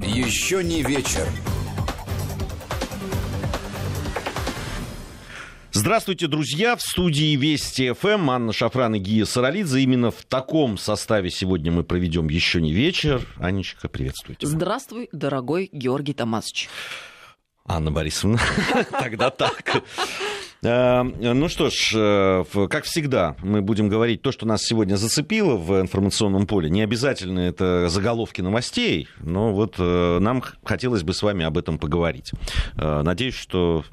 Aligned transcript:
Еще 0.00 0.64
не 0.64 0.82
вечер. 0.82 1.26
Здравствуйте, 5.72 6.28
друзья! 6.28 6.76
В 6.76 6.82
студии 6.82 7.36
Вести 7.36 7.92
ФМ 7.92 8.30
Анна 8.30 8.52
Шафран 8.54 8.94
и 8.94 8.98
Гия 8.98 9.26
Саралидзе. 9.26 9.80
Именно 9.80 10.10
в 10.10 10.24
таком 10.24 10.78
составе 10.78 11.30
сегодня 11.30 11.72
мы 11.72 11.84
проведем 11.84 12.28
еще 12.28 12.62
не 12.62 12.72
вечер. 12.72 13.26
Анечка, 13.36 13.88
приветствуйте. 13.88 14.46
Здравствуй, 14.46 15.10
дорогой 15.12 15.68
Георгий 15.72 16.14
Томасович. 16.14 16.70
Анна 17.66 17.90
Борисовна, 17.90 18.38
тогда 18.90 19.30
так. 19.30 19.82
Э, 20.62 21.02
ну 21.02 21.48
что 21.48 21.70
ж, 21.70 21.92
э, 21.94 22.44
как 22.70 22.84
всегда, 22.84 23.34
мы 23.42 23.62
будем 23.62 23.88
говорить 23.88 24.22
то, 24.22 24.30
что 24.30 24.46
нас 24.46 24.62
сегодня 24.62 24.96
зацепило 24.96 25.56
в 25.56 25.80
информационном 25.80 26.46
поле. 26.46 26.70
Не 26.70 26.82
обязательно 26.82 27.40
это 27.40 27.88
заголовки 27.88 28.40
новостей, 28.40 29.08
но 29.20 29.52
вот 29.52 29.74
э, 29.78 30.18
нам 30.20 30.42
хотелось 30.64 31.02
бы 31.02 31.14
с 31.14 31.22
вами 31.22 31.44
об 31.44 31.58
этом 31.58 31.78
поговорить. 31.78 32.32
Надеюсь, 32.76 33.34
что 33.34 33.84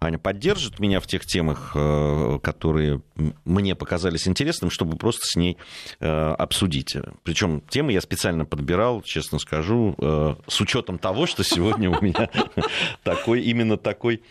Аня 0.00 0.18
поддержит 0.18 0.78
меня 0.78 1.00
в 1.00 1.06
тех 1.08 1.26
темах, 1.26 1.72
э, 1.74 2.38
которые 2.42 3.02
мне 3.44 3.74
показались 3.74 4.28
интересными, 4.28 4.70
чтобы 4.70 4.96
просто 4.96 5.26
с 5.26 5.34
ней 5.34 5.56
э, 5.98 6.08
обсудить. 6.08 6.96
Причем 7.24 7.62
темы 7.62 7.92
я 7.92 8.00
специально 8.00 8.44
подбирал, 8.44 9.02
честно 9.02 9.40
скажу, 9.40 9.96
э, 9.98 10.36
с 10.46 10.60
учетом 10.60 10.98
того, 10.98 11.26
что 11.26 11.42
сегодня 11.42 11.90
у 11.90 12.00
меня 12.00 12.30
такой, 13.02 13.42
именно 13.42 13.76
такой 13.76 14.22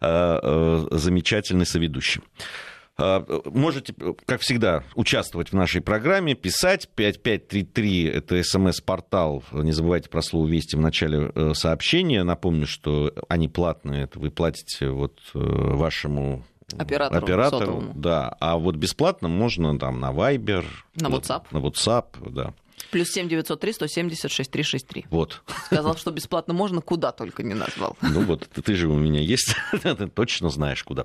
замечательный 0.00 1.66
соведущий. 1.66 2.22
А, 2.98 3.24
можете, 3.46 3.94
как 4.26 4.40
всегда, 4.42 4.84
участвовать 4.94 5.50
в 5.50 5.54
нашей 5.54 5.80
программе, 5.80 6.34
писать. 6.34 6.88
5533, 6.94 8.04
это 8.04 8.42
смс-портал, 8.42 9.42
не 9.52 9.72
забывайте 9.72 10.08
про 10.10 10.22
слово 10.22 10.48
«Вести» 10.48 10.76
в 10.76 10.80
начале 10.80 11.32
э, 11.34 11.52
сообщения. 11.54 12.22
Напомню, 12.22 12.66
что 12.66 13.12
они 13.28 13.48
платные, 13.48 14.04
это 14.04 14.18
вы 14.18 14.30
платите 14.30 14.90
вот 14.90 15.18
э, 15.34 15.38
вашему 15.38 16.44
оператору, 16.78 17.24
оператору. 17.24 17.92
да, 17.94 18.36
а 18.40 18.56
вот 18.56 18.76
бесплатно 18.76 19.28
можно 19.28 19.78
там 19.78 20.00
на 20.00 20.10
Viber, 20.10 20.64
на 20.96 21.06
WhatsApp, 21.06 21.44
на 21.50 21.58
WhatsApp, 21.58 22.30
да. 22.30 22.54
Плюс 22.90 23.10
семь 23.10 23.28
девятьсот 23.28 23.60
три 23.60 23.72
сто 23.72 23.86
семьдесят 23.86 24.30
шесть 24.30 24.50
три 24.50 24.62
шесть 24.62 24.86
три. 24.86 25.04
Вот. 25.10 25.42
Сказал, 25.66 25.96
что 25.96 26.10
бесплатно 26.10 26.54
можно, 26.54 26.80
куда 26.80 27.12
только 27.12 27.42
не 27.42 27.54
назвал. 27.54 27.96
Ну 28.02 28.22
вот, 28.22 28.48
ты, 28.48 28.62
ты 28.62 28.74
же 28.74 28.88
у 28.88 28.96
меня 28.96 29.20
есть, 29.20 29.54
ты 29.82 30.06
точно 30.08 30.50
знаешь 30.50 30.82
куда. 30.84 31.04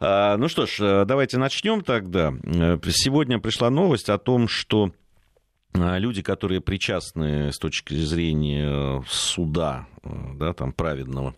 А, 0.00 0.36
ну 0.36 0.48
что 0.48 0.66
ж, 0.66 0.80
э, 0.80 1.04
давайте 1.04 1.38
начнем 1.38 1.82
тогда. 1.82 2.32
Э, 2.44 2.78
сегодня 2.90 3.38
пришла 3.38 3.70
новость 3.70 4.08
о 4.08 4.18
том, 4.18 4.48
что 4.48 4.92
э, 5.74 5.98
люди, 5.98 6.22
которые 6.22 6.60
причастны 6.60 7.52
с 7.52 7.58
точки 7.58 7.94
зрения 7.94 9.02
суда, 9.08 9.86
да, 10.02 10.52
там, 10.52 10.72
праведного, 10.72 11.34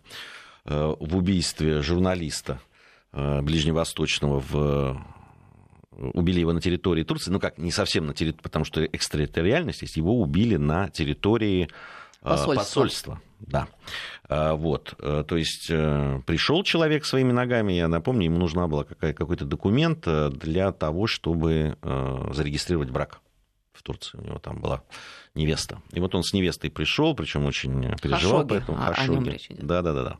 в 0.65 1.17
убийстве 1.17 1.81
журналиста 1.81 2.61
ближневосточного 3.11 4.39
в 4.39 5.18
убили 6.13 6.39
его 6.39 6.53
на 6.53 6.61
территории 6.61 7.03
Турции, 7.03 7.31
ну 7.31 7.39
как, 7.39 7.57
не 7.57 7.71
совсем 7.71 8.07
на 8.07 8.13
территории, 8.13 8.41
потому 8.41 8.65
что 8.65 8.85
экстерриториальность 8.85 9.81
есть, 9.81 9.97
его 9.97 10.19
убили 10.19 10.55
на 10.55 10.89
территории 10.89 11.69
а, 12.21 12.31
посольства. 12.31 12.55
посольства. 12.55 13.21
Да. 13.39 13.67
А, 14.27 14.55
вот. 14.55 14.93
Э, 14.99 15.23
то 15.27 15.37
есть 15.37 15.67
э, 15.69 16.21
пришел 16.25 16.63
человек 16.63 17.05
своими 17.05 17.31
ногами, 17.31 17.73
я 17.73 17.87
напомню, 17.87 18.25
ему 18.25 18.37
нужна 18.37 18.67
была 18.67 18.83
какой-то 18.83 19.45
документ 19.45 20.03
э, 20.05 20.29
для 20.29 20.71
того, 20.71 21.07
чтобы 21.07 21.77
зарегистрировать 21.81 22.89
брак 22.89 23.19
в 23.73 23.83
Турции. 23.83 24.17
У 24.17 24.21
него 24.21 24.39
там 24.39 24.59
была 24.59 24.83
невеста. 25.35 25.81
И 25.91 25.99
вот 25.99 26.15
он 26.15 26.23
с 26.23 26.33
невестой 26.33 26.69
пришел, 26.69 27.15
причем 27.15 27.45
очень 27.45 27.95
переживал 27.97 28.41
Хашоги. 28.41 28.47
по 28.47 28.53
этому. 28.53 28.77
А, 28.79 28.93
Хашоги. 28.93 29.39
Да, 29.49 29.81
да, 29.81 29.93
да, 29.93 30.03
да. 30.03 30.17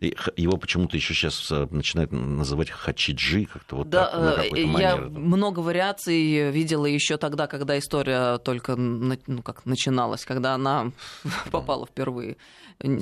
И 0.00 0.14
его 0.36 0.56
почему-то 0.56 0.96
еще 0.96 1.14
сейчас 1.14 1.50
э, 1.50 1.66
начинают 1.70 2.12
называть 2.12 2.70
Хачиджи, 2.70 3.46
как-то 3.46 3.76
вот 3.76 3.88
да, 3.88 4.06
так, 4.06 4.20
на 4.20 4.56
э, 4.56 4.80
Я 4.80 4.96
много 4.96 5.60
вариаций 5.60 6.50
видела 6.50 6.86
еще 6.86 7.16
тогда, 7.16 7.46
когда 7.46 7.78
история 7.78 8.38
только 8.38 8.76
ну, 8.76 9.42
как 9.42 9.66
начиналась, 9.66 10.24
когда 10.24 10.54
она 10.54 10.92
попала 11.50 11.86
впервые. 11.86 12.36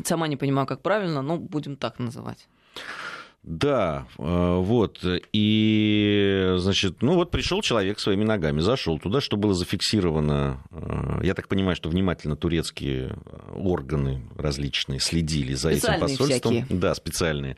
Сама 0.05 0.29
не 0.29 0.37
понимаю, 0.37 0.67
как 0.67 0.83
правильно, 0.83 1.23
но 1.23 1.37
будем 1.39 1.77
так 1.77 1.99
называть. 1.99 2.49
Да, 3.43 4.07
э, 4.19 4.57
вот. 4.59 4.99
И, 5.33 6.55
значит, 6.59 7.03
ну 7.03 7.15
вот 7.15 7.31
пришел 7.31 7.63
человек 7.63 7.99
своими 8.01 8.25
ногами, 8.25 8.61
зашел 8.61 8.99
туда, 8.99 9.21
что 9.21 9.37
было 9.37 9.55
зафиксировано. 9.55 10.63
Э, 10.71 11.21
я 11.23 11.35
так 11.35 11.49
понимаю, 11.49 11.77
что 11.77 11.89
внимательно 11.89 12.37
турецкие 12.37 13.17
органы 13.55 14.23
различные 14.37 15.01
следили 15.01 15.55
за 15.55 15.71
этим 15.71 15.99
посольством. 16.01 16.53
Всякие. 16.53 16.67
Да, 16.79 16.95
специальные. 16.95 17.57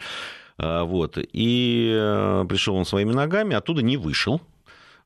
Э, 0.59 0.83
вот. 0.83 1.19
И 1.19 2.45
пришел 2.49 2.77
он 2.77 2.85
своими 2.85 3.13
ногами, 3.13 3.57
оттуда 3.57 3.83
не 3.83 3.97
вышел. 3.97 4.41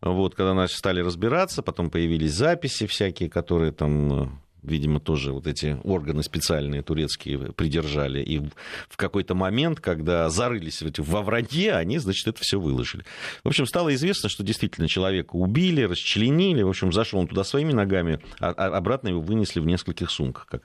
Вот, 0.00 0.34
когда 0.34 0.52
начали 0.52 0.76
стали 0.76 1.00
разбираться, 1.00 1.62
потом 1.62 1.88
появились 1.88 2.34
записи 2.34 2.86
всякие, 2.86 3.30
которые 3.30 3.72
там 3.72 4.38
видимо, 4.64 5.00
тоже 5.00 5.32
вот 5.32 5.46
эти 5.46 5.78
органы 5.84 6.22
специальные 6.22 6.82
турецкие 6.82 7.52
придержали. 7.52 8.22
И 8.22 8.40
в 8.88 8.96
какой-то 8.96 9.34
момент, 9.34 9.80
когда 9.80 10.28
зарылись 10.30 10.82
во 10.98 11.22
вранье, 11.22 11.74
они, 11.74 11.98
значит, 11.98 12.26
это 12.26 12.40
все 12.40 12.58
выложили. 12.58 13.04
В 13.42 13.48
общем, 13.48 13.66
стало 13.66 13.94
известно, 13.94 14.28
что 14.28 14.42
действительно 14.42 14.88
человека 14.88 15.36
убили, 15.36 15.82
расчленили. 15.82 16.62
В 16.62 16.68
общем, 16.68 16.92
зашел 16.92 17.20
он 17.20 17.28
туда 17.28 17.44
своими 17.44 17.72
ногами, 17.72 18.20
а, 18.40 18.50
а 18.50 18.76
обратно 18.76 19.08
его 19.08 19.20
вынесли 19.20 19.60
в 19.60 19.66
нескольких 19.66 20.10
сумках, 20.10 20.46
как 20.46 20.62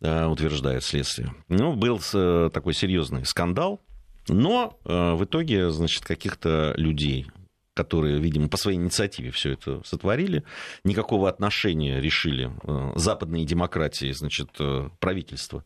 э, 0.00 0.26
утверждает 0.26 0.84
следствие. 0.84 1.34
Ну, 1.48 1.74
был 1.74 2.00
э, 2.14 2.50
такой 2.52 2.74
серьезный 2.74 3.24
скандал. 3.26 3.80
Но 4.28 4.78
э, 4.84 5.14
в 5.14 5.24
итоге, 5.24 5.70
значит, 5.70 6.04
каких-то 6.04 6.74
людей, 6.76 7.26
которые, 7.74 8.20
видимо, 8.20 8.48
по 8.48 8.56
своей 8.56 8.78
инициативе 8.78 9.30
все 9.30 9.52
это 9.52 9.82
сотворили, 9.84 10.44
никакого 10.84 11.28
отношения 11.28 12.00
решили 12.00 12.50
э, 12.62 12.92
западные 12.96 13.44
демократии, 13.44 14.12
значит, 14.12 14.50
э, 14.58 14.90
правительство 15.00 15.64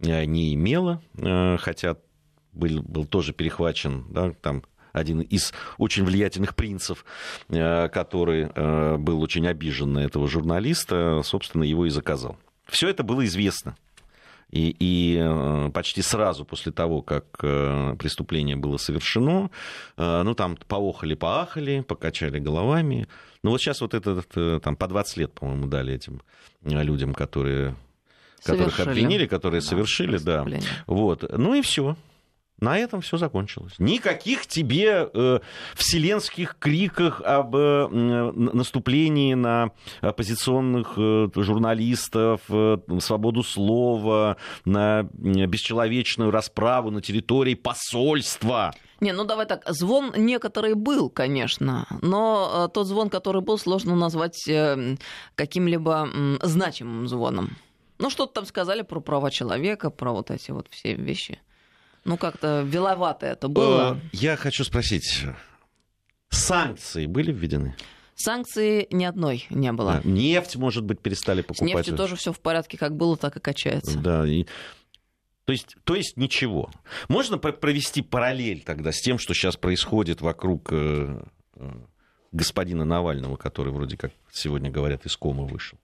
э, 0.00 0.24
не 0.24 0.54
имело, 0.54 1.02
хотя 1.58 1.96
был, 2.52 2.82
был 2.82 3.06
тоже 3.06 3.32
перехвачен, 3.32 4.06
да, 4.10 4.32
там 4.32 4.62
один 4.92 5.20
из 5.20 5.52
очень 5.76 6.04
влиятельных 6.04 6.56
принцев, 6.56 7.04
который 7.48 8.48
был 8.96 9.20
очень 9.20 9.46
обижен 9.46 9.92
на 9.92 9.98
этого 9.98 10.26
журналиста, 10.26 11.20
собственно, 11.22 11.64
его 11.64 11.84
и 11.84 11.90
заказал. 11.90 12.38
Все 12.66 12.88
это 12.88 13.02
было 13.02 13.26
известно. 13.26 13.76
И, 14.50 14.76
и 14.78 15.18
э, 15.20 15.70
почти 15.74 16.02
сразу 16.02 16.44
после 16.44 16.70
того, 16.70 17.02
как 17.02 17.24
э, 17.42 17.96
преступление 17.98 18.56
было 18.56 18.76
совершено, 18.76 19.50
э, 19.96 20.22
ну, 20.22 20.34
там 20.34 20.56
поохали-поахали, 20.68 21.80
покачали 21.80 22.38
головами. 22.38 23.08
Ну, 23.42 23.50
вот 23.50 23.60
сейчас 23.60 23.80
вот 23.80 23.94
этот, 23.94 24.62
там, 24.62 24.76
по 24.76 24.86
20 24.86 25.16
лет, 25.16 25.32
по-моему, 25.32 25.66
дали 25.66 25.94
этим 25.94 26.22
людям, 26.62 27.12
которые 27.12 27.74
которых 28.46 28.76
совершили. 28.76 29.04
обвинили, 29.04 29.26
которые 29.26 29.60
да, 29.60 29.66
совершили, 29.66 30.18
да. 30.18 30.46
Вот. 30.86 31.24
Ну 31.36 31.54
и 31.54 31.62
все. 31.62 31.96
На 32.58 32.78
этом 32.78 33.02
все 33.02 33.18
закончилось. 33.18 33.74
Никаких 33.78 34.46
тебе 34.46 35.10
э, 35.12 35.40
вселенских 35.74 36.56
криках 36.58 37.20
об 37.20 37.54
э, 37.54 37.86
наступлении 37.88 39.34
на 39.34 39.72
оппозиционных 40.00 40.94
э, 40.96 41.28
журналистов, 41.36 42.40
э, 42.48 42.78
свободу 43.00 43.42
слова, 43.42 44.38
на 44.64 45.02
бесчеловечную 45.12 46.30
расправу 46.30 46.90
на 46.90 47.02
территории 47.02 47.54
посольства. 47.54 48.74
Не, 49.00 49.12
ну 49.12 49.24
давай 49.24 49.44
так, 49.44 49.62
звон 49.68 50.14
некоторый 50.16 50.72
был, 50.72 51.10
конечно, 51.10 51.86
но 52.00 52.68
э, 52.68 52.72
тот 52.72 52.86
звон, 52.86 53.10
который 53.10 53.42
был, 53.42 53.58
сложно 53.58 53.94
назвать 53.94 54.48
э, 54.48 54.96
каким-либо 55.34 56.08
значимым 56.40 57.06
звоном. 57.06 57.50
Ну, 57.98 58.10
что-то 58.10 58.34
там 58.34 58.46
сказали 58.46 58.82
про 58.82 59.00
права 59.00 59.30
человека, 59.30 59.90
про 59.90 60.12
вот 60.12 60.30
эти 60.30 60.50
вот 60.50 60.68
все 60.70 60.94
вещи. 60.94 61.38
Ну, 62.06 62.16
как-то 62.16 62.62
веловато 62.62 63.26
это 63.26 63.48
было. 63.48 63.98
Э, 64.00 64.08
я 64.12 64.36
хочу 64.36 64.64
спросить, 64.64 65.24
санкции 66.30 67.06
были 67.06 67.32
введены? 67.32 67.74
Санкции 68.14 68.86
ни 68.90 69.04
одной 69.04 69.46
не 69.50 69.70
было. 69.72 70.00
Да. 70.02 70.08
Нефть, 70.08 70.56
может 70.56 70.84
быть, 70.84 71.00
перестали 71.00 71.42
покупать. 71.42 71.72
С 71.72 71.76
нефтью 71.76 71.96
тоже 71.96 72.16
все 72.16 72.32
в 72.32 72.40
порядке, 72.40 72.78
как 72.78 72.96
было, 72.96 73.16
так 73.16 73.36
и 73.36 73.40
качается. 73.40 73.98
Да, 73.98 74.26
и 74.26 74.46
то 75.46 75.52
есть, 75.52 75.76
то 75.84 75.94
есть 75.94 76.16
ничего. 76.16 76.70
Можно 77.08 77.38
провести 77.38 78.02
параллель 78.02 78.62
тогда 78.62 78.90
с 78.90 79.00
тем, 79.00 79.18
что 79.18 79.34
сейчас 79.34 79.56
происходит 79.56 80.20
вокруг 80.20 80.68
э, 80.72 81.22
э, 81.54 81.70
господина 82.32 82.84
Навального, 82.84 83.36
который 83.36 83.72
вроде 83.72 83.96
как 83.96 84.12
сегодня 84.32 84.70
говорят 84.70 85.06
из 85.06 85.16
комы 85.16 85.46
вышел. 85.46 85.78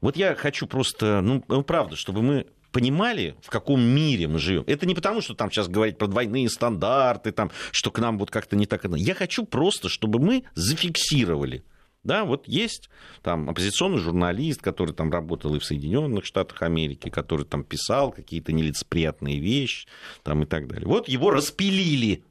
Вот 0.00 0.16
я 0.16 0.34
хочу 0.34 0.66
просто, 0.66 1.20
ну, 1.20 1.44
ну 1.46 1.62
правда, 1.62 1.94
чтобы 1.94 2.22
мы 2.22 2.46
понимали, 2.72 3.36
в 3.42 3.50
каком 3.50 3.80
мире 3.82 4.28
мы 4.28 4.38
живем. 4.38 4.64
Это 4.66 4.86
не 4.86 4.94
потому, 4.94 5.20
что 5.20 5.34
там 5.34 5.50
сейчас 5.50 5.68
говорить 5.68 5.98
про 5.98 6.06
двойные 6.06 6.48
стандарты, 6.48 7.32
там, 7.32 7.50
что 7.72 7.90
к 7.90 7.98
нам 7.98 8.18
вот 8.18 8.30
как-то 8.30 8.56
не 8.56 8.66
так. 8.66 8.84
Я 8.96 9.14
хочу 9.14 9.44
просто, 9.44 9.88
чтобы 9.88 10.18
мы 10.18 10.44
зафиксировали 10.54 11.64
Да, 12.02 12.24
вот 12.24 12.48
есть 12.48 12.88
там 13.22 13.50
оппозиционный 13.50 13.98
журналист, 13.98 14.62
который 14.62 14.94
там 14.94 15.10
работал 15.10 15.54
и 15.54 15.58
в 15.58 15.64
Соединенных 15.64 16.24
Штатах 16.24 16.62
Америки, 16.62 17.10
который 17.10 17.44
там 17.44 17.62
писал 17.62 18.10
какие-то 18.10 18.52
нелицеприятные 18.52 19.38
вещи 19.38 19.86
там, 20.22 20.42
и 20.42 20.46
так 20.46 20.66
далее. 20.66 20.86
Вот 20.86 21.08
его 21.08 21.30
распилили 21.30 22.24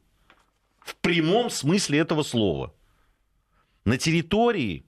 в 0.79 0.95
прямом 0.95 1.49
смысле 1.49 1.99
этого 1.99 2.23
слова. 2.23 2.73
На 3.85 3.97
территории 3.97 4.85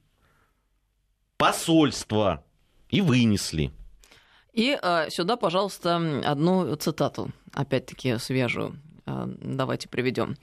посольства 1.38 2.44
и 2.90 3.02
вынесли. 3.02 3.72
И 4.54 4.78
э, 4.82 5.10
сюда, 5.10 5.38
пожалуйста, 5.38 6.22
одну 6.26 6.76
цитату, 6.76 7.32
опять-таки 7.54 8.18
свежую, 8.18 8.80
э, 9.06 9.26
давайте 9.42 9.88
приведем. 9.88 10.36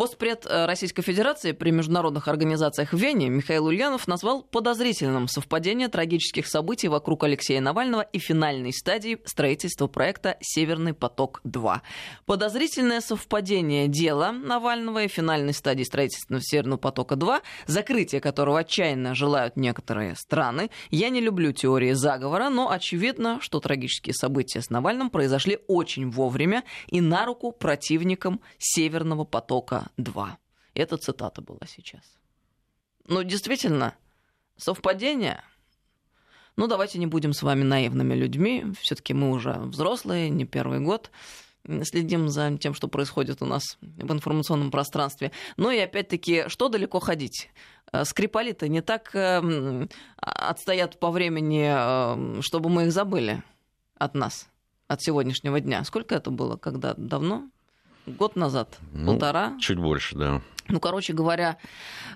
Постпред 0.00 0.46
э, 0.48 0.64
Российской 0.64 1.02
Федерации 1.02 1.52
при 1.52 1.72
международных 1.72 2.26
организациях 2.26 2.94
в 2.94 2.96
Вене 2.96 3.28
Михаил 3.28 3.66
Ульянов 3.66 4.08
назвал 4.08 4.42
подозрительным 4.42 5.28
совпадение 5.28 5.88
трагических 5.88 6.46
событий 6.46 6.88
вокруг 6.88 7.24
Алексея 7.24 7.60
Навального 7.60 8.00
и 8.00 8.18
финальной 8.18 8.72
стадии 8.72 9.18
строительства 9.26 9.88
проекта 9.88 10.38
«Северный 10.40 10.94
поток-2». 10.94 11.80
Подозрительное 12.24 13.02
совпадение 13.02 13.88
дела 13.88 14.32
Навального 14.32 15.04
и 15.04 15.08
финальной 15.08 15.52
стадии 15.52 15.84
строительства 15.84 16.40
«Северного 16.40 16.78
потока-2», 16.78 17.42
закрытие 17.66 18.22
которого 18.22 18.60
отчаянно 18.60 19.14
желают 19.14 19.58
некоторые 19.58 20.16
страны. 20.16 20.70
Я 20.90 21.10
не 21.10 21.20
люблю 21.20 21.52
теории 21.52 21.92
заговора, 21.92 22.48
но 22.48 22.70
очевидно, 22.70 23.38
что 23.42 23.60
трагические 23.60 24.14
события 24.14 24.62
с 24.62 24.70
Навальным 24.70 25.10
произошли 25.10 25.58
очень 25.68 26.08
вовремя 26.08 26.64
и 26.86 27.02
на 27.02 27.26
руку 27.26 27.52
противникам 27.52 28.40
«Северного 28.56 29.24
потока 29.24 29.89
2. 29.96 30.38
Это 30.74 30.96
цитата 30.96 31.42
была 31.42 31.66
сейчас. 31.66 32.02
Ну, 33.06 33.22
действительно, 33.22 33.94
совпадение. 34.56 35.42
Ну, 36.56 36.66
давайте 36.66 36.98
не 36.98 37.06
будем 37.06 37.32
с 37.32 37.42
вами 37.42 37.62
наивными 37.62 38.14
людьми. 38.14 38.66
Все-таки 38.80 39.14
мы 39.14 39.30
уже 39.30 39.52
взрослые, 39.52 40.30
не 40.30 40.44
первый 40.44 40.80
год 40.80 41.10
следим 41.82 42.28
за 42.28 42.56
тем, 42.58 42.74
что 42.74 42.88
происходит 42.88 43.42
у 43.42 43.46
нас 43.46 43.78
в 43.80 44.12
информационном 44.12 44.70
пространстве. 44.70 45.32
Ну 45.56 45.70
и 45.70 45.78
опять-таки, 45.78 46.44
что 46.48 46.68
далеко 46.68 47.00
ходить? 47.00 47.50
Э, 47.92 48.04
Скрипали-то 48.04 48.68
не 48.68 48.80
так 48.80 49.14
э, 49.14 49.86
отстоят 50.16 50.98
по 50.98 51.10
времени, 51.10 51.70
э, 51.70 52.40
чтобы 52.42 52.70
мы 52.70 52.84
их 52.84 52.92
забыли 52.92 53.42
от 53.98 54.14
нас, 54.14 54.48
от 54.88 55.02
сегодняшнего 55.02 55.60
дня. 55.60 55.84
Сколько 55.84 56.14
это 56.14 56.30
было? 56.30 56.56
Когда? 56.56 56.94
Давно? 56.94 57.50
Год 58.16 58.36
назад, 58.36 58.78
ну, 58.92 59.12
полтора. 59.12 59.56
Чуть 59.60 59.78
больше, 59.78 60.16
да. 60.16 60.42
Ну, 60.68 60.78
короче 60.78 61.12
говоря, 61.12 61.56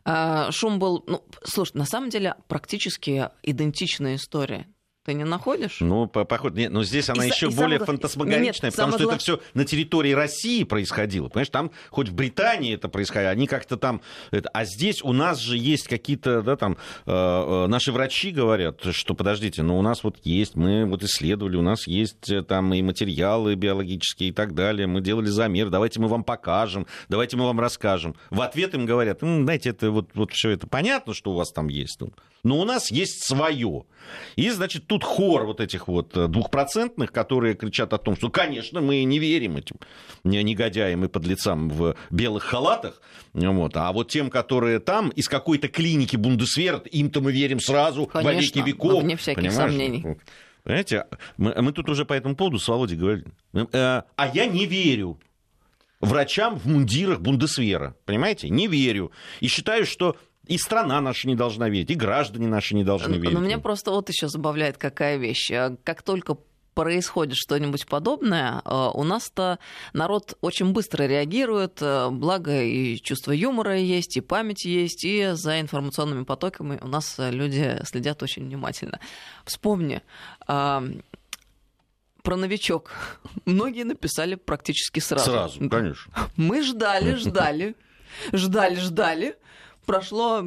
э, 0.04 0.50
шум 0.50 0.78
был... 0.78 1.02
Ну, 1.06 1.24
слушай, 1.42 1.76
на 1.76 1.84
самом 1.84 2.10
деле 2.10 2.36
практически 2.46 3.30
идентичная 3.42 4.14
история. 4.16 4.66
Ты 5.04 5.12
не 5.12 5.24
находишь? 5.24 5.80
Ну, 5.80 6.06
по, 6.06 6.24
походу, 6.24 6.56
нет, 6.56 6.72
но 6.72 6.82
здесь 6.82 7.10
она 7.10 7.26
и, 7.26 7.28
еще 7.28 7.48
и 7.48 7.54
более 7.54 7.78
самое... 7.78 7.98
фантасмагоричная, 7.98 8.70
нет, 8.70 8.74
потому 8.74 8.92
что 8.92 9.10
это 9.10 9.18
все 9.18 9.38
на 9.52 9.66
территории 9.66 10.12
России 10.12 10.64
происходило. 10.64 11.28
Понимаешь, 11.28 11.50
там 11.50 11.72
хоть 11.90 12.08
в 12.08 12.14
Британии 12.14 12.74
это 12.74 12.88
происходило, 12.88 13.30
они 13.30 13.46
как-то 13.46 13.76
там... 13.76 14.00
Это... 14.30 14.48
А 14.54 14.64
здесь 14.64 15.02
у 15.02 15.12
нас 15.12 15.40
же 15.40 15.58
есть 15.58 15.88
какие-то, 15.88 16.40
да, 16.40 16.56
там, 16.56 16.78
э, 17.04 17.12
э, 17.12 17.66
наши 17.66 17.92
врачи 17.92 18.30
говорят, 18.30 18.80
что, 18.92 19.12
подождите, 19.12 19.62
ну, 19.62 19.78
у 19.78 19.82
нас 19.82 20.04
вот 20.04 20.16
есть, 20.24 20.54
мы 20.54 20.86
вот 20.86 21.02
исследовали, 21.02 21.56
у 21.56 21.62
нас 21.62 21.86
есть 21.86 22.30
э, 22.30 22.42
там 22.42 22.72
и 22.72 22.80
материалы 22.80 23.56
биологические 23.56 24.30
и 24.30 24.32
так 24.32 24.54
далее, 24.54 24.86
мы 24.86 25.02
делали 25.02 25.26
замер, 25.26 25.68
давайте 25.68 26.00
мы 26.00 26.08
вам 26.08 26.24
покажем, 26.24 26.86
давайте 27.10 27.36
мы 27.36 27.44
вам 27.44 27.60
расскажем. 27.60 28.16
В 28.30 28.40
ответ 28.40 28.72
им 28.74 28.86
говорят, 28.86 29.20
ну, 29.20 29.42
знаете, 29.42 29.68
это 29.68 29.90
вот, 29.90 30.08
вот 30.14 30.32
все 30.32 30.48
это 30.48 30.66
понятно, 30.66 31.12
что 31.12 31.32
у 31.32 31.34
вас 31.34 31.52
там 31.52 31.68
есть, 31.68 32.00
но 32.42 32.58
у 32.58 32.64
нас 32.64 32.90
есть 32.90 33.24
свое. 33.26 33.84
И, 34.36 34.50
значит, 34.50 34.86
тут 34.94 35.02
хор 35.04 35.44
вот 35.44 35.60
этих 35.60 35.88
вот 35.88 36.16
э, 36.16 36.28
двухпроцентных, 36.28 37.10
которые 37.10 37.54
кричат 37.54 37.92
о 37.92 37.98
том, 37.98 38.16
что, 38.16 38.30
конечно, 38.30 38.80
мы 38.80 39.02
не 39.02 39.18
верим 39.18 39.56
этим 39.56 39.76
негодяям 40.22 41.04
и 41.04 41.08
подлецам 41.08 41.68
в 41.68 41.96
белых 42.10 42.44
халатах, 42.44 43.02
вот, 43.32 43.76
а 43.76 43.92
вот 43.92 44.08
тем, 44.10 44.30
которые 44.30 44.78
там 44.78 45.08
из 45.08 45.28
какой-то 45.28 45.66
клиники 45.66 46.16
Бундесвер, 46.16 46.82
им-то 46.92 47.20
мы 47.20 47.32
верим 47.32 47.58
сразу 47.58 48.06
конечно, 48.06 48.32
во 48.32 48.40
веки 48.40 48.58
веков. 48.60 49.02
Вне 49.02 49.16
всяких 49.16 49.42
понимаешь? 49.42 49.70
сомнений. 49.70 50.16
Понимаете, 50.62 51.06
мы, 51.36 51.60
мы 51.60 51.72
тут 51.72 51.88
уже 51.88 52.04
по 52.04 52.12
этому 52.12 52.36
поводу 52.36 52.58
с 52.60 52.68
Володей 52.68 52.96
говорили. 52.96 53.26
Э, 53.52 54.02
а 54.16 54.30
я 54.32 54.46
не 54.46 54.66
верю 54.66 55.18
врачам 56.00 56.56
в 56.56 56.66
мундирах 56.66 57.20
Бундесвера. 57.20 57.96
Понимаете? 58.04 58.48
Не 58.48 58.68
верю. 58.68 59.10
И 59.40 59.48
считаю, 59.48 59.86
что 59.86 60.16
и 60.46 60.58
страна 60.58 61.00
наша 61.00 61.28
не 61.28 61.34
должна 61.34 61.68
верить, 61.68 61.90
и 61.90 61.94
граждане 61.94 62.48
наши 62.48 62.74
не 62.74 62.84
должны 62.84 63.14
верить. 63.14 63.32
Но 63.32 63.40
меня 63.40 63.58
просто 63.58 63.90
вот 63.90 64.08
еще 64.08 64.28
забавляет 64.28 64.78
какая 64.78 65.16
вещь. 65.16 65.50
А 65.50 65.76
как 65.84 66.02
только 66.02 66.36
происходит 66.74 67.36
что-нибудь 67.36 67.86
подобное, 67.86 68.60
а, 68.64 68.90
у 68.90 69.04
нас-то 69.04 69.58
народ 69.92 70.36
очень 70.40 70.72
быстро 70.72 71.04
реагирует, 71.04 71.78
а, 71.80 72.10
благо 72.10 72.62
и 72.62 72.96
чувство 72.96 73.32
юмора 73.32 73.78
есть, 73.78 74.16
и 74.16 74.20
память 74.20 74.64
есть, 74.64 75.04
и 75.04 75.30
за 75.32 75.60
информационными 75.60 76.24
потоками 76.24 76.78
у 76.82 76.88
нас 76.88 77.14
люди 77.18 77.78
следят 77.84 78.22
очень 78.22 78.44
внимательно. 78.44 78.98
Вспомни, 79.44 80.02
про 82.24 82.36
новичок. 82.36 82.90
Многие 83.44 83.84
написали 83.84 84.34
практически 84.34 84.98
сразу. 84.98 85.30
Сразу, 85.30 85.68
конечно. 85.68 86.12
Мы 86.36 86.62
ждали, 86.62 87.14
ждали, 87.14 87.76
ждали, 88.32 88.76
ждали 88.76 89.36
прошло 89.86 90.44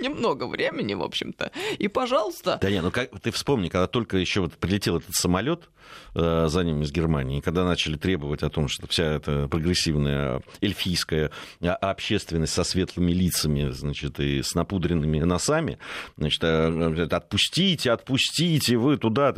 немного 0.00 0.46
времени, 0.46 0.94
в 0.94 1.02
общем-то. 1.02 1.52
И, 1.78 1.88
пожалуйста. 1.88 2.58
Да 2.60 2.70
не, 2.70 2.80
ну 2.80 2.90
как 2.90 3.18
ты 3.20 3.30
вспомни, 3.30 3.68
когда 3.68 3.86
только 3.86 4.16
еще 4.16 4.40
вот 4.40 4.54
прилетел 4.54 4.98
этот 4.98 5.14
самолет 5.14 5.68
э, 6.14 6.46
за 6.48 6.64
ним 6.64 6.82
из 6.82 6.92
Германии, 6.92 7.38
и 7.38 7.40
когда 7.40 7.64
начали 7.64 7.96
требовать 7.96 8.42
о 8.42 8.50
том, 8.50 8.68
что 8.68 8.86
вся 8.86 9.04
эта 9.04 9.48
прогрессивная 9.48 10.42
эльфийская 10.60 11.30
а, 11.62 11.74
общественность 11.74 12.52
со 12.52 12.64
светлыми 12.64 13.12
лицами, 13.12 13.70
значит, 13.70 14.20
и 14.20 14.42
с 14.42 14.54
напудренными 14.54 15.20
носами, 15.20 15.78
значит, 16.16 16.42
э, 16.42 17.08
отпустите, 17.10 17.92
отпустите, 17.92 18.76
вы 18.76 18.96
туда. 18.96 19.34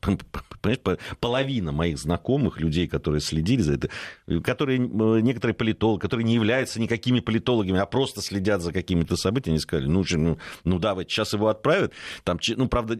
Понимаешь, 0.00 0.98
половина 1.20 1.70
моих 1.70 1.98
знакомых, 1.98 2.60
людей, 2.60 2.88
которые 2.88 3.20
следили 3.20 3.60
за 3.60 3.74
это, 3.74 3.90
которые 4.42 4.78
некоторые 4.78 5.54
политологи, 5.54 6.00
которые 6.00 6.24
не 6.24 6.34
являются 6.34 6.80
никакими 6.80 7.20
политологами, 7.20 7.78
а 7.78 7.86
просто 7.86 8.22
следят 8.22 8.62
за 8.62 8.72
какими-то 8.72 9.16
событиями, 9.16 9.56
они 9.56 9.60
сказали, 9.60 9.86
ну, 10.04 10.18
ну, 10.18 10.38
ну 10.64 10.78
да, 10.78 10.94
вот 10.94 11.10
сейчас 11.10 11.32
его 11.32 11.48
отправят. 11.48 11.92
Там, 12.24 12.38
ну, 12.56 12.68
правда, 12.68 12.98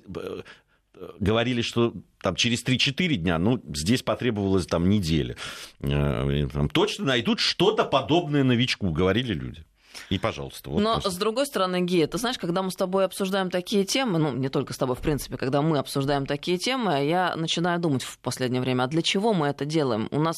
говорили, 1.18 1.62
что 1.62 1.94
там 2.20 2.34
через 2.36 2.64
3-4 2.64 3.14
дня, 3.16 3.38
ну, 3.38 3.62
здесь 3.74 4.02
потребовалось 4.02 4.66
там 4.66 4.88
неделя. 4.88 5.36
Э, 5.80 6.48
там, 6.52 6.68
точно 6.68 7.06
найдут 7.06 7.40
что-то 7.40 7.84
подобное 7.84 8.44
новичку, 8.44 8.90
говорили 8.90 9.32
люди. 9.32 9.64
И, 10.10 10.18
пожалуйста. 10.18 10.70
Вот 10.70 10.80
Но, 10.80 10.92
просто. 10.94 11.10
с 11.10 11.16
другой 11.16 11.46
стороны, 11.46 11.80
Гея, 11.80 12.06
ты 12.06 12.18
знаешь, 12.18 12.38
когда 12.38 12.62
мы 12.62 12.70
с 12.70 12.76
тобой 12.76 13.04
обсуждаем 13.04 13.50
такие 13.50 13.84
темы, 13.84 14.18
ну, 14.18 14.32
не 14.32 14.48
только 14.48 14.72
с 14.72 14.78
тобой, 14.78 14.96
в 14.96 15.00
принципе, 15.00 15.36
когда 15.36 15.62
мы 15.62 15.78
обсуждаем 15.78 16.26
такие 16.26 16.58
темы, 16.58 17.04
я 17.04 17.34
начинаю 17.36 17.78
думать 17.78 18.02
в 18.02 18.18
последнее 18.18 18.60
время, 18.60 18.84
а 18.84 18.86
для 18.86 19.02
чего 19.02 19.32
мы 19.32 19.48
это 19.48 19.64
делаем? 19.64 20.08
У 20.10 20.20
нас 20.20 20.36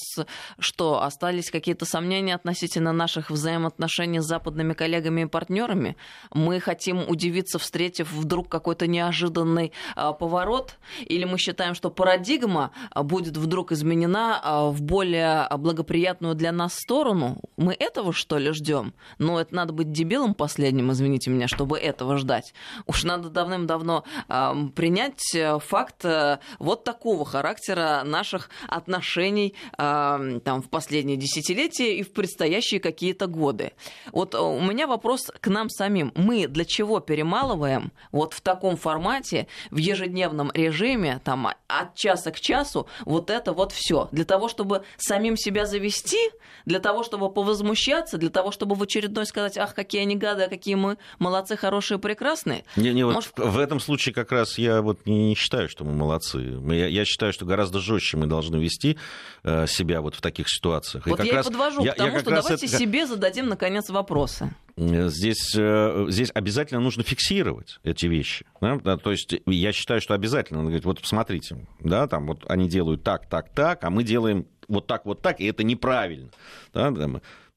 что, 0.58 1.02
остались 1.02 1.50
какие-то 1.50 1.84
сомнения 1.84 2.34
относительно 2.34 2.92
наших 2.92 3.30
взаимоотношений 3.30 4.20
с 4.20 4.24
западными 4.24 4.72
коллегами 4.72 5.22
и 5.22 5.26
партнерами? 5.26 5.96
Мы 6.32 6.60
хотим 6.60 7.08
удивиться, 7.08 7.58
встретив 7.58 8.12
вдруг 8.12 8.48
какой-то 8.48 8.86
неожиданный 8.86 9.72
а, 9.96 10.12
поворот? 10.12 10.78
Или 11.06 11.24
мы 11.24 11.38
считаем, 11.38 11.74
что 11.74 11.90
парадигма 11.90 12.72
а, 12.90 13.02
будет 13.02 13.36
вдруг 13.36 13.72
изменена 13.72 14.40
а, 14.42 14.70
в 14.70 14.82
более 14.82 15.48
благоприятную 15.56 16.34
для 16.34 16.52
нас 16.52 16.74
сторону? 16.74 17.38
Мы 17.56 17.74
этого, 17.78 18.12
что 18.12 18.38
ли, 18.38 18.52
ждем? 18.52 18.94
Но 19.18 19.40
это 19.40 19.47
надо 19.52 19.72
быть 19.72 19.92
дебилом 19.92 20.34
последним, 20.34 20.92
извините 20.92 21.30
меня, 21.30 21.48
чтобы 21.48 21.78
этого 21.78 22.16
ждать. 22.16 22.54
Уж 22.86 23.04
надо 23.04 23.30
давным-давно 23.30 24.04
э, 24.28 24.54
принять 24.74 25.36
факт 25.60 26.04
э, 26.04 26.38
вот 26.58 26.84
такого 26.84 27.24
характера 27.24 28.02
наших 28.04 28.50
отношений 28.66 29.54
э, 29.76 30.40
там, 30.44 30.62
в 30.62 30.68
последние 30.68 31.16
десятилетия 31.16 31.96
и 31.96 32.02
в 32.02 32.12
предстоящие 32.12 32.80
какие-то 32.80 33.26
годы. 33.26 33.72
Вот 34.12 34.34
у 34.34 34.60
меня 34.60 34.86
вопрос 34.86 35.30
к 35.40 35.46
нам 35.48 35.68
самим. 35.68 36.12
Мы 36.14 36.46
для 36.46 36.64
чего 36.64 37.00
перемалываем 37.00 37.92
вот 38.12 38.34
в 38.34 38.40
таком 38.40 38.76
формате, 38.76 39.46
в 39.70 39.76
ежедневном 39.76 40.50
режиме, 40.52 41.20
там, 41.24 41.48
от 41.66 41.94
часа 41.94 42.30
к 42.30 42.40
часу, 42.40 42.86
вот 43.04 43.30
это 43.30 43.52
вот 43.52 43.72
все 43.72 44.08
Для 44.12 44.24
того, 44.24 44.48
чтобы 44.48 44.84
самим 44.96 45.36
себя 45.36 45.66
завести, 45.66 46.30
для 46.64 46.80
того, 46.80 47.02
чтобы 47.02 47.32
повозмущаться, 47.32 48.18
для 48.18 48.30
того, 48.30 48.50
чтобы 48.50 48.74
в 48.74 48.82
очередной 48.82 49.26
сказать, 49.38 49.58
ах, 49.58 49.74
какие 49.74 50.02
они 50.02 50.16
гады, 50.16 50.44
а 50.44 50.48
какие 50.48 50.74
мы 50.74 50.98
молодцы, 51.18 51.56
хорошие, 51.56 51.98
прекрасные. 51.98 52.64
Не, 52.76 52.92
не, 52.92 53.04
Может... 53.04 53.32
вот 53.36 53.46
в 53.46 53.58
этом 53.58 53.80
случае 53.80 54.14
как 54.14 54.32
раз 54.32 54.58
я 54.58 54.82
вот 54.82 55.06
не, 55.06 55.28
не 55.28 55.34
считаю, 55.34 55.68
что 55.68 55.84
мы 55.84 55.92
молодцы. 55.92 56.38
Я, 56.38 56.86
я 56.86 57.04
считаю, 57.04 57.32
что 57.32 57.44
гораздо 57.44 57.78
жестче 57.78 58.16
мы 58.16 58.26
должны 58.26 58.56
вести 58.56 58.98
э, 59.44 59.66
себя 59.66 60.00
вот 60.00 60.14
в 60.14 60.20
таких 60.20 60.48
ситуациях. 60.48 61.06
Вот 61.06 61.20
и 61.20 61.26
я 61.26 61.34
раз, 61.34 61.46
и 61.46 61.50
подвожу 61.50 61.84
я, 61.84 61.92
к 61.92 61.96
тому, 61.96 62.12
я 62.12 62.20
что 62.20 62.30
давайте 62.30 62.66
это... 62.66 62.78
себе 62.78 63.06
зададим, 63.06 63.48
наконец, 63.48 63.88
вопросы. 63.90 64.54
Здесь, 64.76 65.54
э, 65.56 66.06
здесь 66.08 66.30
обязательно 66.34 66.80
нужно 66.80 67.02
фиксировать 67.02 67.78
эти 67.82 68.06
вещи. 68.06 68.46
Да? 68.60 68.96
То 68.96 69.10
есть 69.10 69.34
я 69.46 69.72
считаю, 69.72 70.00
что 70.00 70.14
обязательно 70.14 70.60
надо 70.60 70.70
говорить, 70.70 70.84
вот 70.84 71.00
посмотрите, 71.00 71.66
да, 71.80 72.06
там 72.06 72.26
вот 72.26 72.44
они 72.48 72.68
делают 72.68 73.02
так, 73.02 73.28
так, 73.28 73.50
так, 73.54 73.82
а 73.84 73.90
мы 73.90 74.04
делаем 74.04 74.46
вот 74.68 74.86
так, 74.86 75.04
вот 75.06 75.22
так, 75.22 75.40
и 75.40 75.46
это 75.46 75.64
неправильно. 75.64 76.30
Да? 76.72 76.92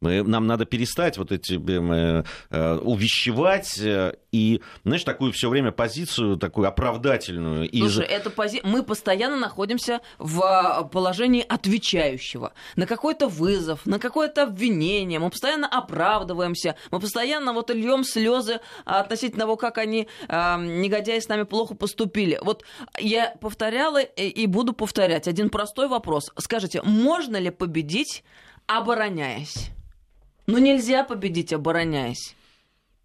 Мы, 0.02 0.24
нам 0.24 0.48
надо 0.48 0.66
перестать 0.66 1.20
вот 1.20 1.32
эти 1.32 1.54
э, 1.54 2.24
э, 2.50 2.76
увещевать 2.78 3.78
э, 3.80 4.16
и, 4.32 4.62
знаешь, 4.84 5.04
такую 5.04 5.32
все 5.32 5.48
время 5.48 5.72
позицию, 5.72 6.38
такую 6.38 6.68
оправдательную. 6.68 7.70
Слушай, 7.70 8.06
из... 8.06 8.12
это 8.12 8.32
пози... 8.32 8.62
мы 8.64 8.82
постоянно 8.82 9.38
находимся 9.38 10.02
в 10.18 10.42
а, 10.42 10.84
положении 10.86 11.46
отвечающего 11.48 12.54
на 12.76 12.88
какой-то 12.88 13.28
вызов, 13.28 13.86
на 13.86 14.00
какое-то 14.00 14.44
обвинение. 14.44 15.20
Мы 15.20 15.30
постоянно 15.30 15.68
оправдываемся, 15.68 16.76
мы 16.90 17.00
постоянно 17.00 17.54
вот 17.54 17.70
льем 17.70 18.04
слезы 18.04 18.60
относительно 18.86 19.42
того, 19.42 19.56
как 19.56 19.78
они, 19.78 20.08
э, 20.28 20.58
негодяи, 20.58 21.20
с 21.20 21.28
нами 21.28 21.44
плохо 21.44 21.76
поступили. 21.76 22.40
Вот 22.42 22.64
я 22.98 23.36
повторяла 23.40 24.02
и 24.02 24.48
буду 24.48 24.74
повторять 24.74 25.28
один 25.28 25.52
простой 25.52 25.88
вопрос. 25.88 26.32
Скажите, 26.40 26.82
можно 26.82 27.38
ли 27.38 27.52
победить, 27.52 28.24
обороняясь? 28.66 29.72
Но 30.52 30.60
нельзя 30.60 31.04
победить, 31.04 31.54
обороняясь. 31.54 32.36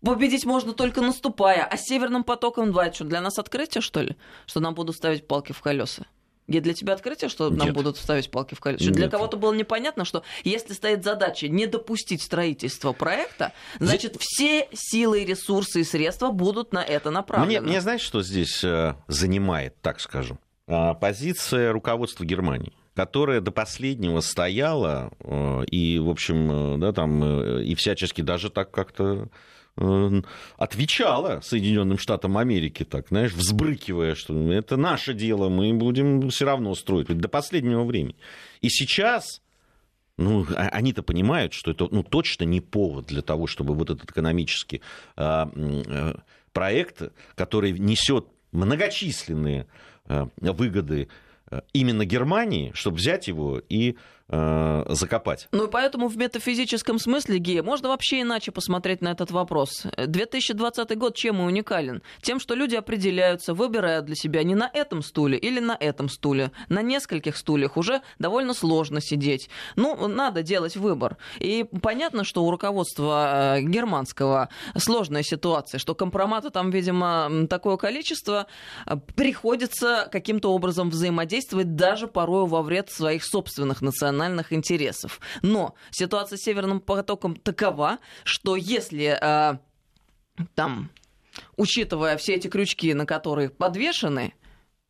Победить 0.05 0.45
можно 0.45 0.73
только 0.73 1.01
наступая. 1.01 1.65
А 1.65 1.77
Северным 1.77 2.25
потоком 2.25 2.73
2 2.73 2.93
что, 2.93 3.05
для 3.05 3.21
нас 3.21 3.39
открытие, 3.39 3.83
что 3.83 4.03
ли? 4.03 4.17
Что 4.47 4.61
нам 4.61 4.75
будут 4.75 4.97
ставить 4.97 5.27
палки 5.27 5.53
в 5.53 5.61
колеса? 5.61 6.07
Я 6.49 6.61
для 6.61 6.75
тебя 6.75 6.93
открытие, 6.93 7.29
что 7.29 7.49
Нет. 7.49 7.59
нам 7.59 7.73
будут 7.73 7.97
ставить 7.97 8.31
палки 8.31 8.55
в 8.55 8.61
колеса? 8.61 8.91
Для 8.91 9.09
кого-то 9.09 9.37
было 9.37 9.53
непонятно, 9.53 10.05
что 10.05 10.23
если 10.45 10.75
стоит 10.75 11.03
задача 11.03 11.49
не 11.49 11.67
допустить 11.67 12.23
строительства 12.23 12.93
проекта, 12.93 13.53
значит, 13.81 14.15
здесь... 14.15 14.27
все 14.27 14.69
силы, 14.73 15.25
ресурсы 15.25 15.81
и 15.81 15.85
средства 15.85 16.31
будут 16.31 16.73
на 16.73 16.85
это 16.85 17.11
направлены. 17.11 17.61
Мне, 17.61 17.61
мне 17.61 17.81
знаешь, 17.81 18.03
что 18.03 18.23
здесь 18.23 18.63
э, 18.63 18.95
занимает, 19.09 19.81
так 19.83 20.01
скажем? 20.01 20.39
А, 20.69 20.95
позиция 20.95 21.73
руководства 21.73 22.25
Германии 22.25 22.73
которая 22.97 23.43
до 23.43 23.53
последнего 23.53 24.21
стояла 24.21 25.13
э, 25.21 25.65
и, 25.67 25.99
в 25.99 26.09
общем, 26.09 26.51
э, 26.51 26.79
да, 26.79 26.93
там, 26.93 27.23
э, 27.23 27.63
и 27.65 27.75
всячески 27.75 28.23
даже 28.23 28.51
так 28.51 28.73
как-то 28.73 29.29
отвечала 30.57 31.43
Соединенным 31.43 31.99
Штатам 31.99 32.39
Америки, 32.39 32.83
так, 32.83 33.09
знаешь, 33.09 33.35
взбрыкивая, 33.35 34.15
что 34.15 34.51
это 34.51 34.79
наше 34.79 35.13
дело, 35.13 35.51
мы 35.51 35.75
будем 35.75 36.31
все 36.31 36.47
равно 36.47 36.75
строить 36.75 37.09
до 37.09 37.29
последнего 37.29 37.85
времени. 37.85 38.17
И 38.63 38.71
сейчас 38.71 39.43
ну, 40.17 40.47
а, 40.57 40.69
они-то 40.69 41.03
понимают, 41.03 41.53
что 41.53 41.73
это 41.73 41.89
ну, 41.91 42.03
точно 42.03 42.45
не 42.45 42.63
повод 42.63 43.05
для 43.05 43.21
того, 43.21 43.47
чтобы 43.47 43.75
вот 43.75 43.91
этот 43.91 44.11
экономический 44.11 44.81
а, 45.15 45.51
проект, 46.55 47.13
который 47.35 47.73
несет 47.73 48.29
многочисленные 48.53 49.67
выгоды 50.41 51.09
именно 51.73 52.05
Германии, 52.05 52.73
чтобы 52.75 52.97
взять 52.97 53.29
его 53.29 53.61
и 53.69 53.97
Э, 54.29 54.83
закопать. 54.89 55.47
Ну 55.53 55.67
и 55.67 55.71
поэтому 55.71 56.09
в 56.09 56.17
метафизическом 56.17 56.99
смысле, 56.99 57.39
Гея, 57.39 57.63
можно 57.63 57.91
вообще 57.91 58.23
иначе 58.23 58.51
посмотреть 58.51 59.01
на 59.01 59.13
этот 59.13 59.31
вопрос. 59.31 59.87
2020 59.97 60.99
год 60.99 61.15
чем 61.15 61.41
и 61.41 61.45
уникален? 61.45 62.03
Тем, 62.23 62.41
что 62.41 62.57
люди 62.57 62.75
определяются, 62.75 63.55
выбирают 63.55 64.07
для 64.07 64.17
себя 64.17 64.43
не 64.43 64.57
на 64.57 64.69
этом 64.73 65.03
стуле 65.03 65.39
или 65.39 65.61
на 65.61 65.77
этом 65.79 66.09
стуле. 66.09 66.51
На 66.69 66.83
нескольких 66.83 67.37
стульях 67.37 67.77
уже 67.77 68.03
довольно 68.19 68.53
сложно 68.53 69.01
сидеть. 69.01 69.49
Ну, 69.77 70.09
надо 70.09 70.43
делать 70.43 70.77
выбор. 70.77 71.19
И 71.39 71.65
понятно, 71.81 72.25
что 72.25 72.45
у 72.45 72.51
руководства 72.51 73.59
э, 73.59 73.63
германского 73.63 74.49
сложная 74.77 75.23
ситуация, 75.23 75.79
что 75.79 75.95
компромата 75.95 76.51
там, 76.51 76.71
видимо, 76.71 77.47
такое 77.49 77.77
количество, 77.77 78.49
э, 78.87 78.97
приходится 79.15 80.09
каким-то 80.11 80.53
образом 80.53 80.91
взаимодействовать 80.91 81.77
даже 81.77 82.09
порою 82.09 82.47
во 82.47 82.63
вред 82.63 82.91
своих 82.91 83.25
собственных 83.25 83.83
национальных 83.83 84.16
национальных 84.17 84.53
интересов. 84.53 85.21
Но 85.43 85.75
ситуация 85.91 86.37
с 86.37 86.43
Северным 86.43 86.81
потоком 86.81 87.37
такова, 87.37 87.99
что 88.25 88.57
если 88.57 89.19
э, 89.21 89.59
там, 90.55 90.91
учитывая 91.57 92.17
все 92.17 92.35
эти 92.35 92.49
крючки, 92.49 92.95
на 92.95 93.07
которые 93.07 93.51
подвешены, 93.51 94.35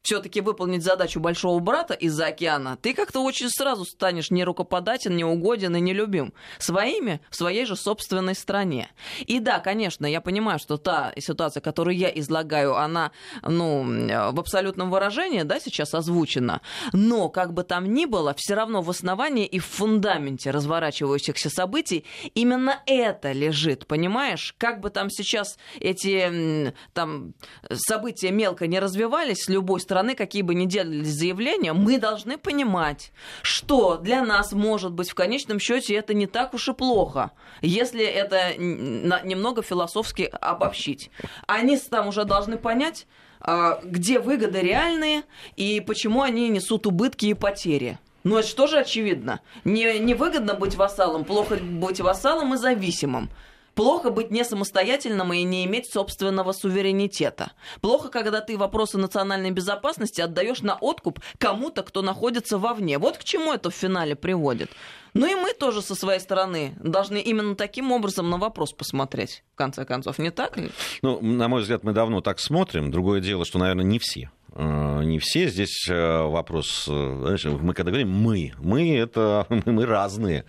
все-таки 0.07 0.41
выполнить 0.41 0.85
задачу 0.85 1.19
большого 1.19 1.59
брата 1.59 1.93
из-за 1.95 2.27
океана, 2.27 2.79
ты 2.81 2.95
как-то 2.95 3.25
очень 3.25 3.51
сразу 3.51 3.85
станешь 3.85 4.31
не 4.31 4.45
рукоподатен, 4.45 5.17
не 5.17 5.25
угоден 5.25 5.75
и 5.75 5.81
не 5.81 5.93
любим. 5.93 6.33
Своими 6.59 7.21
в 7.29 7.35
своей 7.35 7.67
же 7.67 7.75
собственной 7.75 8.37
стране. 8.37 8.89
И 9.27 9.41
да, 9.41 9.59
конечно, 9.59 10.07
я 10.07 10.21
понимаю, 10.21 10.61
что 10.61 10.77
та 10.77 11.13
ситуация, 11.19 11.61
которую 11.61 11.97
я 11.97 12.09
излагаю, 12.09 12.77
она, 12.77 13.11
ну, 13.43 13.83
в 13.83 14.39
абсолютном 14.39 14.93
выражении, 14.93 15.43
да, 15.43 15.59
сейчас 15.59 15.93
озвучена. 15.93 16.61
Но, 16.93 17.29
как 17.29 17.53
бы 17.53 17.65
там 17.65 17.93
ни 17.93 18.05
было, 18.05 18.33
все 18.37 18.55
равно 18.55 18.83
в 18.83 18.91
основании 18.91 19.45
и 19.45 19.59
в 19.59 19.67
фундаменте 19.67 20.53
разворачивающихся 20.53 21.51
событий 21.51 22.05
именно 22.35 22.81
это 22.87 23.33
лежит, 23.33 23.89
понимаешь? 23.89 24.55
Как 24.57 24.79
бы 24.79 24.91
там 24.91 25.11
сейчас 25.11 25.59
эти 25.81 26.73
там 26.93 27.35
события 27.73 28.31
мелко 28.31 28.69
не 28.69 28.79
развивались 28.79 29.43
с 29.43 29.49
любой 29.49 29.81
стороны, 29.81 29.96
стороны, 29.97 30.15
какие 30.15 30.43
бы 30.43 30.55
ни 30.55 30.67
делались 30.67 31.09
заявления, 31.09 31.73
мы 31.73 31.99
должны 31.99 32.37
понимать, 32.37 33.13
что 33.43 33.97
для 33.97 34.23
нас, 34.23 34.53
может 34.53 34.93
быть, 34.93 35.09
в 35.09 35.15
конечном 35.15 35.59
счете 35.59 35.95
это 35.95 36.13
не 36.13 36.27
так 36.27 36.53
уж 36.53 36.69
и 36.69 36.75
плохо, 36.75 37.31
если 37.63 38.05
это 38.05 38.57
немного 38.59 39.63
философски 39.63 40.31
обобщить. 40.41 41.11
Они 41.47 41.79
там 41.79 42.09
уже 42.09 42.25
должны 42.25 42.59
понять, 42.59 43.07
а, 43.41 43.81
где 43.83 44.19
выгоды 44.19 44.61
реальные 44.61 45.23
и 45.57 45.81
почему 45.81 46.21
они 46.21 46.51
несут 46.51 46.87
убытки 46.87 47.27
и 47.27 47.35
потери. 47.35 47.99
Ну, 48.23 48.37
это 48.37 48.67
же 48.67 48.79
очевидно. 48.79 49.41
Не, 49.65 49.99
не 49.99 50.13
выгодно 50.13 50.55
быть 50.55 50.75
вассалом, 50.75 51.25
плохо 51.25 51.57
быть 51.57 52.01
вассалом 52.01 52.53
и 52.55 52.57
зависимым. 52.59 53.31
Плохо 53.77 54.11
быть 54.11 54.31
не 54.31 54.43
самостоятельным 54.43 55.35
и 55.35 55.43
не 55.43 55.67
иметь 55.67 55.93
собственного 55.93 56.53
суверенитета. 56.53 57.53
Плохо, 57.83 58.09
когда 58.09 58.41
ты 58.41 58.57
вопросы 58.57 58.97
национальной 58.97 59.51
безопасности 59.51 60.23
отдаешь 60.23 60.63
на 60.63 60.77
откуп 60.77 61.21
кому-то, 61.37 61.83
кто 61.83 62.01
находится 62.01 62.57
вовне. 62.57 62.97
Вот 62.97 63.19
к 63.19 63.25
чему 63.25 63.53
это 63.53 63.69
в 63.69 63.75
финале 63.75 64.17
приводит. 64.17 64.71
Ну 65.13 65.27
и 65.27 65.35
мы 65.35 65.53
тоже 65.53 65.83
со 65.83 65.95
своей 65.95 66.21
стороны 66.21 66.75
должны 66.83 67.19
именно 67.19 67.55
таким 67.55 67.93
образом 67.93 68.31
на 68.31 68.39
вопрос 68.39 68.73
посмотреть, 68.73 69.45
в 69.53 69.57
конце 69.57 69.85
концов, 69.85 70.19
не 70.19 70.31
так 70.31 70.57
ли? 70.57 70.71
Ну, 71.03 71.21
на 71.21 71.49
мой 71.49 71.61
взгляд, 71.61 71.85
мы 71.85 71.93
давно 71.93 72.23
так 72.23 72.41
смотрим. 72.41 72.91
Другое 72.91 73.21
дело, 73.21 73.45
что, 73.45 73.59
наверное, 73.59 73.85
не 73.85 73.99
все. 73.99 74.31
Э, 74.59 75.03
не 75.05 75.19
все. 75.19 75.49
Здесь 75.49 75.87
э, 75.89 76.23
вопрос, 76.23 76.87
э, 76.89 77.19
знаешь, 77.21 77.45
мы 77.45 77.75
когда 77.75 77.91
говорим 77.91 78.11
мы, 78.11 78.55
мы 78.59 78.97
это 78.97 79.47
мы 79.67 79.85
разные, 79.85 80.47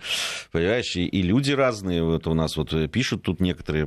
понимаешь, 0.50 0.96
и, 0.96 1.22
люди 1.22 1.52
разные. 1.52 2.02
Вот 2.02 2.26
у 2.26 2.32
нас 2.32 2.56
вот 2.56 2.72
пишут 2.90 3.22
тут 3.22 3.40
некоторые, 3.40 3.86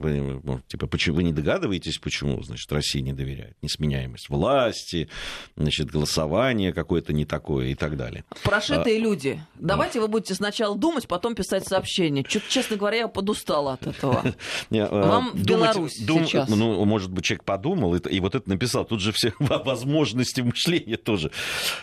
типа, 0.68 0.86
почему 0.86 1.18
вы 1.18 1.24
не 1.24 1.34
догадываетесь, 1.34 1.98
почему, 1.98 2.42
значит, 2.44 2.72
Россия 2.72 3.02
не 3.02 3.14
доверяет, 3.14 3.56
несменяемость 3.64 4.30
власти, 4.30 5.10
значит, 5.56 5.90
голосование 5.90 6.72
какое-то 6.72 7.14
не 7.14 7.26
такое 7.26 7.68
и 7.68 7.76
так 7.76 7.98
далее. 7.98 8.24
Прошитые 8.44 8.98
а, 8.98 9.00
люди, 9.00 9.42
давайте 9.56 10.00
вы 10.00 10.08
будете 10.08 10.36
сначала 10.36 10.78
думать, 10.78 11.08
потом 11.08 11.34
писать 11.34 11.68
сообщение. 11.68 12.24
Чуть, 12.24 12.48
честно 12.48 12.78
говоря, 12.78 12.98
я 12.98 13.08
подустала 13.08 13.74
от 13.74 13.88
этого. 13.88 14.24
Вам 14.70 15.32
в 15.34 15.44
Беларусь 15.44 15.94
сейчас. 15.94 16.48
Ну, 16.48 16.86
может 16.86 17.12
быть, 17.12 17.26
человек 17.26 17.44
подумал 17.44 17.96
и 17.96 18.20
вот 18.20 18.36
это 18.36 18.48
написал. 18.48 18.86
Тут 18.86 19.02
же 19.02 19.12
все 19.12 19.34
возможно 19.40 20.11
сложности 20.12 20.42
мышления 20.42 20.98
тоже. 20.98 21.32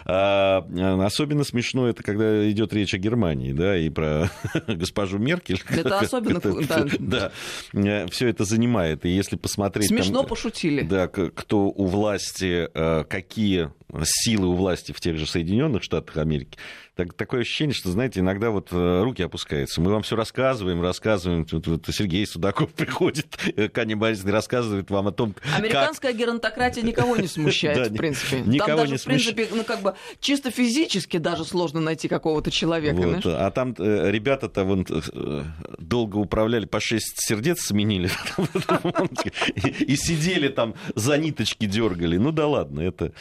А, 0.04 0.58
особенно 1.04 1.44
смешно 1.44 1.88
это, 1.88 2.02
когда 2.02 2.48
идет 2.50 2.72
речь 2.72 2.94
о 2.94 2.98
Германии, 2.98 3.52
да, 3.52 3.76
и 3.76 3.88
про 3.88 4.30
госпожу 4.66 5.18
Меркель. 5.18 5.60
Это 5.68 5.98
особенно, 5.98 6.40
да. 6.40 6.86
да. 7.72 8.06
Все 8.08 8.28
это 8.28 8.44
занимает. 8.44 9.04
И 9.04 9.10
если 9.10 9.36
посмотреть... 9.36 9.88
Смешно 9.88 10.20
там, 10.20 10.28
пошутили. 10.28 10.82
Да, 10.82 11.08
кто 11.08 11.64
у 11.68 11.86
власти, 11.86 12.68
а, 12.74 13.04
какие 13.04 13.70
силы 14.04 14.48
у 14.48 14.54
власти 14.54 14.92
в 14.92 15.00
тех 15.00 15.16
же 15.16 15.26
Соединенных 15.26 15.82
Штатах 15.82 16.16
Америки, 16.18 16.58
так, 16.98 17.14
такое 17.14 17.42
ощущение, 17.42 17.74
что, 17.74 17.92
знаете, 17.92 18.18
иногда 18.18 18.50
вот 18.50 18.70
э, 18.72 19.02
руки 19.04 19.22
опускаются. 19.22 19.80
Мы 19.80 19.92
вам 19.92 20.02
все 20.02 20.16
рассказываем, 20.16 20.82
рассказываем. 20.82 21.44
Тут, 21.44 21.68
вот 21.68 21.86
Сергей 21.92 22.26
Судаков 22.26 22.72
приходит, 22.74 23.38
Каня 23.72 23.96
Борисовна 23.96 24.32
рассказывает 24.32 24.90
вам 24.90 25.06
о 25.06 25.12
том, 25.12 25.36
Американская 25.56 26.10
как... 26.10 26.20
геронтократия 26.20 26.82
никого 26.82 27.16
не 27.16 27.28
смущает, 27.28 27.92
в 27.92 27.96
принципе. 27.96 28.42
Там 28.58 28.76
даже, 28.76 28.96
в 28.96 29.04
принципе, 29.04 29.46
ну, 29.52 29.62
как 29.62 29.82
бы, 29.82 29.94
чисто 30.18 30.50
физически 30.50 31.18
даже 31.18 31.44
сложно 31.44 31.78
найти 31.78 32.08
какого-то 32.08 32.50
человека. 32.50 33.20
А 33.26 33.52
там 33.52 33.76
э, 33.78 34.10
ребята-то 34.10 34.64
вон, 34.64 34.84
э, 34.90 35.42
долго 35.78 36.16
управляли, 36.16 36.66
по 36.66 36.80
шесть 36.80 37.20
сердец 37.20 37.60
сменили. 37.60 38.10
И 39.84 39.94
сидели 39.94 40.48
там, 40.48 40.74
за 40.96 41.16
ниточки 41.16 41.66
дергали. 41.66 42.16
Ну 42.16 42.32
да 42.32 42.48
ладно, 42.48 42.80
это... 42.80 43.12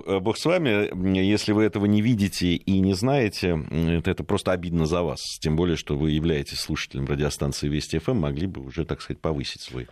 Бог 0.00 0.38
с 0.38 0.44
вами, 0.44 1.16
если 1.18 1.52
вы 1.52 1.64
этого 1.64 1.86
не 1.86 2.02
видите 2.02 2.54
и 2.54 2.80
не 2.80 2.94
знаете, 2.94 3.64
это, 3.70 4.10
это 4.10 4.24
просто 4.24 4.52
обидно 4.52 4.86
за 4.86 5.02
вас. 5.02 5.20
Тем 5.40 5.56
более, 5.56 5.76
что 5.76 5.96
вы 5.96 6.12
являетесь 6.12 6.60
слушателем 6.60 7.06
радиостанции 7.06 7.68
Вести 7.68 7.98
ФМ, 7.98 8.12
могли 8.12 8.46
бы 8.46 8.62
уже, 8.62 8.84
так 8.84 9.00
сказать, 9.00 9.20
повысить 9.20 9.60
свой 9.60 9.88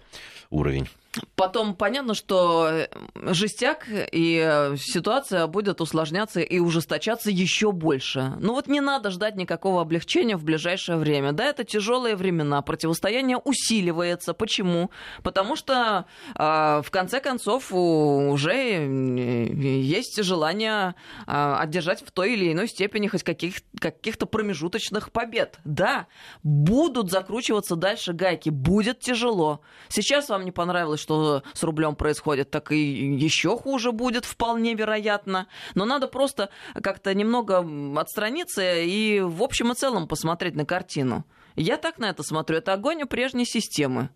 уровень. 0.51 0.89
Потом 1.35 1.75
понятно, 1.75 2.15
что 2.15 2.69
э, 2.71 2.87
жестяк 3.33 3.89
и 3.91 4.41
э, 4.47 4.77
ситуация 4.77 5.49
будет 5.49 5.81
усложняться 5.81 6.39
и 6.41 6.61
ужесточаться 6.61 7.31
еще 7.31 7.73
больше. 7.73 8.35
Ну 8.39 8.55
вот 8.55 8.69
не 8.69 8.81
надо 8.81 9.11
ждать 9.11 9.35
никакого 9.35 9.83
облегчения 9.83 10.37
в 10.37 10.45
ближайшее 10.45 10.99
время. 10.99 11.33
Да, 11.33 11.47
это 11.47 11.65
тяжелые 11.65 12.15
времена, 12.15 12.63
противостояние 12.63 13.39
усиливается. 13.39 14.35
Почему? 14.35 14.91
Потому 15.25 15.57
что 15.57 16.05
э, 16.37 16.83
в 16.85 16.91
конце 16.93 17.19
концов 17.19 17.73
уже 17.73 18.53
есть 18.55 20.23
желание 20.23 20.95
э, 21.27 21.55
одержать 21.59 22.07
в 22.07 22.13
той 22.13 22.35
или 22.35 22.53
иной 22.53 22.69
степени 22.69 23.09
хоть 23.09 23.25
каких- 23.25 23.63
каких-то 23.81 24.27
промежуточных 24.27 25.11
побед. 25.11 25.59
Да, 25.65 26.07
будут 26.45 27.11
закручиваться 27.11 27.75
дальше 27.75 28.13
гайки, 28.13 28.51
будет 28.51 29.01
тяжело. 29.01 29.61
Сейчас 29.89 30.29
вам 30.29 30.40
не 30.45 30.53
понравилось 30.53 31.01
что 31.01 31.43
с 31.53 31.63
рублем 31.63 31.97
происходит, 31.97 32.51
так 32.51 32.73
и 32.73 32.79
еще 33.17 33.57
хуже 33.57 33.93
будет, 33.93 34.25
вполне 34.25 34.75
вероятно. 34.75 35.47
Но 35.75 35.85
надо 35.85 36.09
просто 36.09 36.51
как-то 36.83 37.15
немного 37.15 37.65
отстраниться 37.99 38.81
и 38.81 39.21
в 39.21 39.43
общем 39.43 39.73
и 39.73 39.75
целом 39.75 40.07
посмотреть 40.07 40.55
на 40.55 40.65
картину. 40.65 41.25
Я 41.57 41.77
так 41.77 41.99
на 41.99 42.11
это 42.11 42.23
смотрю. 42.23 42.59
Это 42.59 42.73
огонь 42.73 43.03
у 43.03 43.07
прежней 43.07 43.45
системы. 43.45 44.11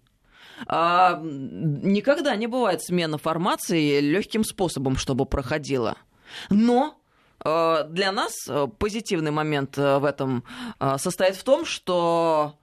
А, 0.66 1.20
никогда 1.22 2.36
не 2.36 2.46
бывает 2.46 2.82
смена 2.82 3.18
формации 3.18 4.00
легким 4.00 4.44
способом, 4.44 4.96
чтобы 4.96 5.26
проходила. 5.26 5.96
Но 6.50 7.00
а, 7.40 7.84
для 7.84 8.12
нас 8.12 8.32
позитивный 8.78 9.30
момент 9.30 9.76
в 9.76 10.04
этом 10.04 10.44
а, 10.78 10.98
состоит 10.98 11.36
в 11.36 11.44
том, 11.44 11.64
что 11.64 12.58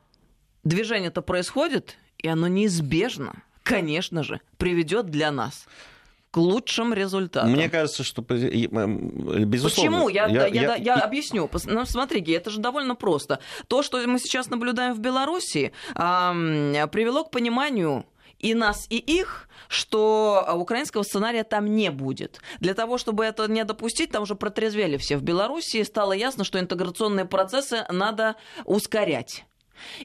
движение-то 0.63 1.22
происходит, 1.22 1.98
и 2.18 2.27
оно 2.27 2.48
неизбежно 2.48 3.44
конечно 3.63 4.24
же, 4.24 4.41
приведет 4.58 5.08
для 5.08 5.32
нас 5.32 5.68
к 6.32 6.38
лучшим 6.38 6.94
результатам. 6.94 7.51
Мне 7.51 7.70
кажется, 7.70 8.03
что 8.03 8.22
безусловно. 8.22 9.70
Почему? 9.70 10.10
Я, 10.10 10.27
я, 10.27 10.48
я, 10.48 10.62
я, 10.62 10.75
я 10.75 10.96
объясню. 10.96 11.50
Ну, 11.65 11.86
смотрите, 11.86 12.32
это 12.32 12.50
же 12.50 12.60
довольно 12.62 12.96
просто. 12.96 13.39
То, 13.68 13.84
что 13.84 14.00
мы 14.08 14.18
сейчас 14.18 14.50
наблюдаем 14.50 14.94
в 14.94 15.00
Беларуси, 15.00 15.74
э, 15.94 16.88
привело 16.88 17.25
к 17.25 17.32
пониманию 17.32 18.06
и 18.39 18.53
нас, 18.53 18.88
и 18.89 18.98
их, 18.98 19.50
что 19.68 20.48
украинского 20.56 21.03
сценария 21.03 21.44
там 21.44 21.65
не 21.65 21.91
будет. 21.91 22.41
Для 22.60 22.74
того, 22.74 22.98
чтобы 22.98 23.25
это 23.25 23.48
не 23.48 23.63
допустить, 23.65 24.12
там 24.12 24.24
уже 24.24 24.36
протрезвели 24.36 24.98
все 24.98 25.18
в 25.18 25.24
Беларуси, 25.24 25.84
стало 25.84 26.13
ясно, 26.13 26.44
что 26.44 26.60
интеграционные 26.60 27.25
процессы 27.25 27.86
надо 27.89 28.36
ускорять. 28.65 29.46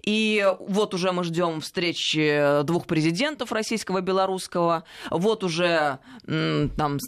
И 0.02 0.46
вот 0.60 0.94
уже 0.94 1.12
мы 1.12 1.24
ждем 1.24 1.60
встречи 1.60 2.62
двух 2.64 2.86
президентов 2.86 3.52
российского 3.52 3.98
и 3.98 4.02
белорусского. 4.02 4.84
Вот 5.10 5.44
уже 5.44 5.98
там 6.26 6.98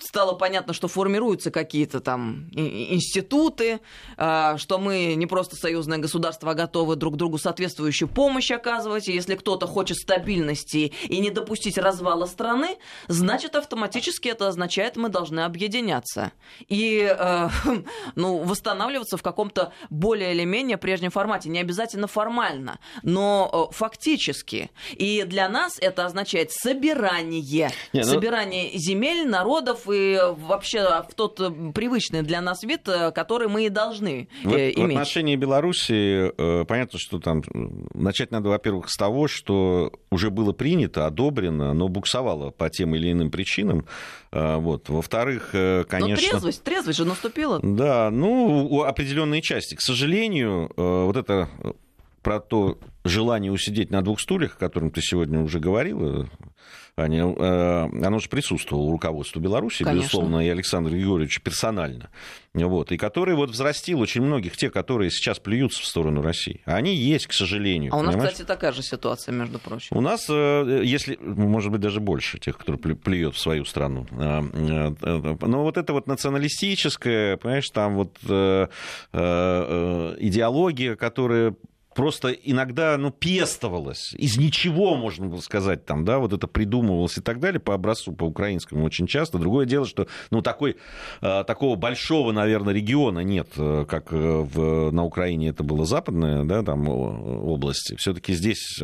стало 0.00 0.34
понятно, 0.34 0.72
что 0.72 0.88
формируются 0.88 1.50
какие-то 1.50 2.00
там 2.00 2.48
институты, 2.52 3.80
а, 4.16 4.56
что 4.58 4.78
мы 4.78 5.14
не 5.14 5.26
просто 5.26 5.56
союзное 5.56 5.98
государство, 5.98 6.50
а 6.50 6.54
готовы 6.54 6.96
друг 6.96 7.16
другу 7.16 7.38
соответствующую 7.38 8.08
помощь 8.08 8.50
оказывать. 8.50 9.08
И 9.08 9.12
если 9.12 9.34
кто-то 9.34 9.66
хочет 9.66 9.96
стабильности 9.96 10.92
и 11.04 11.18
не 11.18 11.30
допустить 11.30 11.78
развала 11.78 12.26
страны, 12.26 12.76
значит 13.08 13.56
автоматически 13.56 14.28
это 14.28 14.48
означает, 14.48 14.96
мы 14.96 15.08
должны 15.08 15.40
объединяться 15.40 16.32
и 16.68 17.14
э, 17.18 17.48
ну, 18.14 18.38
восстанавливаться 18.38 19.16
в 19.16 19.22
каком-то 19.22 19.72
более 19.90 20.34
или 20.34 20.44
менее 20.44 20.78
прежнем 20.78 21.10
формате. 21.10 21.48
Не 21.48 21.60
обязательно 21.60 22.06
формально, 22.16 22.78
но 23.02 23.68
э, 23.70 23.74
фактически. 23.74 24.70
И 24.92 25.24
для 25.24 25.50
нас 25.50 25.76
это 25.78 26.06
означает 26.06 26.50
собирание. 26.50 27.42
Не, 27.92 28.00
ну... 28.00 28.04
Собирание 28.04 28.70
земель, 28.78 29.28
народов 29.28 29.86
и 29.92 30.18
вообще 30.38 31.04
в 31.06 31.14
тот 31.14 31.38
э, 31.40 31.50
привычный 31.74 32.22
для 32.22 32.40
нас 32.40 32.62
вид, 32.62 32.88
э, 32.88 33.10
который 33.12 33.48
мы 33.48 33.66
и 33.66 33.68
должны 33.68 34.28
в, 34.42 34.48
иметь. 34.48 34.78
В 34.78 34.84
отношении 34.84 35.36
Беларуси 35.36 36.32
понятно, 36.64 36.98
что 36.98 37.18
там 37.18 37.42
начать 37.92 38.30
надо, 38.30 38.48
во-первых, 38.48 38.88
с 38.88 38.96
того, 38.96 39.28
что 39.28 39.92
уже 40.10 40.30
было 40.30 40.52
принято, 40.52 41.04
одобрено, 41.04 41.74
но 41.74 41.88
буксовало 41.88 42.50
по 42.50 42.70
тем 42.70 42.94
или 42.94 43.12
иным 43.12 43.30
причинам. 43.30 43.84
Вот. 44.32 44.88
Во-вторых, 44.88 45.50
конечно... 45.88 45.98
Но 45.98 46.16
трезвость, 46.16 46.62
трезвость 46.62 46.98
же 46.98 47.04
наступила. 47.04 47.60
Да, 47.62 48.10
ну, 48.10 48.82
определенные 48.82 49.42
части. 49.42 49.74
К 49.74 49.80
сожалению, 49.80 50.70
вот 50.76 51.16
это 51.16 51.48
про 52.26 52.40
то 52.40 52.76
желание 53.04 53.52
усидеть 53.52 53.92
на 53.92 54.02
двух 54.02 54.20
стульях, 54.20 54.56
о 54.56 54.58
котором 54.58 54.90
ты 54.90 55.00
сегодня 55.00 55.40
уже 55.40 55.60
говорила, 55.60 56.28
Аня, 56.96 57.24
э, 57.24 57.88
оно 58.04 58.18
же 58.18 58.28
присутствовало 58.28 58.86
у 58.86 58.90
руководства 58.90 59.38
Беларуси, 59.38 59.84
Конечно. 59.84 60.00
безусловно, 60.00 60.44
и 60.44 60.48
Александра 60.48 60.90
Григорьевича 60.90 61.40
персонально, 61.40 62.10
вот, 62.52 62.90
и 62.90 62.96
который 62.96 63.36
вот 63.36 63.50
взрастил 63.50 64.00
очень 64.00 64.22
многих, 64.22 64.56
те, 64.56 64.70
которые 64.70 65.12
сейчас 65.12 65.38
плюются 65.38 65.82
в 65.82 65.86
сторону 65.86 66.20
России. 66.20 66.62
Они 66.64 66.96
есть, 66.96 67.28
к 67.28 67.32
сожалению. 67.32 67.94
А 67.94 67.98
у 67.98 68.02
нас, 68.02 68.14
понимаешь? 68.14 68.32
кстати, 68.32 68.48
такая 68.48 68.72
же 68.72 68.82
ситуация, 68.82 69.32
между 69.32 69.60
прочим. 69.60 69.96
У 69.96 70.00
нас, 70.00 70.26
э, 70.28 70.80
если, 70.82 71.16
может 71.20 71.70
быть, 71.70 71.80
даже 71.80 72.00
больше 72.00 72.40
тех, 72.40 72.58
кто 72.58 72.76
плюет 72.76 73.36
в 73.36 73.38
свою 73.38 73.64
страну. 73.64 74.04
Э, 74.10 74.40
но 75.46 75.62
вот 75.62 75.76
это 75.76 75.92
вот 75.92 76.08
националистическое, 76.08 77.36
понимаешь, 77.36 77.70
там 77.70 77.94
вот 77.94 78.16
идеология, 80.18 80.96
которая 80.96 81.54
просто 81.96 82.28
иногда, 82.28 82.96
ну, 82.98 83.10
пестовалось. 83.10 84.14
Из 84.14 84.36
ничего, 84.36 84.94
можно 84.94 85.26
было 85.26 85.40
сказать, 85.40 85.86
там, 85.86 86.04
да, 86.04 86.18
вот 86.18 86.34
это 86.34 86.46
придумывалось 86.46 87.16
и 87.16 87.22
так 87.22 87.40
далее, 87.40 87.58
по 87.58 87.74
образцу, 87.74 88.12
по 88.12 88.24
украинскому 88.24 88.84
очень 88.84 89.06
часто. 89.06 89.38
Другое 89.38 89.64
дело, 89.64 89.86
что, 89.86 90.06
ну, 90.30 90.42
такой, 90.42 90.76
э, 91.22 91.44
такого 91.44 91.74
большого, 91.74 92.32
наверное, 92.32 92.74
региона 92.74 93.20
нет, 93.20 93.48
э, 93.56 93.86
как 93.88 94.12
э, 94.12 94.16
в, 94.16 94.90
на 94.92 95.04
Украине 95.04 95.48
это 95.48 95.64
было 95.64 95.86
западная, 95.86 96.44
да, 96.44 96.62
там, 96.62 96.86
области. 96.86 97.96
все 97.96 98.12
таки 98.12 98.34
здесь, 98.34 98.78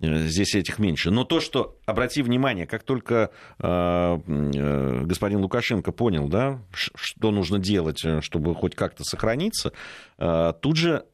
здесь 0.00 0.54
этих 0.54 0.78
меньше. 0.78 1.10
Но 1.10 1.24
то, 1.24 1.40
что, 1.40 1.78
обрати 1.86 2.20
внимание, 2.22 2.66
как 2.66 2.82
только 2.82 3.30
господин 3.58 5.40
Лукашенко 5.40 5.92
понял, 5.92 6.28
да, 6.28 6.60
что 6.72 7.30
нужно 7.30 7.58
делать, 7.58 8.04
чтобы 8.20 8.54
хоть 8.54 8.74
как-то 8.74 9.04
сохраниться, 9.04 9.72
тут 10.18 10.76
же 10.76 11.04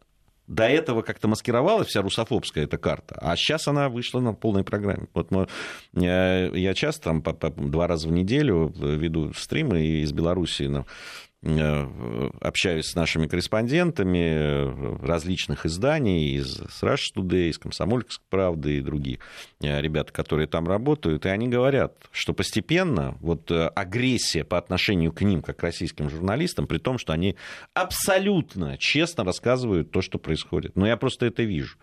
до 0.47 0.65
этого 0.65 1.03
как-то 1.03 1.29
маскировалась 1.29 1.89
вся 1.89 2.03
русофобская 2.03 2.65
эта 2.65 2.79
карта, 2.79 3.19
а 3.21 3.37
сейчас 3.37 3.69
она 3.69 3.89
вышла 3.89 4.21
на 4.21 4.33
полной 4.33 4.65
программе. 4.65 5.09
Вот 5.15 5.31
мы, 5.31 5.49
я 5.95 6.75
часто 6.75 7.05
там 7.05 7.23
по, 7.23 7.33
по, 7.33 7.51
два 7.51 7.87
раза 7.87 8.09
в 8.09 8.13
неделю 8.13 8.73
веду 8.77 9.33
стримы 9.35 9.85
из 9.85 10.13
Беларуси 10.13 10.65
на 10.65 10.87
Э, 11.36 11.36
общаюсь 11.43 12.87
с 12.87 12.95
нашими 12.95 13.27
корреспондентами 13.27 15.05
различных 15.05 15.67
изданий, 15.67 16.35
из 16.35 16.61
Rush 16.83 17.15
Today, 17.15 17.51
из 17.51 17.59
Комсомольской 17.59 18.25
правды 18.31 18.79
и 18.79 18.81
других 18.81 19.19
э, 19.61 19.81
ребят, 19.81 20.11
которые 20.11 20.47
там 20.47 20.67
работают, 20.67 21.27
и 21.27 21.29
они 21.29 21.49
говорят, 21.49 21.95
что 22.11 22.33
постепенно 22.33 23.17
вот 23.21 23.51
э, 23.51 23.69
агрессия 23.69 24.45
по 24.45 24.59
отношению 24.59 25.13
к 25.13 25.23
ним, 25.23 25.43
как 25.43 25.59
к 25.59 25.63
российским 25.63 26.11
журналистам, 26.11 26.67
при 26.67 26.79
том, 26.79 26.99
что 26.99 27.13
они 27.13 27.37
абсолютно 27.75 28.77
честно 28.79 29.25
рассказывают 29.25 29.91
то, 29.91 30.01
что 30.01 30.19
происходит. 30.19 30.77
Но 30.77 30.87
я 30.87 30.97
просто 30.97 31.27
это 31.27 31.43
вижу. 31.43 31.77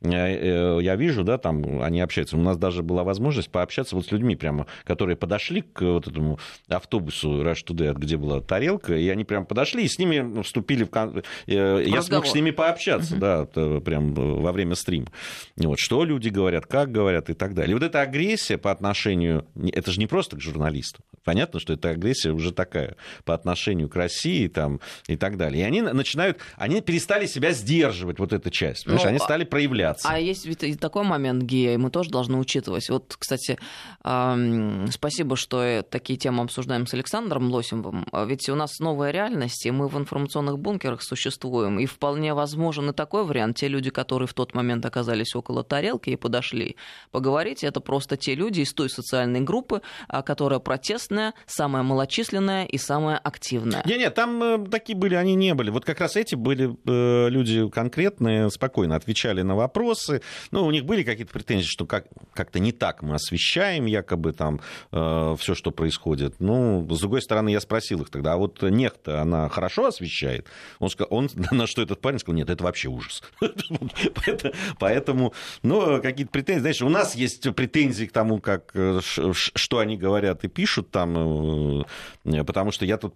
Я 0.00 0.96
вижу, 0.96 1.24
да, 1.24 1.38
там 1.38 1.82
они 1.82 2.00
общаются. 2.00 2.36
У 2.36 2.40
нас 2.40 2.56
даже 2.56 2.82
была 2.82 3.02
возможность 3.02 3.50
пообщаться 3.50 3.96
вот 3.96 4.06
с 4.06 4.12
людьми 4.12 4.36
прямо, 4.36 4.66
которые 4.84 5.16
подошли 5.16 5.62
к 5.62 5.82
вот 5.82 6.06
этому 6.06 6.38
автобусу 6.68 7.42
Rush 7.42 7.64
Today, 7.66 7.94
где 7.94 8.16
была 8.16 8.40
тарелка, 8.40 8.96
и 8.96 9.08
они 9.08 9.24
прям 9.24 9.44
подошли 9.44 9.84
и 9.84 9.88
с 9.88 9.98
ними 9.98 10.42
вступили 10.42 10.84
в... 10.84 10.90
Кон... 10.90 11.22
Я 11.46 11.78
Разговор. 11.78 12.02
смог 12.02 12.26
с 12.26 12.34
ними 12.34 12.50
пообщаться, 12.52 13.14
угу. 13.14 13.20
да, 13.20 13.44
прям 13.80 14.14
во 14.14 14.52
время 14.52 14.74
стрима. 14.74 15.08
Вот, 15.56 15.78
что 15.78 16.04
люди 16.04 16.28
говорят, 16.28 16.66
как 16.66 16.92
говорят 16.92 17.28
и 17.30 17.34
так 17.34 17.54
далее. 17.54 17.72
И 17.72 17.74
вот 17.74 17.82
эта 17.82 18.00
агрессия 18.00 18.58
по 18.58 18.70
отношению... 18.70 19.46
Это 19.72 19.90
же 19.90 19.98
не 19.98 20.06
просто 20.06 20.36
к 20.36 20.40
журналистам. 20.40 21.04
Понятно, 21.24 21.60
что 21.60 21.72
эта 21.72 21.90
агрессия 21.90 22.30
уже 22.30 22.52
такая 22.52 22.96
по 23.24 23.34
отношению 23.34 23.88
к 23.88 23.96
России 23.96 24.46
там, 24.46 24.80
и 25.08 25.16
так 25.16 25.36
далее. 25.36 25.62
И 25.62 25.66
они 25.66 25.82
начинают... 25.82 26.38
Они 26.56 26.80
перестали 26.80 27.26
себя 27.26 27.52
сдерживать, 27.52 28.18
вот 28.18 28.32
эта 28.32 28.50
часть. 28.50 28.84
Потому 28.84 29.02
ну, 29.02 29.08
они 29.08 29.18
стали 29.18 29.44
проявляться. 29.88 30.08
А 30.08 30.18
есть 30.18 30.46
ведь 30.46 30.62
и 30.62 30.74
такой 30.74 31.04
момент, 31.04 31.42
Гия, 31.42 31.74
и 31.74 31.76
мы 31.76 31.90
тоже 31.90 32.10
должны 32.10 32.38
учитывать. 32.38 32.88
Вот, 32.88 33.16
кстати, 33.18 33.58
спасибо, 34.00 35.36
что 35.36 35.84
такие 35.88 36.18
темы 36.18 36.42
обсуждаем 36.42 36.86
с 36.86 36.94
Александром 36.94 37.50
Лосевым. 37.50 38.06
Ведь 38.26 38.48
у 38.48 38.54
нас 38.54 38.78
новая 38.80 39.10
реальность, 39.10 39.66
и 39.66 39.70
мы 39.70 39.88
в 39.88 39.98
информационных 39.98 40.58
бункерах 40.58 41.02
существуем. 41.02 41.78
И 41.78 41.86
вполне 41.86 42.34
возможен 42.34 42.90
и 42.90 42.92
такой 42.92 43.24
вариант. 43.24 43.56
Те 43.56 43.68
люди, 43.68 43.90
которые 43.90 44.28
в 44.28 44.34
тот 44.34 44.54
момент 44.54 44.84
оказались 44.84 45.34
около 45.34 45.64
тарелки 45.64 46.10
и 46.10 46.16
подошли 46.16 46.76
поговорить, 47.10 47.64
это 47.64 47.80
просто 47.80 48.16
те 48.16 48.34
люди 48.34 48.60
из 48.60 48.72
той 48.72 48.90
социальной 48.90 49.40
группы, 49.40 49.82
а, 50.08 50.22
которая 50.22 50.60
протестная, 50.60 51.34
самая 51.46 51.82
малочисленная 51.82 52.64
и 52.64 52.78
самая 52.78 53.18
активная. 53.18 53.82
Нет, 53.84 54.14
там 54.14 54.42
э, 54.42 54.66
такие 54.70 54.96
были, 54.96 55.14
они 55.14 55.34
не 55.34 55.54
были. 55.54 55.70
Вот 55.70 55.84
как 55.84 56.00
раз 56.00 56.16
эти 56.16 56.34
были 56.34 56.76
э, 56.86 57.28
люди 57.28 57.68
конкретные, 57.68 58.50
спокойно 58.50 58.96
отвечали 58.96 59.42
на 59.42 59.54
вопросы. 59.78 60.22
Ну, 60.50 60.66
у 60.66 60.70
них 60.70 60.84
были 60.84 61.02
какие-то 61.02 61.32
претензии, 61.32 61.66
что 61.66 61.86
как, 61.86 62.06
как-то 62.34 62.58
не 62.58 62.72
так 62.72 63.02
мы 63.02 63.14
освещаем 63.14 63.86
якобы 63.86 64.32
там 64.32 64.60
э, 64.92 65.36
все, 65.38 65.54
что 65.54 65.70
происходит. 65.70 66.36
Ну, 66.40 66.86
с 66.90 67.00
другой 67.00 67.22
стороны, 67.22 67.50
я 67.50 67.60
спросил 67.60 68.02
их 68.02 68.10
тогда, 68.10 68.34
а 68.34 68.36
вот 68.36 68.62
нехта, 68.62 69.22
она 69.22 69.48
хорошо 69.48 69.86
освещает? 69.86 70.46
Он, 70.78 70.88
сказал, 70.88 71.08
он 71.10 71.30
на 71.52 71.66
что 71.66 71.82
этот 71.82 72.00
парень 72.00 72.18
сказал, 72.18 72.36
нет, 72.36 72.50
это 72.50 72.64
вообще 72.64 72.88
ужас. 72.88 73.22
Поэтому, 74.78 75.32
ну, 75.62 76.02
какие-то 76.02 76.32
претензии. 76.32 76.60
Знаешь, 76.60 76.82
у 76.82 76.88
нас 76.88 77.14
есть 77.14 77.54
претензии 77.54 78.06
к 78.06 78.12
тому, 78.12 78.40
как, 78.40 78.70
э, 78.74 79.00
что 79.02 79.78
они 79.78 79.96
говорят 79.96 80.44
и 80.44 80.48
пишут 80.48 80.90
там, 80.90 81.84
э, 82.24 82.44
потому 82.44 82.72
что 82.72 82.84
я 82.84 82.96
тут 82.96 83.14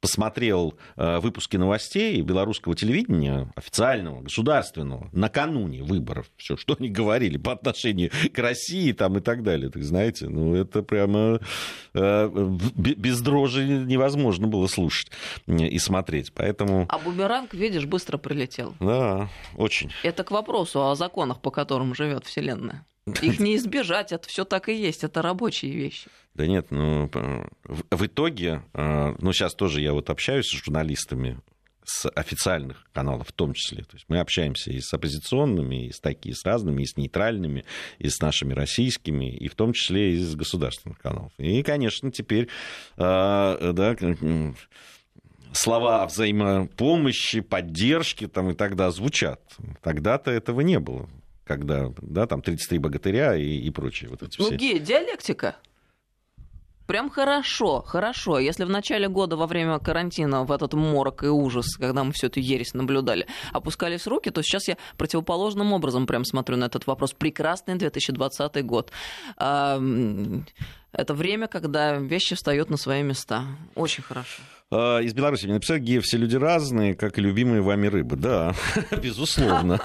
посмотрел 0.00 0.74
э, 0.96 1.18
выпуски 1.18 1.56
новостей 1.56 2.20
белорусского 2.22 2.74
телевидения, 2.74 3.52
официального, 3.56 4.22
государственного, 4.22 5.08
накануне 5.12 5.82
выборов, 5.82 6.30
все, 6.36 6.56
что 6.56 6.76
они 6.78 6.88
говорили 6.88 7.36
по 7.36 7.52
отношению 7.52 8.10
к 8.32 8.38
России 8.38 8.92
там, 8.92 9.18
и 9.18 9.20
так 9.20 9.42
далее. 9.42 9.70
Так 9.70 9.82
знаете, 9.82 10.28
ну 10.28 10.54
это 10.54 10.82
прямо 10.82 11.40
э, 11.94 12.30
без 12.76 13.20
дрожи 13.20 13.66
невозможно 13.66 14.46
было 14.46 14.66
слушать 14.66 15.10
и 15.46 15.78
смотреть. 15.78 16.32
Поэтому... 16.32 16.86
А 16.88 16.98
бумеранг, 16.98 17.54
видишь, 17.54 17.86
быстро 17.86 18.18
прилетел. 18.18 18.74
Да, 18.80 19.28
очень. 19.56 19.90
Это 20.02 20.24
к 20.24 20.30
вопросу 20.30 20.88
о 20.88 20.94
законах, 20.94 21.40
по 21.40 21.50
которым 21.50 21.94
живет 21.94 22.24
Вселенная. 22.24 22.84
Их 23.22 23.40
не 23.40 23.56
избежать, 23.56 24.12
это 24.12 24.28
все 24.28 24.44
так 24.44 24.68
и 24.68 24.74
есть, 24.74 25.04
это 25.04 25.22
рабочие 25.22 25.72
вещи. 25.72 26.08
Да 26.38 26.46
нет, 26.46 26.70
ну, 26.70 27.10
в 27.64 28.06
итоге, 28.06 28.62
а, 28.72 29.12
ну, 29.18 29.32
сейчас 29.32 29.54
тоже 29.54 29.80
я 29.80 29.92
вот 29.92 30.08
общаюсь 30.08 30.46
с 30.46 30.52
журналистами 30.52 31.40
с 31.84 32.08
официальных 32.10 32.84
каналов 32.92 33.26
в 33.26 33.32
том 33.32 33.54
числе. 33.54 33.82
То 33.82 33.96
есть 33.96 34.04
мы 34.08 34.20
общаемся 34.20 34.70
и 34.70 34.78
с 34.78 34.94
оппозиционными, 34.94 35.88
и 35.88 35.90
с 35.90 35.98
такими, 35.98 36.34
с 36.34 36.44
разными, 36.44 36.82
и 36.82 36.86
с 36.86 36.96
нейтральными, 36.96 37.64
и 37.98 38.08
с 38.08 38.20
нашими 38.20 38.52
российскими, 38.52 39.36
и 39.36 39.48
в 39.48 39.56
том 39.56 39.72
числе 39.72 40.12
и 40.12 40.18
с 40.18 40.36
государственных 40.36 41.00
каналов. 41.00 41.32
И, 41.38 41.60
конечно, 41.64 42.12
теперь, 42.12 42.46
а, 42.96 43.72
да, 43.72 43.96
слова 45.52 46.06
взаимопомощи, 46.06 47.40
поддержки 47.40 48.28
там 48.28 48.50
и 48.50 48.54
тогда 48.54 48.92
звучат. 48.92 49.40
Тогда-то 49.82 50.30
этого 50.30 50.60
не 50.60 50.78
было 50.78 51.08
когда, 51.48 51.90
да, 52.02 52.26
там 52.26 52.42
33 52.42 52.78
богатыря 52.78 53.34
и, 53.34 53.56
и 53.56 53.70
прочее. 53.70 54.10
Вот 54.10 54.22
эти 54.22 54.38
ну, 54.38 54.44
все. 54.44 54.78
Диалектика. 54.78 55.56
Прям 56.88 57.10
хорошо, 57.10 57.82
хорошо. 57.82 58.38
Если 58.38 58.64
в 58.64 58.70
начале 58.70 59.08
года 59.08 59.36
во 59.36 59.46
время 59.46 59.78
карантина 59.78 60.44
в 60.44 60.50
этот 60.50 60.72
морок 60.72 61.22
и 61.22 61.26
ужас, 61.26 61.76
когда 61.76 62.02
мы 62.02 62.12
всю 62.12 62.28
эту 62.28 62.40
ересь 62.40 62.72
наблюдали, 62.72 63.26
опускались 63.52 64.06
руки, 64.06 64.30
то 64.30 64.42
сейчас 64.42 64.68
я 64.68 64.78
противоположным 64.96 65.74
образом 65.74 66.06
прям 66.06 66.24
смотрю 66.24 66.56
на 66.56 66.64
этот 66.64 66.86
вопрос. 66.86 67.12
Прекрасный 67.12 67.74
2020 67.74 68.64
год. 68.64 68.90
Это 70.92 71.14
время, 71.14 71.48
когда 71.48 71.96
вещи 71.96 72.34
встают 72.34 72.70
на 72.70 72.76
свои 72.76 73.02
места. 73.02 73.44
Очень 73.74 74.02
хорошо. 74.02 74.42
А, 74.70 74.98
из 74.98 75.14
Беларуси 75.14 75.44
мне 75.44 75.54
написали, 75.54 75.80
Гея, 75.80 76.00
все 76.02 76.18
люди 76.18 76.36
разные, 76.36 76.94
как 76.94 77.18
и 77.18 77.22
любимые 77.22 77.62
вами 77.62 77.86
рыбы. 77.86 78.16
Да, 78.16 78.54
безусловно. 79.02 79.80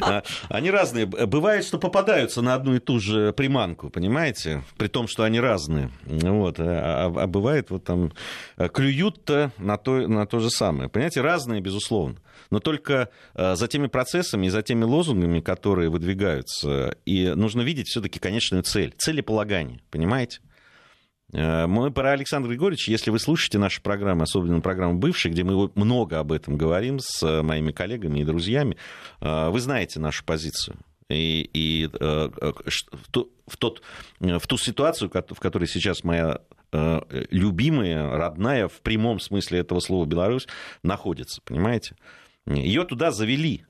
А, 0.00 0.22
они 0.48 0.70
разные. 0.70 1.06
Бывает, 1.06 1.64
что 1.64 1.78
попадаются 1.78 2.42
на 2.42 2.54
одну 2.54 2.74
и 2.74 2.78
ту 2.80 2.98
же 2.98 3.32
приманку, 3.32 3.90
понимаете? 3.90 4.64
При 4.76 4.88
том, 4.88 5.06
что 5.06 5.22
они 5.22 5.38
разные. 5.38 5.90
Вот. 6.04 6.56
А, 6.58 7.12
а 7.14 7.26
бывает, 7.26 7.70
вот 7.70 7.84
там 7.84 8.12
клюют-то 8.56 9.52
на 9.58 9.76
то, 9.76 10.08
на 10.08 10.26
то 10.26 10.40
же 10.40 10.50
самое. 10.50 10.88
Понимаете, 10.88 11.20
разные, 11.20 11.60
безусловно. 11.60 12.16
Но 12.50 12.60
только 12.60 13.10
за 13.34 13.68
теми 13.68 13.88
процессами 13.88 14.46
и 14.46 14.50
за 14.50 14.62
теми 14.62 14.84
лозунгами, 14.84 15.40
которые 15.40 15.90
выдвигаются, 15.90 16.96
и 17.04 17.32
нужно 17.34 17.62
видеть 17.62 17.88
все-таки 17.88 18.18
конечную 18.18 18.62
цель, 18.62 18.94
целеполагание, 18.96 19.80
понимаете? 19.90 20.27
Э, 21.32 21.66
мы 21.66 21.90
про 21.90 22.12
Александра 22.12 22.48
Григорьевича, 22.48 22.90
если 22.90 23.10
вы 23.10 23.18
слушаете 23.18 23.58
наши 23.58 23.82
программы, 23.82 24.22
особенно 24.22 24.60
программу 24.60 24.98
«Бывшие», 24.98 25.32
где 25.32 25.44
мы 25.44 25.70
много 25.74 26.18
об 26.18 26.32
этом 26.32 26.56
говорим 26.56 26.98
с 27.00 27.22
э, 27.22 27.42
моими 27.42 27.72
коллегами 27.72 28.20
и 28.20 28.24
друзьями, 28.24 28.76
э, 29.20 29.48
вы 29.50 29.60
знаете 29.60 30.00
нашу 30.00 30.24
позицию. 30.24 30.76
И, 31.10 31.48
и 31.54 31.86
в, 31.86 33.56
тот, 33.58 33.82
в 34.20 34.46
ту 34.46 34.58
ситуацию, 34.58 35.10
в 35.10 35.40
которой 35.40 35.66
сейчас 35.66 36.04
моя 36.04 36.42
любимая, 36.70 38.10
родная, 38.10 38.68
в 38.68 38.82
прямом 38.82 39.18
смысле 39.18 39.60
этого 39.60 39.80
слова 39.80 40.04
Беларусь 40.04 40.46
находится, 40.82 41.40
понимаете? 41.46 41.96
Ее 42.46 42.84
туда 42.84 43.10
завели. 43.10 43.64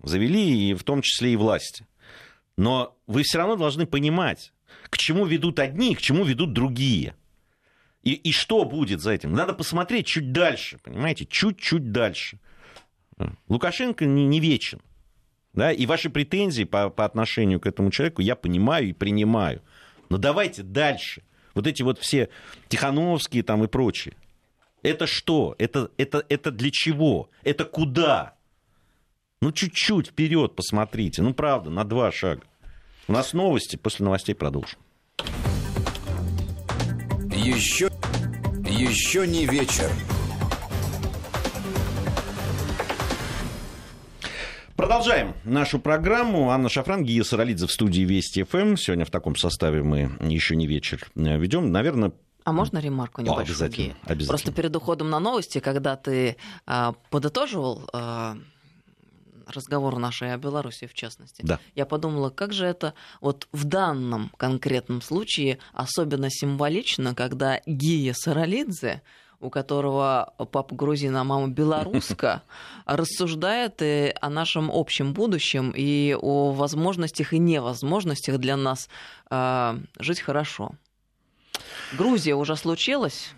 Завели, 0.00 0.70
и 0.70 0.74
в 0.74 0.84
том 0.84 1.02
числе 1.02 1.32
и 1.32 1.36
власти. 1.36 1.88
Но 2.56 2.96
вы 3.08 3.24
все 3.24 3.38
равно 3.38 3.56
должны 3.56 3.84
понимать, 3.84 4.52
к 4.88 4.98
чему 4.98 5.26
ведут 5.26 5.58
одни, 5.58 5.94
к 5.94 6.00
чему 6.00 6.24
ведут 6.24 6.52
другие. 6.52 7.14
И, 8.02 8.12
и 8.12 8.32
что 8.32 8.64
будет 8.64 9.00
за 9.00 9.12
этим? 9.12 9.32
Надо 9.32 9.52
посмотреть 9.52 10.06
чуть 10.06 10.32
дальше, 10.32 10.78
понимаете, 10.82 11.26
чуть-чуть 11.26 11.92
дальше. 11.92 12.38
Лукашенко 13.48 14.04
не, 14.04 14.26
не 14.26 14.40
вечен. 14.40 14.80
Да? 15.54 15.72
И 15.72 15.86
ваши 15.86 16.10
претензии 16.10 16.64
по, 16.64 16.90
по 16.90 17.04
отношению 17.04 17.60
к 17.60 17.66
этому 17.66 17.90
человеку 17.90 18.22
я 18.22 18.36
понимаю 18.36 18.90
и 18.90 18.92
принимаю. 18.92 19.62
Но 20.08 20.18
давайте 20.18 20.62
дальше. 20.62 21.22
Вот 21.54 21.66
эти 21.66 21.82
вот 21.82 21.98
все 21.98 22.28
Тихановские 22.68 23.42
там 23.42 23.64
и 23.64 23.66
прочие. 23.66 24.14
Это 24.82 25.06
что? 25.06 25.56
Это, 25.58 25.90
это, 25.96 26.24
это 26.28 26.50
для 26.50 26.70
чего? 26.70 27.30
Это 27.42 27.64
куда? 27.64 28.36
Ну, 29.40 29.50
чуть-чуть 29.50 30.08
вперед 30.08 30.54
посмотрите. 30.54 31.22
Ну, 31.22 31.34
правда, 31.34 31.70
на 31.70 31.84
два 31.84 32.12
шага. 32.12 32.42
У 33.08 33.12
нас 33.12 33.32
новости, 33.34 33.76
после 33.76 34.04
новостей 34.04 34.34
продолжим. 34.34 34.80
Еще, 37.30 37.88
еще 38.68 39.26
не 39.28 39.46
вечер. 39.46 39.88
Продолжаем 44.74 45.34
нашу 45.44 45.78
программу. 45.78 46.50
Анна 46.50 46.68
Шафран, 46.68 47.04
Гия 47.04 47.22
Саралидзе 47.22 47.68
в 47.68 47.72
студии 47.72 48.02
Вести 48.02 48.42
ФМ. 48.42 48.74
Сегодня 48.74 49.04
в 49.04 49.10
таком 49.10 49.36
составе 49.36 49.84
мы 49.84 50.10
еще 50.20 50.56
не 50.56 50.66
вечер 50.66 51.06
ведем. 51.14 51.70
Наверное, 51.70 52.12
а 52.42 52.52
можно 52.52 52.78
ремарку 52.78 53.22
небольшую? 53.22 53.42
О, 53.42 53.48
обязательно, 53.48 53.94
обязательно. 54.02 54.28
Просто 54.28 54.52
перед 54.52 54.74
уходом 54.74 55.10
на 55.10 55.20
новости, 55.20 55.58
когда 55.58 55.96
ты 55.96 56.36
а, 56.64 56.94
подытоживал 57.10 57.88
а, 57.92 58.36
разговор 59.46 59.98
нашей 59.98 60.32
о 60.32 60.36
Беларуси 60.36 60.86
в 60.86 60.94
частности, 60.94 61.42
да. 61.42 61.58
я 61.74 61.86
подумала, 61.86 62.30
как 62.30 62.52
же 62.52 62.66
это 62.66 62.94
вот 63.20 63.48
в 63.52 63.64
данном 63.64 64.30
конкретном 64.36 65.02
случае 65.02 65.58
особенно 65.72 66.28
символично, 66.30 67.14
когда 67.14 67.60
Гия 67.66 68.14
Саралидзе 68.14 69.02
у 69.40 69.50
которого 69.50 70.32
папа 70.50 70.74
грузин, 70.74 71.16
а 71.16 71.24
мама 71.24 71.48
белоруска, 71.48 72.42
рассуждает 72.86 73.82
и 73.82 74.14
о 74.20 74.30
нашем 74.30 74.70
общем 74.72 75.12
будущем 75.12 75.72
и 75.76 76.16
о 76.18 76.52
возможностях 76.52 77.32
и 77.32 77.38
невозможностях 77.38 78.38
для 78.38 78.56
нас 78.56 78.88
э, 79.30 79.78
жить 79.98 80.20
хорошо. 80.20 80.72
Грузия 81.92 82.34
уже 82.34 82.56
случилась, 82.56 83.34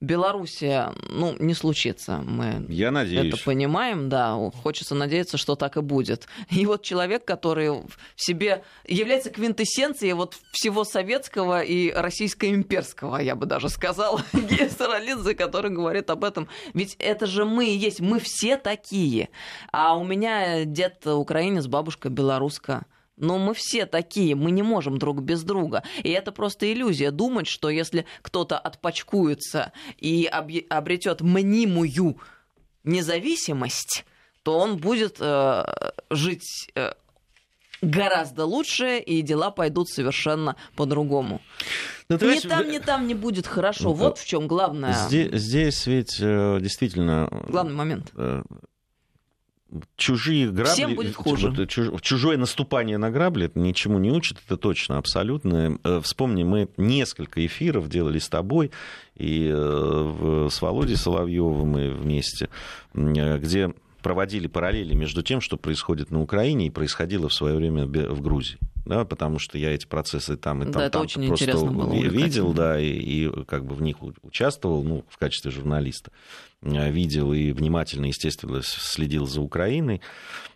Белоруссия, 0.00 0.92
ну, 1.08 1.34
не 1.40 1.54
случится. 1.54 2.18
Мы 2.24 2.64
Я 2.68 2.92
надеюсь. 2.92 3.34
это 3.34 3.44
понимаем, 3.44 4.08
да. 4.08 4.36
Хочется 4.62 4.94
надеяться, 4.94 5.38
что 5.38 5.56
так 5.56 5.76
и 5.76 5.80
будет. 5.80 6.28
И 6.50 6.66
вот 6.66 6.82
человек, 6.82 7.24
который 7.24 7.70
в 7.70 7.98
себе 8.14 8.62
является 8.86 9.30
квинтэссенцией 9.30 10.12
вот 10.12 10.36
всего 10.52 10.84
советского 10.84 11.62
и 11.62 11.90
российско-имперского, 11.90 13.16
я 13.16 13.34
бы 13.34 13.46
даже 13.46 13.68
сказала, 13.68 14.22
Гея 14.32 14.70
Саралидзе, 14.70 15.34
который 15.34 15.72
говорит 15.72 16.10
об 16.10 16.22
этом. 16.22 16.48
Ведь 16.74 16.94
это 17.00 17.26
же 17.26 17.44
мы 17.44 17.66
и 17.66 17.76
есть, 17.76 18.00
мы 18.00 18.20
все 18.20 18.56
такие. 18.56 19.30
А 19.72 19.96
у 19.96 20.04
меня 20.04 20.64
дед 20.64 21.04
украинец, 21.06 21.66
бабушка 21.66 22.08
белоруска. 22.08 22.86
Но 23.18 23.38
мы 23.38 23.54
все 23.54 23.86
такие, 23.86 24.34
мы 24.34 24.50
не 24.50 24.62
можем 24.62 24.98
друг 24.98 25.20
без 25.20 25.42
друга. 25.42 25.82
И 26.02 26.10
это 26.10 26.32
просто 26.32 26.72
иллюзия 26.72 27.10
думать, 27.10 27.46
что 27.46 27.68
если 27.68 28.06
кто-то 28.22 28.58
отпочкуется 28.58 29.72
и 29.98 30.26
обретет 30.26 31.20
мнимую 31.20 32.18
независимость, 32.84 34.04
то 34.42 34.58
он 34.58 34.78
будет 34.78 35.16
э, 35.20 35.64
жить 36.10 36.70
э, 36.74 36.92
гораздо 37.82 38.44
лучше, 38.44 38.98
и 38.98 39.22
дела 39.22 39.50
пойдут 39.50 39.88
совершенно 39.88 40.56
по-другому. 40.74 41.42
Но, 42.08 42.16
ни 42.16 42.40
там, 42.40 42.70
ни 42.70 42.78
там 42.78 43.06
не 43.06 43.14
будет 43.14 43.46
хорошо. 43.46 43.92
Вот 43.92 44.18
в 44.18 44.26
чем 44.26 44.48
главное. 44.48 44.94
Здесь, 44.94 45.32
здесь 45.32 45.86
ведь 45.86 46.18
э, 46.20 46.58
действительно... 46.60 47.28
Главный 47.48 47.74
момент 47.74 48.12
чужие 49.96 50.50
грабли, 50.50 50.72
Всем 50.72 50.94
будет 50.94 51.14
хуже. 51.14 51.50
Вот, 51.50 51.68
чуж, 51.68 51.88
чужое 52.00 52.36
наступание 52.36 52.98
на 52.98 53.10
грабли 53.10 53.46
это 53.46 53.58
ничему 53.58 53.98
не 53.98 54.10
учит, 54.10 54.38
это 54.44 54.56
точно, 54.56 54.98
абсолютно. 54.98 55.78
Э, 55.84 56.00
вспомни, 56.02 56.42
мы 56.42 56.68
несколько 56.76 57.44
эфиров 57.44 57.88
делали 57.88 58.18
с 58.18 58.28
тобой 58.28 58.70
и 59.16 59.50
э, 59.52 60.48
с 60.50 60.62
Володей 60.62 60.96
Соловьевым 60.96 61.68
мы 61.68 61.90
вместе, 61.90 62.48
э, 62.94 63.38
где 63.38 63.72
проводили 64.02 64.46
параллели 64.46 64.94
между 64.94 65.22
тем, 65.22 65.40
что 65.40 65.56
происходит 65.56 66.10
на 66.10 66.22
Украине 66.22 66.66
и 66.66 66.70
происходило 66.70 67.28
в 67.28 67.34
свое 67.34 67.56
время 67.56 67.84
в 67.86 68.20
Грузии. 68.22 68.58
Да, 68.84 69.04
потому 69.04 69.38
что 69.38 69.58
я 69.58 69.74
эти 69.74 69.86
процессы 69.86 70.36
там 70.36 70.62
и 70.62 70.64
там, 70.64 70.72
да, 70.72 70.90
там 70.90 71.02
очень 71.02 71.26
просто 71.26 71.66
было, 71.66 71.92
видел, 71.92 72.52
да, 72.52 72.80
и, 72.80 72.88
и 72.88 73.44
как 73.44 73.66
бы 73.66 73.74
в 73.74 73.82
них 73.82 73.96
участвовал, 74.22 74.82
ну, 74.82 75.04
в 75.08 75.18
качестве 75.18 75.50
журналиста. 75.50 76.10
Э, 76.62 76.90
видел 76.90 77.32
и 77.32 77.52
внимательно, 77.52 78.06
естественно, 78.06 78.62
следил 78.62 79.26
за 79.26 79.40
Украиной. 79.40 80.00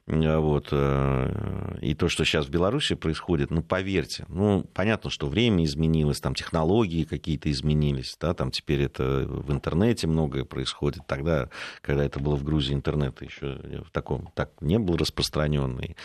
Э, 0.07 0.39
вот. 0.39 0.69
Э, 0.73 1.79
и 1.81 1.95
то, 1.95 2.09
что 2.09 2.25
сейчас 2.25 2.47
в 2.47 2.51
Беларуси 2.51 2.95
происходит, 2.95 3.51
ну, 3.51 3.63
поверьте, 3.63 4.25
ну, 4.29 4.65
понятно, 4.75 5.11
что 5.11 5.29
время 5.29 5.65
изменилось, 5.65 6.21
там 6.21 6.35
технологии 6.35 7.05
какие-то 7.05 7.51
изменились, 7.51 8.17
да, 8.21 8.35
там 8.35 8.51
теперь 8.51 8.83
это 8.83 9.25
в 9.27 9.53
интернете 9.53 10.09
многое 10.09 10.45
происходит. 10.45 11.03
Тогда, 11.07 11.49
когда 11.83 12.05
это 12.05 12.19
было 12.19 12.35
в 12.35 12.43
Грузии, 12.43 12.75
интернет 12.75 13.23
еще 13.23 13.61
в 13.87 13.91
таком, 13.93 14.31
так 14.35 14.51
не 14.61 14.79
был 14.79 14.97
распространенный, 14.97 15.97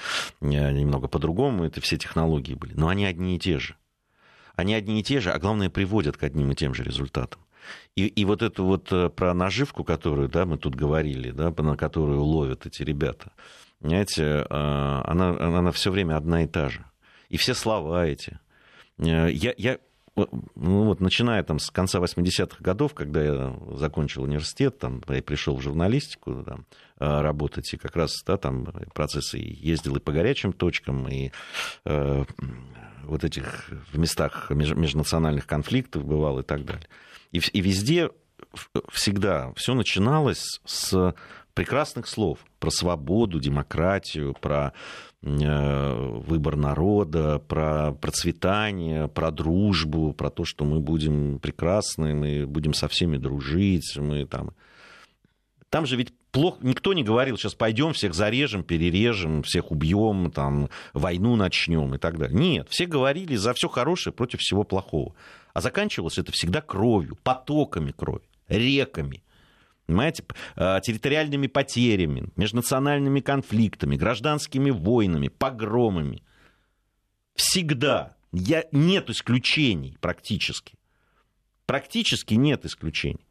немного 0.41 1.07
по-другому 1.07 1.63
это 1.63 1.81
все 1.81 1.97
технологии 1.97 2.16
были. 2.55 2.73
Но 2.73 2.87
они 2.87 3.05
одни 3.05 3.35
и 3.35 3.39
те 3.39 3.59
же. 3.59 3.75
Они 4.55 4.73
одни 4.73 4.99
и 4.99 5.03
те 5.03 5.19
же, 5.19 5.31
а 5.31 5.39
главное, 5.39 5.69
приводят 5.69 6.17
к 6.17 6.23
одним 6.23 6.51
и 6.51 6.55
тем 6.55 6.73
же 6.73 6.83
результатам. 6.83 7.41
И, 7.95 8.07
и 8.07 8.25
вот 8.25 8.41
эту 8.41 8.65
вот 8.65 8.91
э, 8.91 9.09
про 9.09 9.33
наживку, 9.33 9.83
которую 9.83 10.29
да, 10.29 10.45
мы 10.45 10.57
тут 10.57 10.75
говорили, 10.75 11.31
да, 11.31 11.53
на 11.57 11.75
которую 11.75 12.23
ловят 12.23 12.65
эти 12.65 12.83
ребята, 12.83 13.31
понимаете, 13.79 14.45
а, 14.49 15.03
она, 15.05 15.29
она 15.29 15.71
все 15.71 15.91
время 15.91 16.17
одна 16.17 16.43
и 16.43 16.47
та 16.47 16.69
же. 16.69 16.85
И 17.29 17.37
все 17.37 17.53
слова 17.53 18.05
эти. 18.05 18.39
Э, 18.97 19.29
я, 19.31 19.53
я 19.57 19.79
ну 20.55 20.85
вот, 20.85 20.99
начиная 20.99 21.43
там 21.43 21.59
с 21.59 21.69
конца 21.69 21.99
80-х 21.99 22.57
годов, 22.59 22.93
когда 22.93 23.23
я 23.23 23.55
закончил 23.75 24.23
университет, 24.23 24.79
там, 24.79 25.01
я 25.09 25.21
пришел 25.21 25.55
в 25.55 25.61
журналистику 25.61 26.43
там, 26.43 26.65
э, 26.99 27.21
работать, 27.21 27.71
и 27.73 27.77
как 27.77 27.95
раз 27.95 28.11
да, 28.25 28.37
там 28.37 28.65
процессы 28.93 29.37
ездил 29.37 29.97
и 29.97 29.99
по 29.99 30.11
горячим 30.11 30.53
точкам, 30.53 31.07
и 31.07 31.31
э, 31.85 32.25
вот 33.03 33.23
этих 33.23 33.69
в 33.91 33.97
местах 33.97 34.49
межнациональных 34.49 35.45
конфликтов 35.45 36.03
бывал 36.03 36.39
и 36.39 36.43
так 36.43 36.65
далее. 36.65 36.87
И, 37.31 37.37
и 37.37 37.61
везде 37.61 38.09
всегда 38.91 39.53
все 39.55 39.73
начиналось 39.73 40.61
с 40.65 41.13
прекрасных 41.53 42.07
слов 42.07 42.39
про 42.59 42.69
свободу, 42.69 43.39
демократию, 43.39 44.35
про 44.39 44.73
выбор 45.21 46.55
народа, 46.55 47.39
про 47.39 47.91
процветание, 47.91 49.07
про 49.07 49.31
дружбу, 49.31 50.13
про 50.13 50.29
то, 50.29 50.45
что 50.45 50.63
мы 50.63 50.79
будем 50.79 51.39
прекрасны, 51.39 52.13
мы 52.13 52.45
будем 52.45 52.73
со 52.73 52.87
всеми 52.87 53.17
дружить, 53.17 53.97
мы 53.97 54.25
там... 54.25 54.51
Там 55.69 55.85
же 55.85 55.97
ведь 55.97 56.13
плохо, 56.31 56.59
никто 56.61 56.93
не 56.93 57.03
говорил, 57.03 57.37
сейчас 57.37 57.55
пойдем, 57.55 57.93
всех 57.93 58.13
зарежем, 58.13 58.63
перережем, 58.63 59.43
всех 59.43 59.71
убьем, 59.71 60.31
там, 60.31 60.69
войну 60.93 61.35
начнем 61.35 61.95
и 61.95 61.97
так 61.97 62.17
далее. 62.17 62.37
Нет, 62.37 62.67
все 62.69 62.85
говорили 62.85 63.35
за 63.35 63.53
все 63.53 63.67
хорошее 63.67 64.13
против 64.13 64.39
всего 64.39 64.63
плохого. 64.63 65.13
А 65.53 65.61
заканчивалось 65.61 66.19
это 66.19 66.31
всегда 66.31 66.61
кровью, 66.61 67.17
потоками 67.23 67.91
крови, 67.91 68.23
реками. 68.47 69.23
Понимаете, 69.87 70.23
а, 70.57 70.81
территориальными 70.81 71.47
потерями, 71.47 72.29
межнациональными 72.35 73.21
конфликтами, 73.21 73.95
гражданскими 73.95 74.69
войнами, 74.69 75.29
погромами. 75.29 76.23
Всегда. 77.35 78.17
Я, 78.33 78.65
нет 78.73 79.09
исключений 79.09 79.97
практически. 80.01 80.75
Практически 81.65 82.33
нет 82.33 82.65
исключений. 82.65 83.26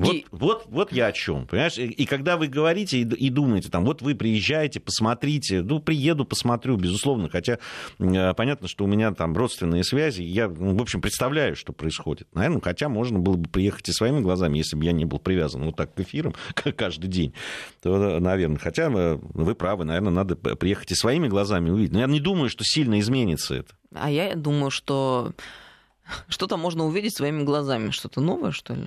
Вот, 0.00 0.14
и... 0.14 0.26
вот, 0.30 0.64
вот 0.68 0.92
я 0.92 1.08
о 1.08 1.12
чем, 1.12 1.46
понимаешь? 1.46 1.76
И, 1.76 1.84
и 1.84 2.06
когда 2.06 2.38
вы 2.38 2.46
говорите 2.46 3.00
и, 3.00 3.02
и 3.02 3.28
думаете, 3.28 3.68
там, 3.68 3.84
вот 3.84 4.00
вы 4.00 4.14
приезжаете, 4.14 4.80
посмотрите, 4.80 5.60
ну, 5.60 5.78
приеду, 5.78 6.24
посмотрю, 6.24 6.78
безусловно, 6.78 7.28
хотя 7.28 7.58
э, 7.98 8.34
понятно, 8.34 8.66
что 8.66 8.84
у 8.84 8.86
меня 8.86 9.12
там 9.12 9.36
родственные 9.36 9.84
связи, 9.84 10.22
я, 10.22 10.48
ну, 10.48 10.74
в 10.74 10.80
общем, 10.80 11.02
представляю, 11.02 11.54
что 11.54 11.74
происходит. 11.74 12.28
Наверное, 12.32 12.62
хотя 12.62 12.88
можно 12.88 13.18
было 13.18 13.34
бы 13.34 13.46
приехать 13.50 13.90
и 13.90 13.92
своими 13.92 14.20
глазами, 14.20 14.56
если 14.56 14.74
бы 14.74 14.86
я 14.86 14.92
не 14.92 15.04
был 15.04 15.18
привязан 15.18 15.64
вот 15.64 15.76
так 15.76 15.94
к 15.94 16.00
эфирам 16.00 16.34
каждый 16.54 17.08
день, 17.08 17.34
то, 17.82 18.18
наверное, 18.20 18.58
хотя 18.58 18.90
э, 18.90 19.18
вы 19.20 19.54
правы, 19.54 19.84
наверное, 19.84 20.12
надо 20.12 20.34
приехать 20.34 20.92
и 20.92 20.94
своими 20.94 21.28
глазами 21.28 21.68
увидеть. 21.68 21.92
Но 21.92 22.00
я 22.00 22.06
не 22.06 22.20
думаю, 22.20 22.48
что 22.48 22.64
сильно 22.64 22.98
изменится 23.00 23.54
это. 23.54 23.74
А 23.94 24.10
я 24.10 24.34
думаю, 24.34 24.70
что 24.70 25.32
что-то 26.28 26.56
можно 26.56 26.86
увидеть 26.86 27.14
своими 27.14 27.42
глазами, 27.42 27.90
что-то 27.90 28.22
новое, 28.22 28.52
что 28.52 28.72
ли? 28.72 28.86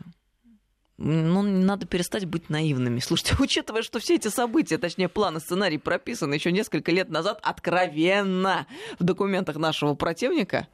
Ну, 1.04 1.42
надо 1.42 1.86
перестать 1.86 2.26
быть 2.26 2.50
наивными. 2.50 3.00
Слушайте, 3.00 3.36
учитывая, 3.40 3.82
что 3.82 4.00
все 4.00 4.16
эти 4.16 4.30
события, 4.30 4.78
точнее, 4.78 5.10
планы, 5.10 5.40
сценарий 5.40 5.78
прописаны 5.78 6.34
еще 6.34 6.52
несколько 6.52 6.92
лет 6.92 7.10
назад 7.10 7.40
откровенно 7.44 8.68
в 9.00 9.04
документах 9.04 9.58
нашего 9.58 9.96
противника, 9.96 10.68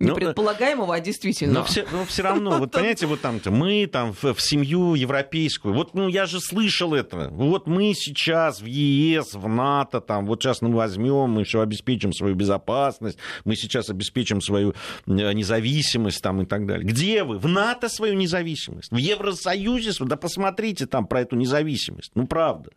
не 0.00 0.08
ну, 0.08 0.14
предполагаемого, 0.14 0.94
а 0.94 1.00
действительно. 1.00 1.52
Но 1.52 1.64
все, 1.64 1.86
но 1.92 2.06
все 2.06 2.22
равно, 2.22 2.58
вот 2.58 2.72
понимаете, 2.72 3.06
вот 3.06 3.20
там 3.20 3.38
мы 3.46 3.86
там 3.86 4.14
в, 4.14 4.32
в 4.32 4.40
семью 4.40 4.94
европейскую, 4.94 5.74
вот 5.74 5.94
ну 5.94 6.08
я 6.08 6.24
же 6.24 6.40
слышал 6.40 6.94
это, 6.94 7.28
вот 7.28 7.66
мы 7.66 7.92
сейчас 7.94 8.62
в 8.62 8.64
ЕС, 8.64 9.34
в 9.34 9.46
НАТО, 9.46 10.00
там, 10.00 10.24
вот 10.26 10.42
сейчас 10.42 10.62
мы 10.62 10.72
возьмем, 10.74 11.30
мы 11.30 11.44
все 11.44 11.60
обеспечим 11.60 12.14
свою 12.14 12.34
безопасность, 12.34 13.18
мы 13.44 13.56
сейчас 13.56 13.90
обеспечим 13.90 14.40
свою 14.40 14.70
э, 14.70 14.74
независимость 15.06 16.22
там 16.22 16.40
и 16.40 16.46
так 16.46 16.66
далее. 16.66 16.86
Где 16.86 17.22
вы? 17.22 17.38
В 17.38 17.46
НАТО 17.46 17.90
свою 17.90 18.14
независимость, 18.14 18.90
в 18.90 18.96
Евросоюзе, 18.96 19.92
да 20.00 20.16
посмотрите 20.16 20.86
там 20.86 21.06
про 21.06 21.20
эту 21.20 21.36
независимость, 21.36 22.12
ну 22.14 22.26
правда. 22.26 22.70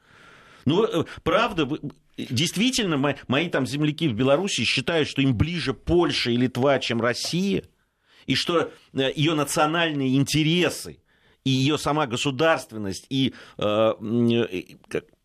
Ну, 0.66 0.84
э, 0.84 1.06
правда, 1.24 1.68
действительно, 2.18 2.98
мои, 2.98 3.16
мои 3.28 3.50
там 3.50 3.66
земляки 3.66 4.08
в 4.08 4.14
Беларуси 4.14 4.64
считают, 4.64 5.08
что 5.08 5.22
им 5.22 5.36
ближе 5.36 5.74
Польша 5.74 6.32
и 6.32 6.38
Литва, 6.38 6.80
чем 6.80 7.02
Россия, 7.02 7.64
и 8.26 8.36
что 8.36 8.72
э, 8.94 9.12
ее 9.16 9.34
национальные 9.34 10.16
интересы 10.16 11.00
и 11.44 11.50
ее 11.50 11.78
сама 11.78 12.08
государственность 12.08 13.06
и 13.10 13.34
э, 13.58 13.94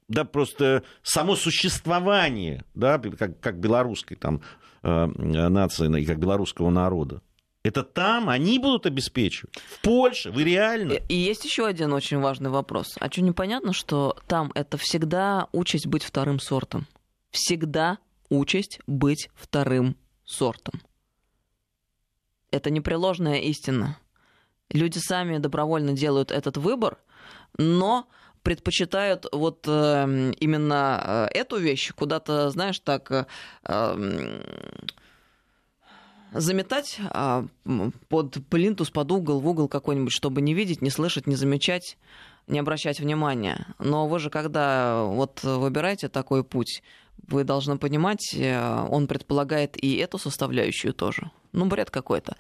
да, 0.09 0.25
просто 0.25 0.83
само 1.03 1.37
существование, 1.37 2.65
да, 2.75 2.99
как, 2.99 3.39
как 3.41 3.61
белорусской 3.61 4.17
там 4.17 4.41
нации 4.83 6.01
и 6.01 6.07
как 6.07 6.19
белорусского 6.19 6.71
народа, 6.71 7.21
это 7.69 7.83
там 7.83 8.29
они 8.29 8.59
будут 8.59 8.87
обеспечивать. 8.87 9.55
В 9.57 9.81
Польше, 9.83 10.31
вы 10.31 10.45
реально. 10.45 10.95
И, 11.09 11.15
есть 11.15 11.45
еще 11.45 11.67
один 11.67 11.93
очень 11.93 12.19
важный 12.19 12.51
вопрос. 12.51 12.97
А 12.99 13.11
что 13.11 13.23
непонятно, 13.23 13.73
что 13.73 14.17
там 14.27 14.51
это 14.55 14.79
всегда 14.79 15.49
участь 15.53 15.87
быть 15.87 16.03
вторым 16.03 16.41
сортом? 16.41 16.87
Всегда 17.31 17.99
участь 18.31 18.81
быть 18.87 19.31
вторым 19.35 19.97
сортом. 20.25 20.81
Это 22.51 22.71
непреложная 22.71 23.41
истина. 23.41 23.99
Люди 24.71 24.99
сами 24.99 25.39
добровольно 25.39 25.93
делают 25.93 26.31
этот 26.31 26.57
выбор, 26.57 26.99
но 27.59 28.09
предпочитают 28.43 29.27
вот 29.33 29.67
э, 29.67 30.33
именно 30.41 31.29
эту 31.35 31.59
вещь 31.59 31.93
куда-то, 31.95 32.51
знаешь, 32.51 32.81
так... 32.81 33.29
Э, 33.65 34.41
заметать 36.33 36.99
а, 37.11 37.47
под 38.09 38.39
плинтус, 38.49 38.91
под 38.91 39.11
угол, 39.13 39.41
в 39.41 39.49
угол 39.49 39.69
какой-нибудь, 39.69 40.13
чтобы 40.13 40.41
не 40.41 40.55
видеть, 40.55 40.83
не 40.83 40.91
слышать, 40.91 41.27
не 41.27 41.37
замечать, 41.37 41.97
не 42.47 42.59
обращать 42.59 43.01
внимания. 43.01 43.67
Но 43.79 44.09
вы 44.09 44.19
же, 44.19 44.31
когда 44.31 45.03
вот 45.05 45.43
выбираете 45.43 46.09
такой 46.09 46.45
путь, 46.45 46.83
вы 47.27 47.45
должны 47.45 47.79
понимать, 47.79 48.35
э, 48.35 48.87
он 48.91 49.07
предполагает 49.07 49.83
и 49.83 49.97
эту 49.97 50.19
составляющую 50.19 50.95
тоже. 50.95 51.31
Ну, 51.53 51.67
бред 51.67 51.91
какой-то. 51.91 52.37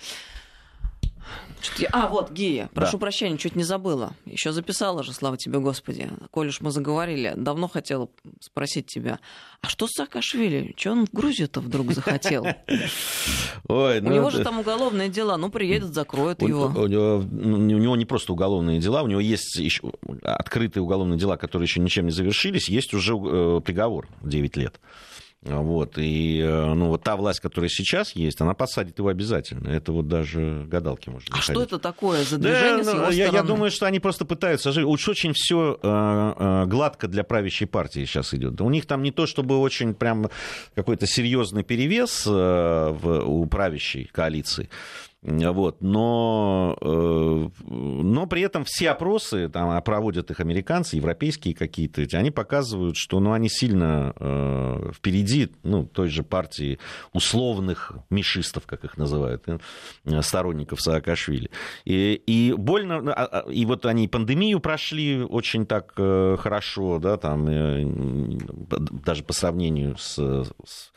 А, 1.93 2.09
вот, 2.09 2.31
Гия, 2.31 2.69
прошу 2.75 2.93
да. 2.93 2.99
прощения, 2.99 3.39
чуть 3.39 3.57
не 3.57 3.65
забыла. 3.65 4.13
Еще 4.25 4.53
записала 4.53 5.03
же, 5.03 5.13
слава 5.13 5.37
тебе, 5.37 5.59
Господи. 5.59 6.11
Коль 6.31 6.49
уж 6.49 6.61
мы 6.61 6.71
заговорили, 6.71 7.35
давно 7.37 7.69
хотела 7.69 8.09
спросить 8.41 8.87
тебя, 8.87 9.19
а 9.61 9.69
что 9.69 9.87
с 9.87 9.93
Саакашвили? 9.93 10.73
Чего 10.77 10.95
он 10.95 11.07
в 11.07 11.13
Грузию-то 11.13 11.61
вдруг 11.61 11.93
захотел? 11.93 12.47
Ой, 13.69 14.01
ну 14.01 14.11
у 14.11 14.15
него 14.15 14.29
это... 14.29 14.39
же 14.39 14.45
там 14.45 14.61
уголовные 14.61 15.09
дела, 15.09 15.37
ну, 15.37 15.51
приедет, 15.51 15.95
закроют 15.95 16.43
его. 16.43 16.67
У, 16.67 16.87
него, 16.87 17.17
у 17.17 17.79
него 17.79 17.97
не 17.97 18.05
просто 18.05 18.33
уголовные 18.33 18.79
дела, 18.79 19.03
у 19.03 19.09
него 19.09 19.21
есть 19.21 19.57
еще 19.57 19.93
открытые 20.23 20.83
уголовные 20.83 21.19
дела, 21.19 21.37
которые 21.37 21.67
еще 21.67 21.81
ничем 21.81 22.07
не 22.07 22.13
завершились, 22.13 22.69
есть 22.69 22.95
уже 22.95 23.15
э, 23.15 23.61
приговор 23.65 24.09
9 24.23 24.57
лет. 24.57 24.81
Вот, 25.57 25.99
и 25.99 26.41
э, 26.41 26.75
ну, 26.75 26.89
вот 26.89 27.03
та 27.03 27.17
власть, 27.17 27.41
которая 27.41 27.69
сейчас 27.69 28.15
есть, 28.15 28.41
она 28.41 28.55
посадит 28.55 28.99
его 28.99 29.09
обязательно. 29.09 29.69
Это 29.69 29.93
вот 29.93 30.09
даже 30.09 30.65
гадалки 30.67 31.09
можно 31.09 31.27
А 31.31 31.37
находить. 31.37 31.55
что 31.55 31.63
это 31.63 31.79
такое 31.79 32.25
за 32.25 32.39
движение 32.39 32.85
да, 32.85 32.91
с 32.91 32.95
его 32.95 33.09
я, 33.11 33.27
я 33.29 33.43
думаю, 33.43 33.71
что 33.71 33.87
они 33.87 34.01
просто 34.01 34.25
пытаются 34.25 34.73
жить. 34.73 34.85
Уж 34.85 35.09
очень 35.09 35.33
все 35.35 35.79
э, 35.83 36.33
э, 36.39 36.67
гладко 36.67 37.09
для 37.09 37.25
правящей 37.25 37.67
партии 37.67 38.05
сейчас 38.05 38.35
идет. 38.35 38.61
У 38.61 38.71
них 38.71 38.87
там 38.87 39.03
не 39.03 39.11
то, 39.11 39.27
чтобы 39.27 39.59
очень 39.59 39.95
прям 39.95 40.31
какой-то 40.75 41.07
серьезный 41.07 41.63
перевес 41.63 42.27
в, 42.27 43.23
у 43.25 43.47
правящей 43.47 44.05
коалиции. 44.13 44.69
Вот. 45.21 45.83
Но, 45.83 46.79
э, 46.81 47.49
но 47.67 48.27
при 48.27 48.43
этом 48.43 48.65
все 48.65 48.91
опросы, 48.91 49.49
там, 49.49 49.71
а 49.71 49.81
проводят 49.81 50.31
их 50.31 50.39
американцы, 50.39 50.95
европейские 50.95 51.55
какие-то, 51.55 52.03
они 52.17 52.31
показывают, 52.31 52.97
что 52.97 53.19
ну, 53.19 53.33
они 53.33 53.49
сильно 53.49 54.15
э, 54.17 54.93
впереди 54.95 55.51
ну, 55.65 55.85
той 55.85 56.09
же 56.09 56.23
партии 56.23 56.79
условных 57.13 57.95
мишистов, 58.11 58.65
как 58.67 58.85
их 58.85 58.97
называют, 58.97 59.43
э, 59.49 59.59
сторонников 60.23 60.81
Саакашвили. 60.81 61.51
И, 61.85 62.15
и 62.15 62.53
больно, 62.53 63.13
а, 63.13 63.25
а, 63.25 63.51
и 63.51 63.67
вот 63.67 63.87
они 63.87 64.07
пандемию 64.07 64.61
прошли 64.61 65.21
очень 65.21 65.67
так 65.67 65.95
хорошо, 65.95 67.01
да, 67.01 67.17
там, 67.17 68.39
даже 69.03 69.25
по 69.25 69.33
сравнению 69.33 69.97
с, 69.97 70.15
с 70.65 70.93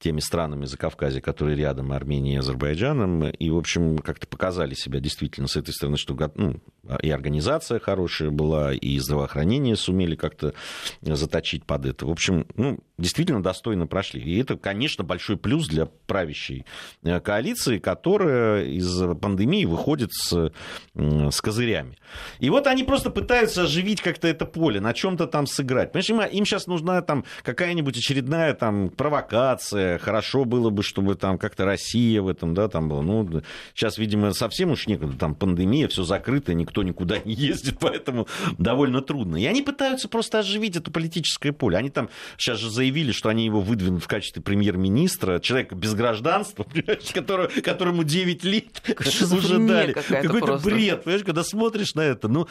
теми 0.00 0.20
странами 0.20 0.64
Закавказья, 0.64 1.20
которые 1.20 1.56
рядом, 1.56 1.92
Арменией 1.92 2.36
и 2.36 2.38
Азербайджаном, 2.38 3.28
и, 3.28 3.50
в 3.50 3.56
общем, 3.56 3.98
как-то 3.98 4.26
показали 4.26 4.74
себя 4.74 4.98
действительно 4.98 5.46
с 5.46 5.56
этой 5.56 5.72
стороны, 5.72 5.98
что 5.98 6.16
ну, 6.34 6.56
и 7.02 7.10
организация 7.10 7.78
хорошая 7.78 8.30
была, 8.30 8.72
и 8.72 8.98
здравоохранение 8.98 9.76
сумели 9.76 10.16
как-то 10.16 10.54
заточить 11.02 11.64
под 11.64 11.84
это. 11.84 12.06
В 12.06 12.10
общем, 12.10 12.46
ну, 12.56 12.78
действительно 12.96 13.42
достойно 13.42 13.86
прошли. 13.86 14.22
И 14.22 14.40
это, 14.40 14.56
конечно, 14.56 15.04
большой 15.04 15.36
плюс 15.36 15.68
для 15.68 15.86
правящей 15.86 16.64
э, 17.02 17.20
коалиции, 17.20 17.78
которая 17.78 18.64
из 18.64 19.02
пандемии 19.20 19.66
выходит 19.66 20.12
с, 20.12 20.50
с 20.94 21.40
козырями. 21.40 21.98
И 22.38 22.48
вот 22.48 22.66
они 22.66 22.84
просто 22.84 23.10
пытаются 23.10 23.64
оживить 23.64 24.00
как-то 24.00 24.28
это 24.28 24.46
поле, 24.46 24.80
на 24.80 24.94
чем-то 24.94 25.26
там 25.26 25.46
сыграть. 25.46 25.92
Понимаешь, 25.92 26.32
им 26.32 26.46
сейчас 26.46 26.66
нужна 26.66 27.02
там 27.02 27.24
какая-нибудь 27.42 27.96
очередная 27.96 28.54
там 28.54 28.88
провокация, 28.88 29.89
хорошо 29.98 30.44
было 30.44 30.70
бы, 30.70 30.82
чтобы 30.82 31.14
там 31.14 31.38
как-то 31.38 31.64
Россия 31.64 32.22
в 32.22 32.28
этом, 32.28 32.54
да, 32.54 32.68
там 32.68 32.88
было. 32.88 33.02
Ну, 33.02 33.42
сейчас, 33.74 33.98
видимо, 33.98 34.32
совсем 34.32 34.70
уж 34.70 34.86
некуда, 34.86 35.16
там 35.16 35.34
пандемия, 35.34 35.88
все 35.88 36.04
закрыто, 36.04 36.54
никто 36.54 36.82
никуда 36.82 37.18
не 37.18 37.34
ездит, 37.34 37.76
поэтому 37.80 38.26
довольно 38.58 39.02
трудно. 39.02 39.36
И 39.36 39.46
они 39.46 39.62
пытаются 39.62 40.08
просто 40.08 40.40
оживить 40.40 40.76
это 40.76 40.90
политическое 40.90 41.52
поле. 41.52 41.76
Они 41.76 41.90
там 41.90 42.08
сейчас 42.38 42.58
же 42.58 42.70
заявили, 42.70 43.12
что 43.12 43.28
они 43.28 43.44
его 43.44 43.60
выдвинут 43.60 44.02
в 44.02 44.08
качестве 44.08 44.42
премьер-министра, 44.42 45.40
человека 45.40 45.74
без 45.74 45.94
гражданства, 45.94 46.66
которого, 47.14 47.48
которому 47.62 48.04
9 48.04 48.44
лет 48.44 48.82
уже 49.32 49.58
дали. 49.58 49.92
Какой-то 49.92 50.58
бред, 50.58 51.04
понимаешь, 51.04 51.24
когда 51.24 51.44
смотришь 51.44 51.94
на 51.94 52.02
это. 52.02 52.28
Ну, 52.28 52.46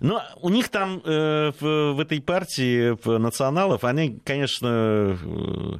но 0.00 0.22
у 0.40 0.48
них 0.48 0.68
там 0.68 1.00
э, 1.04 1.52
в, 1.58 1.92
в 1.94 2.00
этой 2.00 2.20
партии 2.20 2.96
в 3.02 3.18
националов, 3.18 3.84
они, 3.84 4.20
конечно, 4.24 5.18
э, 5.20 5.78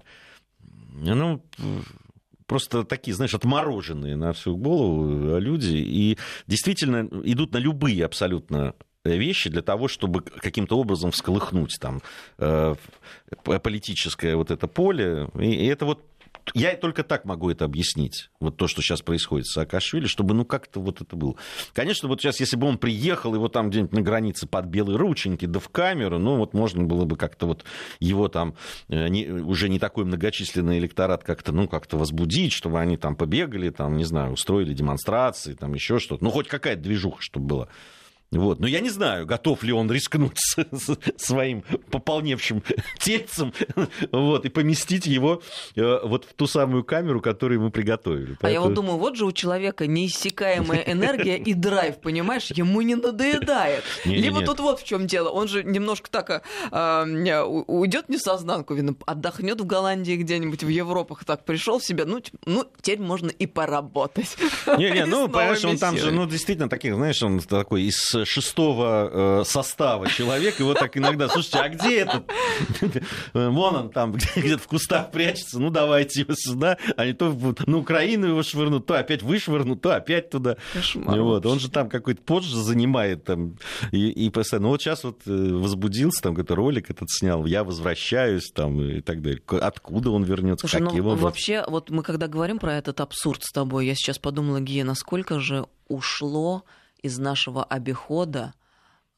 ну, 1.00 1.42
просто 2.46 2.84
такие, 2.84 3.14
знаешь, 3.14 3.34
отмороженные 3.34 4.16
на 4.16 4.32
всю 4.32 4.56
голову 4.56 5.38
люди, 5.38 5.76
и 5.76 6.18
действительно 6.46 7.08
идут 7.24 7.52
на 7.52 7.58
любые 7.58 8.04
абсолютно 8.04 8.74
вещи 9.04 9.50
для 9.50 9.62
того, 9.62 9.88
чтобы 9.88 10.22
каким-то 10.22 10.78
образом 10.78 11.10
всколыхнуть 11.10 11.76
там 11.80 12.02
э, 12.38 12.74
политическое 13.44 14.36
вот 14.36 14.50
это 14.50 14.66
поле. 14.66 15.28
И 15.38 15.66
это 15.66 15.84
вот 15.84 16.04
я 16.54 16.76
только 16.76 17.02
так 17.02 17.24
могу 17.24 17.50
это 17.50 17.64
объяснить, 17.64 18.30
вот 18.40 18.56
то, 18.56 18.68
что 18.68 18.82
сейчас 18.82 19.02
происходит 19.02 19.46
с 19.46 19.52
Саакашвили, 19.52 20.06
чтобы 20.06 20.34
ну 20.34 20.44
как-то 20.44 20.80
вот 20.80 21.00
это 21.00 21.16
было. 21.16 21.36
Конечно, 21.72 22.08
вот 22.08 22.20
сейчас, 22.20 22.40
если 22.40 22.56
бы 22.56 22.66
он 22.66 22.78
приехал, 22.78 23.34
его 23.34 23.48
там 23.48 23.70
где-нибудь 23.70 23.92
на 23.92 24.02
границе 24.02 24.46
под 24.46 24.66
белые 24.66 24.96
рученьки, 24.96 25.46
да 25.46 25.60
в 25.60 25.68
камеру, 25.68 26.18
ну 26.18 26.36
вот 26.36 26.54
можно 26.54 26.84
было 26.84 27.04
бы 27.04 27.16
как-то 27.16 27.46
вот 27.46 27.64
его 28.00 28.28
там 28.28 28.54
э, 28.88 29.08
не, 29.08 29.26
уже 29.26 29.68
не 29.68 29.78
такой 29.78 30.04
многочисленный 30.04 30.78
электорат 30.78 31.24
как-то, 31.24 31.52
ну 31.52 31.68
как-то 31.68 31.98
возбудить, 31.98 32.52
чтобы 32.52 32.80
они 32.80 32.96
там 32.96 33.16
побегали, 33.16 33.70
там, 33.70 33.96
не 33.96 34.04
знаю, 34.04 34.32
устроили 34.32 34.72
демонстрации, 34.74 35.54
там 35.54 35.74
еще 35.74 35.98
что-то. 35.98 36.22
Ну 36.24 36.30
хоть 36.30 36.48
какая-то 36.48 36.82
движуха, 36.82 37.22
чтобы 37.22 37.46
была. 37.46 37.68
Вот. 38.32 38.58
Но 38.60 38.66
я 38.66 38.80
не 38.80 38.90
знаю, 38.90 39.24
готов 39.24 39.62
ли 39.62 39.72
он 39.72 39.90
рискнуть 39.90 40.38
своим 41.16 41.62
пополневшим 41.90 42.62
тельцем 42.98 43.52
вот, 44.10 44.44
и 44.44 44.48
поместить 44.48 45.06
его 45.06 45.42
э, 45.76 46.00
вот 46.02 46.24
в 46.24 46.34
ту 46.34 46.46
самую 46.46 46.84
камеру, 46.84 47.20
которую 47.20 47.60
мы 47.60 47.70
приготовили. 47.70 48.36
Поэтому... 48.40 48.48
А 48.48 48.50
я 48.50 48.60
вот 48.60 48.74
думаю, 48.74 48.98
вот 48.98 49.16
же 49.16 49.26
у 49.26 49.32
человека 49.32 49.86
неиссякаемая 49.86 50.80
энергия 50.86 51.38
и 51.38 51.54
драйв, 51.54 52.00
понимаешь, 52.00 52.50
ему 52.50 52.80
не 52.82 52.96
надоедает. 52.96 53.84
Не, 54.04 54.16
Либо 54.16 54.40
не, 54.40 54.46
тут 54.46 54.60
вот 54.60 54.80
в 54.80 54.84
чем 54.84 55.06
дело, 55.06 55.28
он 55.28 55.46
же 55.46 55.62
немножко 55.62 56.10
так 56.10 56.42
а, 56.70 57.04
уйдет 57.66 58.08
не 58.08 58.18
сознанку, 58.18 58.74
видно, 58.74 58.96
отдохнет 59.06 59.60
в 59.60 59.66
Голландии 59.66 60.16
где-нибудь, 60.16 60.64
в 60.64 60.68
Европах 60.68 61.24
так 61.24 61.44
пришел 61.44 61.78
в 61.78 61.84
себя, 61.84 62.04
ну, 62.04 62.20
ну 62.44 62.66
теперь 62.80 63.00
можно 63.00 63.28
и 63.28 63.46
поработать. 63.46 64.36
Не-не, 64.66 65.06
ну, 65.06 65.28
понимаешь, 65.28 65.64
он 65.64 65.78
там 65.78 65.96
же, 65.96 66.10
ну, 66.10 66.26
действительно, 66.26 66.68
таких, 66.68 66.94
знаешь, 66.94 67.22
он 67.22 67.40
такой 67.40 67.84
из 67.84 68.16
шестого 68.26 69.40
э, 69.40 69.44
состава 69.44 70.08
человек, 70.08 70.58
его 70.60 70.74
так 70.74 70.96
иногда, 70.96 71.28
слушайте, 71.28 71.58
а 71.58 71.68
где 71.68 72.00
этот? 72.00 72.30
Вон 73.32 73.76
он 73.76 73.90
там 73.90 74.12
где-то 74.12 74.58
в 74.58 74.66
кустах 74.66 75.10
прячется, 75.10 75.58
ну 75.58 75.70
давайте 75.70 76.20
его 76.20 76.34
сюда, 76.36 76.76
а 76.96 77.06
не 77.06 77.12
то 77.12 77.36
на 77.66 77.78
Украину 77.78 78.26
его 78.28 78.42
швырнут, 78.42 78.86
то 78.86 78.98
опять 78.98 79.22
вышвырнут, 79.22 79.80
то 79.80 79.94
опять 79.94 80.30
туда. 80.30 80.56
Кошмар. 80.72 81.20
Вот. 81.20 81.46
Он 81.46 81.58
же 81.58 81.70
там 81.70 81.88
какой-то 81.88 82.22
позже 82.22 82.56
занимает 82.56 83.24
там, 83.24 83.56
и, 83.92 84.08
и 84.08 84.30
постоянно. 84.30 84.66
Ну 84.66 84.70
вот 84.70 84.82
сейчас 84.82 85.04
вот 85.04 85.20
э, 85.26 85.30
возбудился, 85.30 86.22
там 86.22 86.34
какой-то 86.34 86.54
ролик 86.54 86.90
этот 86.90 87.10
снял, 87.10 87.46
я 87.46 87.64
возвращаюсь 87.64 88.50
там 88.50 88.80
и 88.80 89.00
так 89.00 89.22
далее. 89.22 89.40
Откуда 89.48 90.10
он 90.10 90.24
вернется, 90.24 90.66
Слушай, 90.66 90.84
каким 90.84 91.04
ну, 91.04 91.10
образом? 91.10 91.24
Вообще, 91.24 91.64
вот 91.68 91.90
мы 91.90 92.02
когда 92.02 92.28
говорим 92.28 92.58
про 92.58 92.74
этот 92.74 93.00
абсурд 93.00 93.44
с 93.44 93.52
тобой, 93.52 93.86
я 93.86 93.94
сейчас 93.94 94.18
подумала, 94.18 94.60
Гия, 94.60 94.84
насколько 94.84 95.40
же 95.40 95.66
ушло 95.88 96.64
из 97.06 97.18
нашего 97.18 97.64
обихода 97.64 98.54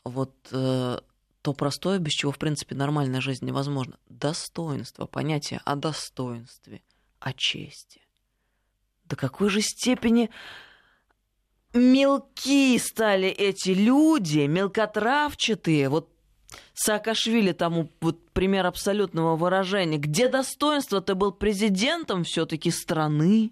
вот 0.05 0.35
э, 0.53 0.99
то 1.43 1.53
простое, 1.53 1.99
без 1.99 2.13
чего, 2.13 2.33
в 2.33 2.39
принципе, 2.39 2.75
нормальная 2.75 3.21
жизнь 3.21 3.45
невозможна. 3.45 3.99
Достоинство, 4.09 5.07
понятие 5.07 5.61
о 5.65 5.77
достоинстве, 5.77 6.83
о 7.21 7.33
чести. 7.33 8.01
До 9.05 9.17
какой 9.17 9.49
же 9.49 9.61
степени 9.61 10.31
мелки 11.73 12.79
стали 12.79 13.29
эти 13.29 13.71
люди, 13.71 14.41
мелкотравчатые, 14.41 15.89
вот 15.89 16.11
Саакашвили 16.75 17.53
тому 17.53 17.91
вот 18.01 18.31
пример 18.31 18.67
абсолютного 18.67 19.37
выражения. 19.37 19.99
Где 19.99 20.29
достоинство? 20.29 21.01
Ты 21.01 21.15
был 21.15 21.33
президентом 21.33 22.25
все-таки 22.25 22.71
страны 22.71 23.51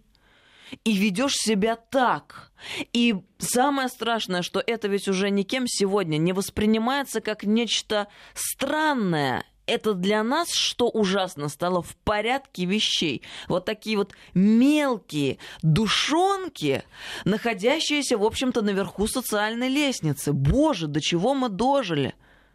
и 0.84 0.92
ведешь 0.96 1.34
себя 1.34 1.76
так. 1.76 2.52
И 2.92 3.16
самое 3.38 3.88
страшное, 3.88 4.42
что 4.42 4.62
это 4.64 4.88
ведь 4.88 5.08
уже 5.08 5.30
никем 5.30 5.66
сегодня 5.66 6.16
не 6.16 6.32
воспринимается 6.32 7.20
как 7.20 7.44
нечто 7.44 8.08
странное. 8.34 9.44
Это 9.66 9.94
для 9.94 10.22
нас, 10.22 10.52
что 10.52 10.88
ужасно, 10.88 11.48
стало 11.48 11.82
в 11.82 11.96
порядке 11.96 12.66
вещей. 12.66 13.22
Вот 13.48 13.64
такие 13.64 13.96
вот 13.96 14.12
мелкие 14.32 15.38
душонки, 15.62 16.84
находящиеся, 17.24 18.16
в 18.16 18.24
общем-то, 18.24 18.62
наверху 18.62 19.08
социальной 19.08 19.68
лестницы. 19.68 20.32
Боже, 20.32 20.86
до 20.86 21.00
чего 21.00 21.34
мы 21.34 21.48
дожили? 21.48 22.14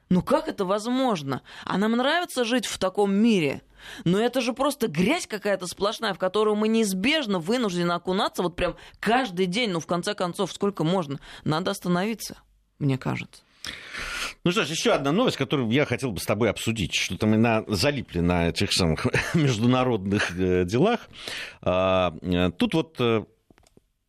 Ну 0.10 0.22
как 0.22 0.48
это 0.48 0.64
возможно? 0.64 1.42
А 1.66 1.78
нам 1.78 1.92
нравится 1.92 2.46
жить 2.46 2.66
в 2.66 2.78
таком 2.78 3.14
мире– 3.14 3.62
Но 4.04 4.20
это 4.20 4.42
же 4.42 4.54
просто 4.54 4.88
грязь 4.88 5.28
какая-то 5.28 5.68
сплошная, 5.68 6.14
в 6.14 6.20
которую 6.20 6.56
мы 6.56 6.68
неизбежно 6.68 7.40
вынуждены 7.40 7.92
окунаться 7.92 8.44
вот 8.44 8.56
прям 8.56 8.76
каждый 9.00 9.46
день. 9.46 9.72
Ну, 9.72 9.80
в 9.80 9.88
конце 9.88 10.14
концов, 10.14 10.52
сколько 10.52 10.84
можно? 10.84 11.20
Надо 11.44 11.72
остановиться, 11.72 12.38
мне 12.80 12.98
кажется. 12.98 13.44
Ну 14.44 14.52
что 14.52 14.66
ж, 14.66 14.70
еще 14.70 14.92
одна 14.92 15.12
новость, 15.12 15.38
которую 15.38 15.70
я 15.70 15.86
хотел 15.86 16.12
бы 16.12 16.20
с 16.20 16.26
тобой 16.26 16.50
обсудить. 16.50 16.96
Что-то 16.96 17.28
мы 17.28 17.38
на, 17.38 17.64
залипли 17.68 18.20
на 18.20 18.50
этих 18.50 18.74
самых 18.74 19.06
международных 19.36 20.32
э, 20.38 20.66
делах. 20.66 21.02
А, 21.62 22.16
э, 22.22 22.50
тут 22.58 22.74
вот 22.74 22.96
э, 23.00 23.24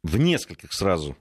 в 0.03 0.19
нескольких 0.19 0.73
сразу 0.73 1.17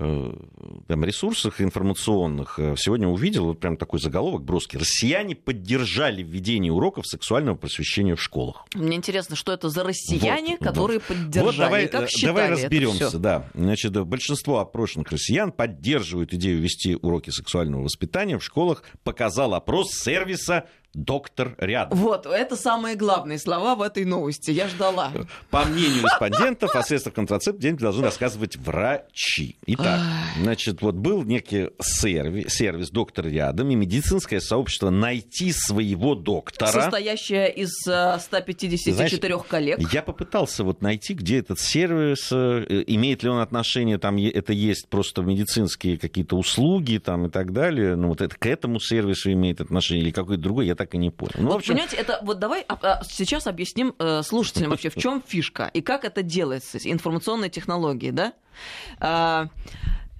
там, 0.00 1.04
ресурсах 1.04 1.60
информационных 1.60 2.58
э, 2.58 2.74
сегодня 2.78 3.06
увидел 3.06 3.46
вот 3.46 3.60
прям 3.60 3.76
такой 3.76 4.00
заголовок 4.00 4.42
броский. 4.42 4.78
Россияне 4.78 5.34
поддержали 5.34 6.22
введение 6.22 6.72
уроков 6.72 7.06
сексуального 7.06 7.56
просвещения 7.56 8.16
в 8.16 8.22
школах. 8.22 8.64
Мне 8.74 8.96
интересно, 8.96 9.36
что 9.36 9.52
это 9.52 9.68
за 9.68 9.84
россияне, 9.84 10.56
вот, 10.58 10.66
которые 10.66 11.00
вот. 11.00 11.08
поддержали? 11.08 11.44
Вот 11.44 11.56
давай, 11.56 11.88
как 11.88 12.04
э, 12.04 12.22
давай 12.22 12.50
разберемся. 12.50 13.18
Да. 13.18 13.50
Значит, 13.54 13.92
большинство 14.06 14.60
опрошенных 14.60 15.12
россиян 15.12 15.52
поддерживают 15.52 16.32
идею 16.32 16.60
вести 16.60 16.96
уроки 16.96 17.30
сексуального 17.30 17.82
воспитания 17.82 18.38
в 18.38 18.44
школах, 18.44 18.84
показал 19.04 19.54
опрос 19.54 19.90
сервиса 19.92 20.64
доктор 20.94 21.54
рядом. 21.58 21.98
Вот, 21.98 22.26
это 22.26 22.56
самые 22.56 22.96
главные 22.96 23.38
слова 23.38 23.74
в 23.74 23.82
этой 23.82 24.04
новости. 24.04 24.50
Я 24.50 24.68
ждала. 24.68 25.12
По 25.50 25.64
мнению 25.64 26.02
респондентов, 26.04 26.74
о 26.74 26.82
средствах 26.82 27.14
контрацепции 27.14 27.70
должны 27.70 28.04
рассказывать 28.04 28.56
врачи. 28.56 29.56
Итак, 29.66 30.00
значит, 30.38 30.82
вот 30.82 30.96
был 30.96 31.22
некий 31.22 31.70
сервис, 31.80 32.52
сервис 32.52 32.90
доктор 32.90 33.26
рядом, 33.26 33.70
и 33.70 33.74
медицинское 33.74 34.40
сообщество 34.40 34.90
найти 34.90 35.52
своего 35.52 36.14
доктора. 36.14 36.70
Состоящее 36.70 37.52
из 37.52 37.70
154 37.80 38.94
Знаешь, 38.94 39.44
коллег. 39.48 39.92
Я 39.92 40.02
попытался 40.02 40.64
вот 40.64 40.82
найти, 40.82 41.14
где 41.14 41.38
этот 41.38 41.60
сервис, 41.60 42.28
э, 42.32 42.84
имеет 42.86 43.22
ли 43.22 43.28
он 43.28 43.38
отношение, 43.38 43.98
там 43.98 44.16
это 44.16 44.52
есть 44.52 44.88
просто 44.88 45.22
медицинские 45.22 45.98
какие-то 45.98 46.36
услуги 46.36 46.98
там 46.98 47.26
и 47.26 47.30
так 47.30 47.52
далее. 47.52 47.96
Ну, 47.96 48.08
вот 48.08 48.20
это 48.20 48.34
к 48.36 48.46
этому 48.46 48.80
сервису 48.80 49.32
имеет 49.32 49.60
отношение 49.60 50.04
или 50.04 50.10
какой-то 50.10 50.42
другой. 50.42 50.66
Я 50.66 50.74
так 50.80 50.94
и 50.94 50.98
не 50.98 51.10
понял. 51.10 51.34
Ну, 51.36 51.48
вот, 51.48 51.56
общем... 51.56 51.74
понимаете, 51.74 51.96
это 51.96 52.20
вот 52.22 52.38
давай 52.38 52.64
а, 52.66 52.78
а, 52.80 53.04
сейчас 53.04 53.46
объясним 53.46 53.94
э, 53.98 54.22
слушателям 54.22 54.70
вообще, 54.70 54.88
в 54.88 54.94
чем 54.96 55.20
фишка 55.20 55.70
и 55.74 55.82
как 55.82 56.06
это 56.06 56.22
делается, 56.22 56.78
информационные 56.78 57.50
технологии, 57.50 58.10
да? 58.10 58.32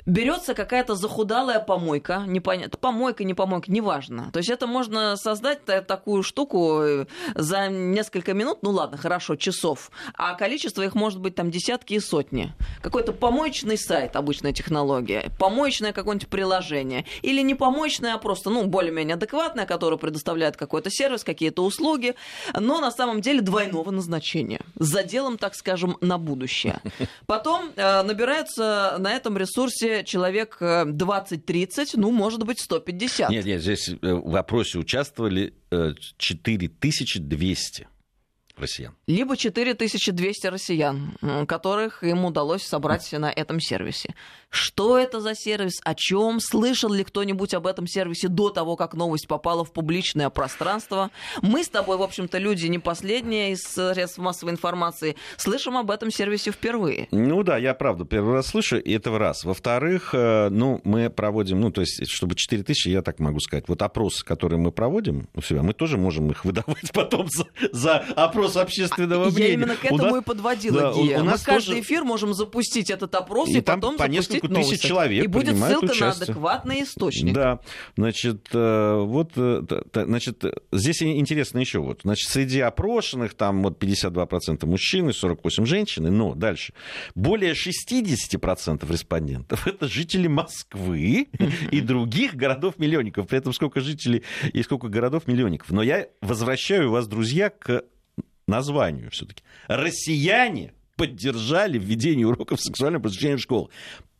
Берется 0.07 0.55
какая-то 0.55 0.94
захудалая 0.94 1.61
помойка, 1.61 2.24
непонятно, 2.26 2.78
помойка, 2.78 3.24
не 3.24 3.34
помойка, 3.34 3.70
неважно. 3.70 4.30
То 4.32 4.38
есть 4.38 4.51
это 4.51 4.66
можно 4.66 5.16
создать 5.16 5.64
такую 5.64 6.22
штуку 6.22 6.80
э, 6.82 7.07
за 7.34 7.68
несколько 7.68 8.32
минут, 8.32 8.59
ну 8.62 8.70
ладно, 8.70 8.96
хорошо, 8.96 9.36
часов, 9.36 9.90
а 10.14 10.34
количество 10.34 10.82
их 10.82 10.94
может 10.94 11.20
быть 11.20 11.34
там 11.34 11.51
десятки 11.51 11.94
и 11.94 12.01
сотни. 12.01 12.53
Какой-то 12.82 13.12
помоечный 13.12 13.78
сайт, 13.78 14.16
обычная 14.16 14.53
технология, 14.53 15.30
помоечное 15.38 15.92
какое-нибудь 15.92 16.28
приложение, 16.28 17.05
или 17.22 17.42
не 17.42 17.55
помоечное, 17.55 18.14
а 18.14 18.18
просто, 18.18 18.51
ну, 18.51 18.64
более-менее 18.64 19.14
адекватное, 19.14 19.66
которое 19.66 19.96
предоставляет 19.96 20.57
какой-то 20.57 20.90
сервис, 20.90 21.24
какие-то 21.24 21.64
услуги, 21.64 22.14
но 22.59 22.80
на 22.80 22.90
самом 22.90 23.20
деле 23.20 23.40
двойного 23.40 23.90
назначения, 23.90 24.61
с 24.78 24.86
заделом, 24.86 25.38
так 25.38 25.55
скажем, 25.55 25.96
на 26.01 26.18
будущее. 26.18 26.80
Потом 27.26 27.70
э, 27.76 28.03
набирается 28.03 28.96
на 28.98 29.12
этом 29.12 29.36
ресурсе 29.36 29.89
человек 30.05 30.59
20-30, 30.61 31.78
э, 31.80 31.86
ну, 31.95 32.11
может 32.11 32.45
быть, 32.45 32.61
150. 32.61 33.30
Нет, 33.30 33.45
нет, 33.45 33.61
здесь 33.62 33.88
э, 33.88 33.95
в 34.01 34.30
вопросе 34.30 34.78
участвовали 34.78 35.55
4200 36.18 37.82
э, 37.82 37.86
россиян. 38.61 38.94
Либо 39.06 39.36
4200 39.36 40.46
россиян, 40.46 41.16
которых 41.46 42.02
им 42.02 42.24
удалось 42.24 42.62
собрать 42.62 43.11
на 43.12 43.30
этом 43.30 43.61
сервисе. 43.61 44.14
Что 44.50 44.98
это 44.98 45.20
за 45.20 45.34
сервис? 45.34 45.80
О 45.84 45.94
чем? 45.94 46.40
Слышал 46.40 46.92
ли 46.92 47.04
кто-нибудь 47.04 47.54
об 47.54 47.66
этом 47.66 47.86
сервисе 47.86 48.28
до 48.28 48.50
того, 48.50 48.76
как 48.76 48.94
новость 48.94 49.28
попала 49.28 49.64
в 49.64 49.72
публичное 49.72 50.28
пространство? 50.28 51.11
Мы 51.40 51.62
с 51.62 51.68
тобой, 51.68 51.96
в 51.96 52.02
общем-то, 52.02 52.38
люди 52.38 52.66
не 52.66 52.78
последние 52.78 53.52
из 53.52 53.61
средств 53.61 54.18
массовой 54.18 54.52
информации, 54.52 55.16
слышим 55.36 55.76
об 55.76 55.90
этом 55.90 56.11
сервисе 56.11 56.50
впервые. 56.50 57.08
Ну 57.12 57.42
да, 57.44 57.58
я 57.58 57.74
правда 57.74 58.04
первый 58.04 58.34
раз 58.34 58.48
слышу, 58.48 58.78
и 58.78 58.92
это 58.92 59.11
в 59.11 59.16
раз. 59.16 59.44
Во-вторых, 59.44 60.11
э, 60.14 60.48
ну, 60.50 60.80
мы 60.84 61.11
проводим, 61.11 61.61
ну, 61.61 61.70
то 61.70 61.80
есть, 61.80 62.08
чтобы 62.08 62.34
4 62.34 62.64
тысячи, 62.64 62.88
я 62.88 63.02
так 63.02 63.20
могу 63.20 63.38
сказать, 63.40 63.68
вот 63.68 63.82
опросы, 63.82 64.24
которые 64.24 64.58
мы 64.58 64.72
проводим 64.72 65.28
у 65.34 65.42
себя, 65.42 65.62
мы 65.62 65.74
тоже 65.74 65.96
можем 65.96 66.30
их 66.30 66.44
выдавать 66.44 66.90
потом 66.92 67.28
за, 67.28 67.46
за 67.72 67.96
опрос 68.16 68.49
общественного 68.57 69.26
мнения. 69.26 69.48
Я 69.48 69.55
именно 69.55 69.76
к 69.76 69.84
этому 69.84 70.16
и 70.16 70.22
подводила, 70.22 70.80
да, 70.80 70.92
Гия. 70.92 71.22
Мы 71.22 71.32
каждый 71.38 71.66
тоже... 71.66 71.80
эфир 71.80 72.05
можем 72.05 72.34
запустить 72.34 72.90
этот 72.90 73.14
опрос 73.14 73.48
и, 73.48 73.59
и 73.59 73.61
потом 73.61 73.96
по 73.96 74.05
запустить 74.05 74.42
несколько 74.42 74.55
тысяч 74.55 74.80
человек 74.80 75.24
И 75.24 75.26
будет 75.26 75.57
ссылка 75.57 75.94
на 75.98 76.11
адекватный 76.11 76.82
источник. 76.82 77.34
Да, 77.34 77.61
значит, 77.96 78.48
э, 78.53 79.01
вот, 79.01 79.32
э, 79.36 79.62
значит, 79.94 80.44
здесь 80.72 81.03
интересно 81.03 81.59
еще 81.59 81.80
вот, 81.80 82.01
значит, 82.03 82.30
среди 82.30 82.61
опрошенных 82.61 83.34
там 83.34 83.62
вот 83.62 83.82
52% 83.82 84.66
мужчин 84.66 85.09
и 85.11 85.12
48 85.12 85.64
женщины, 85.64 86.11
но 86.11 86.34
дальше 86.34 86.72
более 87.14 87.55
60% 87.55 88.90
респондентов 88.90 89.66
это 89.66 89.88
жители 89.88 90.26
Москвы 90.26 91.28
и 91.70 91.80
других 91.80 92.34
городов-миллионников. 92.34 93.26
При 93.28 93.38
этом 93.38 93.53
сколько 93.53 93.80
жителей 93.80 94.22
и 94.53 94.62
сколько 94.62 94.88
городов-миллионников. 94.88 95.70
Но 95.70 95.82
я 95.82 96.09
возвращаю 96.20 96.90
вас, 96.90 97.07
друзья, 97.07 97.51
к 97.51 97.84
названию 98.51 99.11
все-таки. 99.11 99.42
Россияне 99.68 100.72
поддержали 101.01 101.78
введение 101.78 102.26
уроков 102.26 102.61
сексуального 102.61 103.01
просвещения 103.01 103.38
в 103.38 103.40
школах 103.40 103.70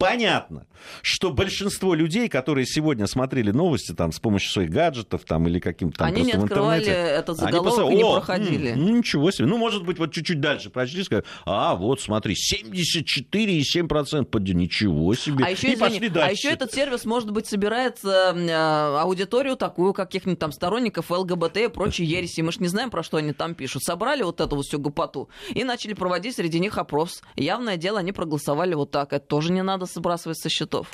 понятно, 0.01 0.67
что 1.03 1.31
большинство 1.31 1.95
людей, 1.95 2.29
которые 2.29 2.67
сегодня 2.67 3.07
смотрели 3.07 3.51
новости 3.51 3.93
там, 3.93 4.13
с 4.13 4.19
помощью 4.19 4.51
своих 4.51 4.71
гаджетов 4.71 5.25
там, 5.27 5.47
или 5.47 5.59
каким-то 5.61 5.99
там 5.99 6.09
Они 6.09 6.23
не 6.23 6.33
открывали 6.33 6.87
этот 6.87 7.37
заголовок 7.37 7.79
они 7.81 7.93
и 7.93 7.97
не 7.97 8.13
проходили. 8.13 8.73
Ну, 8.73 8.97
ничего 8.97 9.31
себе. 9.31 9.47
Ну, 9.47 9.59
может 9.59 9.85
быть, 9.85 9.99
вот 9.99 10.13
чуть-чуть 10.13 10.41
дальше 10.41 10.71
прочли, 10.71 11.05
сказали, 11.05 11.27
а, 11.45 11.77
вот, 11.77 12.01
смотри, 12.01 12.35
74,7% 12.35 14.25
поддержали. 14.25 14.51
Ничего 14.51 15.15
себе. 15.15 15.45
А 15.45 15.51
еще, 15.51 15.69
и 15.69 15.75
извини, 15.75 15.91
пошли 15.93 16.09
дальше. 16.09 16.29
А 16.29 16.33
еще 16.33 16.49
этот 16.49 16.73
сервис, 16.73 17.05
может 17.05 17.31
быть, 17.31 17.47
собирает 17.47 17.99
э, 18.05 18.99
аудиторию 18.99 19.55
такую, 19.57 19.93
каких-нибудь 19.93 20.39
там 20.39 20.51
сторонников 20.51 21.11
ЛГБТ 21.11 21.57
и 21.59 21.69
прочей 21.69 22.05
ереси. 22.05 22.41
Мы 22.41 22.53
же 22.53 22.61
не 22.61 22.69
знаем, 22.69 22.91
про 22.91 23.03
что 23.03 23.19
они 23.19 23.33
там 23.33 23.55
пишут. 23.55 23.83
Собрали 23.85 24.23
вот 24.23 24.41
эту 24.41 24.57
вот 24.57 24.65
всю 24.65 24.81
гопоту 24.81 25.29
и 25.51 25.63
начали 25.63 25.93
проводить 25.93 26.37
среди 26.37 26.59
них 26.59 26.70
опрос. 26.79 27.23
Явное 27.37 27.77
дело, 27.77 27.99
они 28.01 28.13
проголосовали 28.13 28.75
вот 28.75 28.91
так. 28.91 29.13
Это 29.13 29.27
тоже 29.27 29.53
не 29.53 29.63
надо 29.63 29.87
сбрасывать 29.87 30.39
со 30.39 30.49
счетов. 30.49 30.89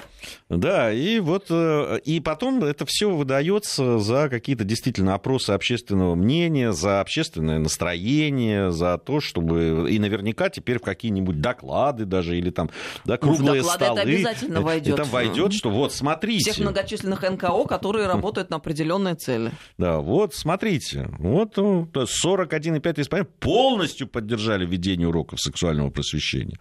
Да, 0.48 0.92
и 0.92 1.20
вот 1.20 1.46
э, 1.50 2.00
и 2.04 2.20
потом 2.20 2.62
это 2.64 2.84
все 2.86 3.10
выдается 3.10 3.98
за 3.98 4.28
какие-то 4.28 4.64
действительно 4.64 5.14
опросы 5.14 5.50
общественного 5.50 6.14
мнения, 6.14 6.72
за 6.72 7.00
общественное 7.00 7.58
настроение, 7.58 8.70
за 8.70 8.98
то, 8.98 9.20
чтобы 9.20 9.88
и 9.90 9.98
наверняка 9.98 10.48
теперь 10.50 10.78
в 10.78 10.82
какие-нибудь 10.82 11.40
доклады 11.40 12.04
даже 12.04 12.38
или 12.38 12.50
там 12.50 12.70
да, 13.04 13.18
ну, 13.20 13.34
круглые 13.34 13.62
в 13.62 13.66
столы. 13.66 14.00
Это 14.00 14.08
обязательно 14.08 14.60
войдет. 14.60 14.98
Это 14.98 15.08
войдет, 15.08 15.52
что 15.52 15.70
вот 15.70 15.92
смотрите. 15.92 16.50
Всех 16.50 16.64
многочисленных 16.64 17.22
НКО, 17.22 17.64
которые 17.64 18.06
работают 18.06 18.50
на 18.50 18.56
определенные 18.56 19.14
цели. 19.14 19.52
Да, 19.78 19.98
вот 19.98 20.34
смотрите, 20.34 21.08
вот 21.18 21.56
41,5 21.56 23.06
ну, 23.10 23.24
полностью 23.40 24.06
поддержали 24.06 24.66
введение 24.66 25.08
уроков 25.08 25.40
сексуального 25.66 25.90
просвещения, 25.90 26.58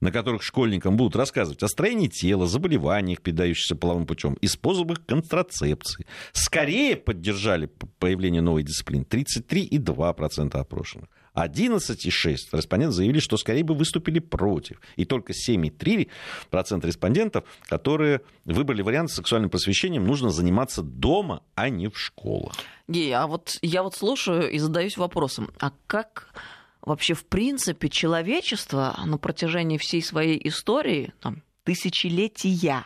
на 0.00 0.12
которых 0.12 0.42
школьникам 0.42 0.96
будут 0.96 1.16
рассказывать 1.16 1.62
о 1.62 1.68
строении 1.68 2.08
тела, 2.08 2.46
заболеваниях, 2.46 3.22
передающихся 3.22 3.76
половым 3.76 4.06
путем, 4.06 4.34
и 4.34 4.46
способах 4.46 5.04
контрацепции. 5.06 6.06
Скорее 6.32 6.96
поддержали 6.96 7.70
появление 7.98 8.42
новой 8.42 8.62
дисциплины 8.62 9.04
33,2% 9.04 10.56
опрошенных. 10.56 11.08
11,6% 11.34 12.36
респондентов 12.52 12.94
заявили, 12.94 13.20
что 13.20 13.38
скорее 13.38 13.64
бы 13.64 13.74
выступили 13.74 14.18
против. 14.18 14.82
И 14.96 15.06
только 15.06 15.32
7,3% 15.32 16.86
респондентов, 16.86 17.44
которые 17.68 18.20
выбрали 18.44 18.82
вариант 18.82 19.10
с 19.10 19.14
сексуальным 19.14 19.48
просвещением, 19.48 20.06
нужно 20.06 20.28
заниматься 20.28 20.82
дома, 20.82 21.42
а 21.54 21.70
не 21.70 21.88
в 21.88 21.98
школах. 21.98 22.52
Гей, 22.86 23.12
а 23.12 23.26
вот 23.26 23.58
я 23.62 23.82
вот 23.82 23.94
слушаю 23.94 24.50
и 24.50 24.58
задаюсь 24.58 24.98
вопросом, 24.98 25.50
а 25.58 25.72
как 25.86 26.34
вообще 26.82 27.14
в 27.14 27.24
принципе 27.24 27.88
человечество 27.88 28.98
на 29.04 29.18
протяжении 29.18 29.78
всей 29.78 30.02
своей 30.02 30.40
истории, 30.48 31.12
там, 31.20 31.42
тысячелетия. 31.64 32.84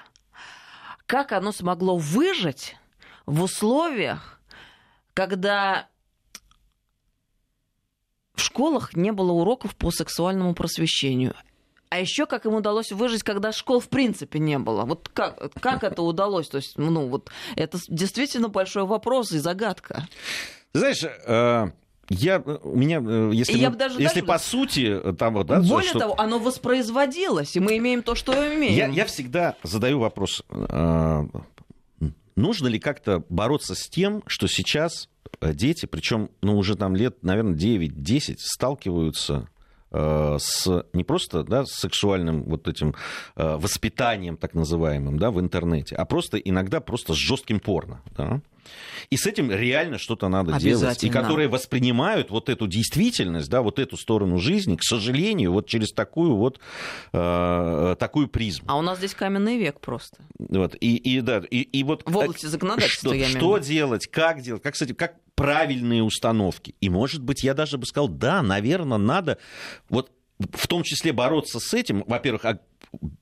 Как 1.06 1.32
оно 1.32 1.52
смогло 1.52 1.96
выжить 1.96 2.76
в 3.24 3.42
условиях, 3.42 4.40
когда 5.14 5.88
в 8.34 8.40
школах 8.40 8.94
не 8.94 9.12
было 9.12 9.32
уроков 9.32 9.74
по 9.76 9.90
сексуальному 9.90 10.54
просвещению. 10.54 11.34
А 11.88 12.00
еще 12.00 12.26
как 12.26 12.44
им 12.46 12.54
удалось 12.54 12.90
выжить, 12.92 13.22
когда 13.22 13.52
школ 13.52 13.80
в 13.80 13.88
принципе 13.88 14.38
не 14.38 14.58
было. 14.58 14.84
Вот 14.84 15.08
как, 15.08 15.52
как 15.60 15.84
это 15.84 16.02
удалось? 16.02 16.48
То 16.48 16.58
есть, 16.58 16.76
ну, 16.76 17.08
вот 17.08 17.30
это 17.54 17.78
действительно 17.88 18.48
большой 18.48 18.84
вопрос 18.84 19.32
и 19.32 19.38
загадка. 19.38 20.06
Знаешь, 20.74 21.04
э, 21.04 21.70
я, 22.08 22.40
у 22.40 22.76
меня, 22.76 22.98
если, 23.32 23.58
я 23.58 23.70
мы, 23.70 23.76
даже 23.76 24.00
если 24.00 24.20
даже... 24.20 24.26
по 24.26 24.38
сути 24.38 25.00
того, 25.18 25.44
да, 25.44 25.60
Более 25.60 25.90
что... 25.90 25.98
того, 25.98 26.20
оно 26.20 26.38
воспроизводилось, 26.38 27.56
и 27.56 27.60
мы 27.60 27.76
имеем 27.78 28.02
то, 28.02 28.14
что 28.14 28.32
имеем. 28.32 28.74
Я, 28.74 28.86
я 28.88 29.04
всегда 29.06 29.56
задаю 29.62 29.98
вопрос, 29.98 30.42
нужно 32.36 32.68
ли 32.68 32.78
как-то 32.78 33.24
бороться 33.28 33.74
с 33.74 33.88
тем, 33.88 34.22
что 34.26 34.46
сейчас 34.46 35.08
дети, 35.40 35.86
причем 35.86 36.30
ну, 36.42 36.56
уже 36.56 36.76
там 36.76 36.94
лет, 36.94 37.22
наверное, 37.22 37.54
9-10, 37.54 38.36
сталкиваются 38.38 39.48
с 39.90 40.84
не 40.92 41.04
просто 41.04 41.44
да, 41.44 41.64
с 41.64 41.70
сексуальным 41.72 42.44
вот 42.44 42.68
этим 42.68 42.94
воспитанием 43.36 44.36
так 44.36 44.54
называемым 44.54 45.18
да, 45.18 45.30
в 45.30 45.40
интернете, 45.40 45.96
а 45.96 46.04
просто 46.04 46.38
иногда 46.38 46.80
просто 46.80 47.14
с 47.14 47.16
жестким 47.16 47.60
порно. 47.60 48.02
Да? 48.16 48.40
И 49.10 49.16
с 49.16 49.26
этим 49.26 49.50
реально 49.50 49.98
что-то 49.98 50.28
надо 50.28 50.58
делать. 50.58 51.02
И 51.04 51.10
которые 51.10 51.48
воспринимают 51.48 52.30
вот 52.30 52.48
эту 52.48 52.66
действительность, 52.66 53.48
да, 53.48 53.62
вот 53.62 53.78
эту 53.78 53.96
сторону 53.96 54.38
жизни, 54.38 54.76
к 54.76 54.82
сожалению, 54.82 55.52
вот 55.52 55.66
через 55.66 55.92
такую 55.92 56.36
вот 56.36 56.60
э, 57.12 57.96
такую 57.98 58.28
призму. 58.28 58.66
А 58.68 58.76
у 58.76 58.82
нас 58.82 58.98
здесь 58.98 59.14
каменный 59.14 59.58
век 59.58 59.80
просто. 59.80 60.18
Вот, 60.38 60.76
и, 60.80 60.96
и, 60.96 61.20
да, 61.20 61.42
и, 61.50 61.60
и 61.62 61.84
вот, 61.84 62.02
в 62.04 62.16
области 62.16 62.46
законодательства, 62.46 63.10
что, 63.10 63.14
я 63.14 63.26
имею 63.26 63.38
Что 63.38 63.58
делать, 63.58 64.06
как 64.06 64.42
делать, 64.42 64.62
как, 64.62 64.74
кстати, 64.74 64.92
как 64.92 65.16
правильные 65.34 66.02
установки. 66.02 66.74
И, 66.80 66.88
может 66.88 67.22
быть, 67.22 67.44
я 67.44 67.54
даже 67.54 67.78
бы 67.78 67.86
сказал, 67.86 68.08
да, 68.08 68.42
наверное, 68.42 68.98
надо 68.98 69.38
вот 69.88 70.10
в 70.38 70.66
том 70.68 70.82
числе 70.82 71.12
бороться 71.12 71.60
с 71.60 71.72
этим, 71.72 72.04
во-первых, 72.06 72.44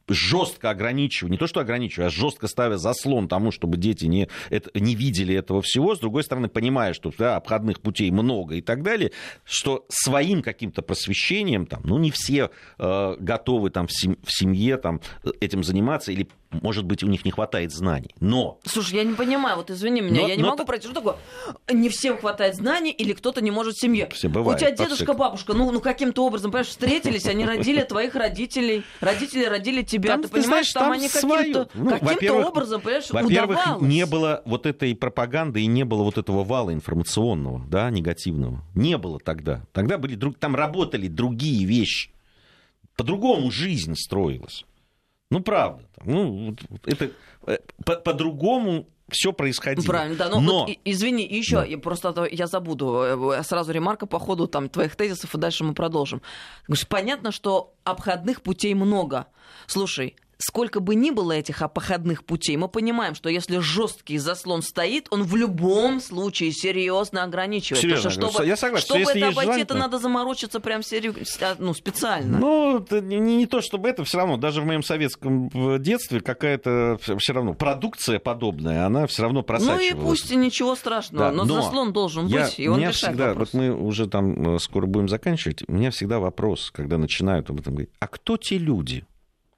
жестко 0.08 0.70
ограничивая, 0.70 1.30
не 1.30 1.38
то 1.38 1.46
что 1.46 1.60
ограничивая, 1.60 2.08
а 2.08 2.10
жестко 2.10 2.46
ставя 2.46 2.76
заслон 2.76 3.28
тому, 3.28 3.50
чтобы 3.50 3.76
дети 3.76 4.06
не, 4.06 4.28
это, 4.50 4.70
не 4.78 4.94
видели 4.94 5.34
этого 5.34 5.62
всего, 5.62 5.94
с 5.94 5.98
другой 5.98 6.24
стороны, 6.24 6.48
понимая, 6.48 6.92
что 6.92 7.12
да, 7.16 7.36
обходных 7.36 7.80
путей 7.80 8.10
много 8.10 8.56
и 8.56 8.60
так 8.60 8.82
далее, 8.82 9.12
что 9.44 9.86
своим 9.88 10.42
каким-то 10.42 10.82
просвещением, 10.82 11.66
там, 11.66 11.82
ну, 11.84 11.98
не 11.98 12.10
все 12.10 12.50
э, 12.78 13.16
готовы 13.18 13.70
там, 13.70 13.86
в, 13.86 13.92
сем- 13.92 14.18
в 14.22 14.32
семье 14.32 14.76
там, 14.76 15.00
этим 15.40 15.64
заниматься 15.64 16.12
или 16.12 16.28
может 16.62 16.84
быть, 16.84 17.02
у 17.02 17.06
них 17.06 17.24
не 17.24 17.30
хватает 17.30 17.72
знаний. 17.72 18.14
Но... 18.20 18.60
Слушай, 18.64 18.96
я 18.96 19.04
не 19.04 19.14
понимаю, 19.14 19.56
вот 19.56 19.70
извини 19.70 20.00
меня, 20.00 20.22
но, 20.22 20.28
я 20.28 20.36
не 20.36 20.42
но... 20.42 20.50
могу 20.50 20.64
пройти. 20.64 20.86
Что 20.86 20.94
такое? 20.94 21.16
Не 21.72 21.88
всем 21.88 22.18
хватает 22.18 22.54
знаний 22.56 22.90
или 22.90 23.12
кто-то 23.12 23.40
не 23.40 23.50
может 23.50 23.74
в 23.74 23.80
семье? 23.80 24.08
Все 24.12 24.28
бывает, 24.28 24.60
у 24.60 24.64
тебя 24.64 24.70
дедушка, 24.70 25.14
бабушка, 25.14 25.54
ну, 25.54 25.70
ну 25.70 25.80
каким-то 25.80 26.24
образом, 26.26 26.50
понимаешь, 26.50 26.68
встретились, 26.68 27.26
они 27.26 27.44
родили 27.46 27.82
твоих 27.82 28.14
родителей, 28.14 28.84
родители 29.00 29.44
родили 29.44 29.82
тебя. 29.94 30.10
Там, 30.10 30.22
ты, 30.22 30.28
ты 30.28 30.34
понимаешь, 30.34 30.72
знаешь, 30.72 30.72
там, 30.72 30.82
там 30.82 30.92
они 30.92 31.08
каким-то, 31.08 31.68
ну, 31.74 31.98
каким-то 31.98 32.48
образом, 32.48 32.80
понимаешь, 32.80 33.10
Во-первых, 33.10 33.58
удавалось. 33.60 33.88
не 33.88 34.06
было 34.06 34.42
вот 34.44 34.66
этой 34.66 34.94
пропаганды 34.94 35.62
и 35.62 35.66
не 35.66 35.84
было 35.84 36.02
вот 36.02 36.18
этого 36.18 36.44
вала 36.44 36.72
информационного, 36.72 37.64
да, 37.68 37.90
негативного. 37.90 38.62
Не 38.74 38.98
было 38.98 39.18
тогда. 39.18 39.64
Тогда 39.72 39.98
были 39.98 40.14
друг... 40.14 40.38
там 40.38 40.54
работали 40.54 41.08
другие 41.08 41.64
вещи. 41.64 42.10
По-другому 42.96 43.50
жизнь 43.50 43.94
строилась. 43.96 44.64
Ну, 45.30 45.40
правда. 45.40 45.84
Ну, 46.04 46.54
это 46.84 47.10
э, 47.46 47.58
по-другому 47.84 48.86
все 49.10 49.32
происходило. 49.32 49.84
Правильно, 49.84 50.16
да. 50.16 50.28
Но, 50.28 50.40
Но... 50.40 50.66
Вот, 50.66 50.76
извини, 50.84 51.26
еще 51.26 51.56
да. 51.56 51.64
я 51.64 51.78
просто 51.78 52.28
я 52.30 52.46
забуду 52.46 53.32
э, 53.32 53.42
сразу 53.42 53.72
ремарка 53.72 54.06
по 54.06 54.18
ходу 54.18 54.46
там 54.46 54.68
твоих 54.68 54.96
тезисов, 54.96 55.34
и 55.34 55.38
дальше 55.38 55.64
мы 55.64 55.74
продолжим. 55.74 56.22
Понятно, 56.88 57.30
что 57.30 57.74
обходных 57.84 58.42
путей 58.42 58.74
много. 58.74 59.26
Слушай, 59.66 60.16
сколько 60.38 60.80
бы 60.80 60.94
ни 60.94 61.10
было 61.10 61.32
этих 61.32 61.62
обходных 61.62 62.24
путей, 62.24 62.56
мы 62.56 62.68
понимаем, 62.68 63.14
что 63.14 63.28
если 63.28 63.58
жесткий 63.58 64.18
заслон 64.18 64.62
стоит, 64.62 65.06
он 65.10 65.22
в 65.22 65.36
любом 65.36 66.00
случае 66.00 66.52
серьезно 66.52 67.22
ограничивает. 67.22 67.82
Серьезно, 67.82 68.10
что, 68.10 68.30
чтобы, 68.30 68.46
я 68.46 68.56
согласен, 68.56 68.86
чтобы 68.86 69.02
это 69.02 69.28
обойти, 69.28 69.40
желание, 69.40 69.62
это 69.62 69.74
надо 69.74 69.98
заморочиться 69.98 70.60
прям 70.60 70.82
сери... 70.82 71.12
А, 71.40 71.56
ну, 71.58 71.74
специально. 71.74 72.38
Ну, 72.38 72.86
не, 72.90 73.18
не 73.18 73.46
то 73.46 73.60
чтобы 73.60 73.88
это, 73.88 74.04
все 74.04 74.18
равно, 74.18 74.36
даже 74.36 74.60
в 74.60 74.64
моем 74.64 74.82
советском 74.82 75.50
детстве 75.80 76.20
какая-то 76.20 76.98
все 77.18 77.32
равно 77.32 77.54
продукция 77.54 78.18
подобная, 78.18 78.86
она 78.86 79.06
все 79.06 79.22
равно 79.22 79.42
просачивалась. 79.42 79.92
Ну 79.92 80.00
и 80.00 80.04
пусть 80.04 80.30
и 80.30 80.36
ничего 80.36 80.74
страшного, 80.76 81.26
да, 81.26 81.32
но, 81.32 81.44
но 81.44 81.62
заслон 81.62 81.92
должен 81.92 82.26
я, 82.26 82.44
быть, 82.44 82.58
и 82.58 82.68
он 82.68 82.80
решает 82.80 82.94
всегда, 82.94 83.28
вопрос. 83.28 83.52
Вот 83.52 83.60
мы 83.60 83.74
уже 83.74 84.08
там 84.08 84.56
э, 84.56 84.58
скоро 84.58 84.86
будем 84.86 85.08
заканчивать, 85.08 85.64
у 85.68 85.72
меня 85.72 85.90
всегда 85.90 86.18
вопрос, 86.18 86.70
когда 86.70 86.98
начинают 86.98 87.50
об 87.50 87.60
этом 87.60 87.74
говорить, 87.74 87.90
а 88.00 88.06
кто 88.06 88.36
те 88.36 88.58
люди? 88.58 89.04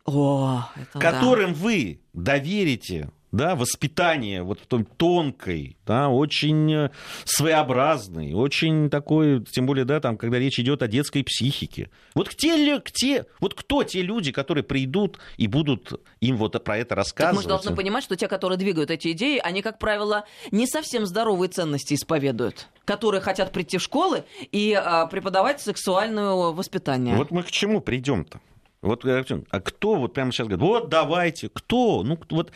О, 0.06 0.68
это 0.76 0.98
которым 0.98 1.52
да. 1.52 1.58
вы 1.58 2.00
доверите 2.12 3.10
да, 3.32 3.54
воспитание 3.54 4.42
вот 4.42 4.60
в 4.60 4.66
той 4.66 4.84
тонкой, 4.84 5.76
да, 5.86 6.08
очень 6.08 6.72
э, 6.72 6.90
своеобразной, 7.24 8.32
очень 8.32 8.88
такой, 8.88 9.44
тем 9.44 9.66
более, 9.66 9.84
да, 9.84 10.00
там, 10.00 10.16
когда 10.16 10.38
речь 10.38 10.58
идет 10.58 10.82
о 10.82 10.88
детской 10.88 11.22
психике. 11.22 11.90
Вот 12.14 12.30
те, 12.30 12.80
те, 12.92 13.26
вот 13.40 13.54
кто 13.54 13.82
те 13.84 14.02
люди, 14.02 14.32
которые 14.32 14.64
придут 14.64 15.18
и 15.36 15.46
будут 15.46 16.00
им 16.20 16.36
вот 16.36 16.62
про 16.64 16.78
это 16.78 16.94
рассказывать? 16.94 17.36
Так 17.36 17.36
мы 17.36 17.42
же 17.42 17.48
должны 17.48 17.76
понимать, 17.76 18.04
что 18.04 18.16
те, 18.16 18.28
которые 18.28 18.58
двигают 18.58 18.90
эти 18.90 19.12
идеи, 19.12 19.38
они, 19.42 19.62
как 19.62 19.78
правило, 19.78 20.24
не 20.50 20.66
совсем 20.66 21.04
здоровые 21.04 21.50
ценности 21.50 21.94
исповедуют, 21.94 22.68
которые 22.84 23.20
хотят 23.20 23.52
прийти 23.52 23.78
в 23.78 23.82
школы 23.82 24.24
и 24.52 24.72
а, 24.72 25.06
преподавать 25.06 25.60
сексуальное 25.60 26.30
воспитание. 26.30 27.16
Вот 27.16 27.30
мы 27.30 27.42
к 27.42 27.50
чему 27.50 27.80
придем-то? 27.80 28.40
Вот, 28.86 29.04
а 29.04 29.60
кто 29.60 29.96
вот 29.96 30.14
прямо 30.14 30.32
сейчас 30.32 30.46
говорит, 30.46 30.62
вот 30.62 30.88
давайте, 30.88 31.48
кто? 31.48 32.02
Ну, 32.04 32.18
вот 32.30 32.52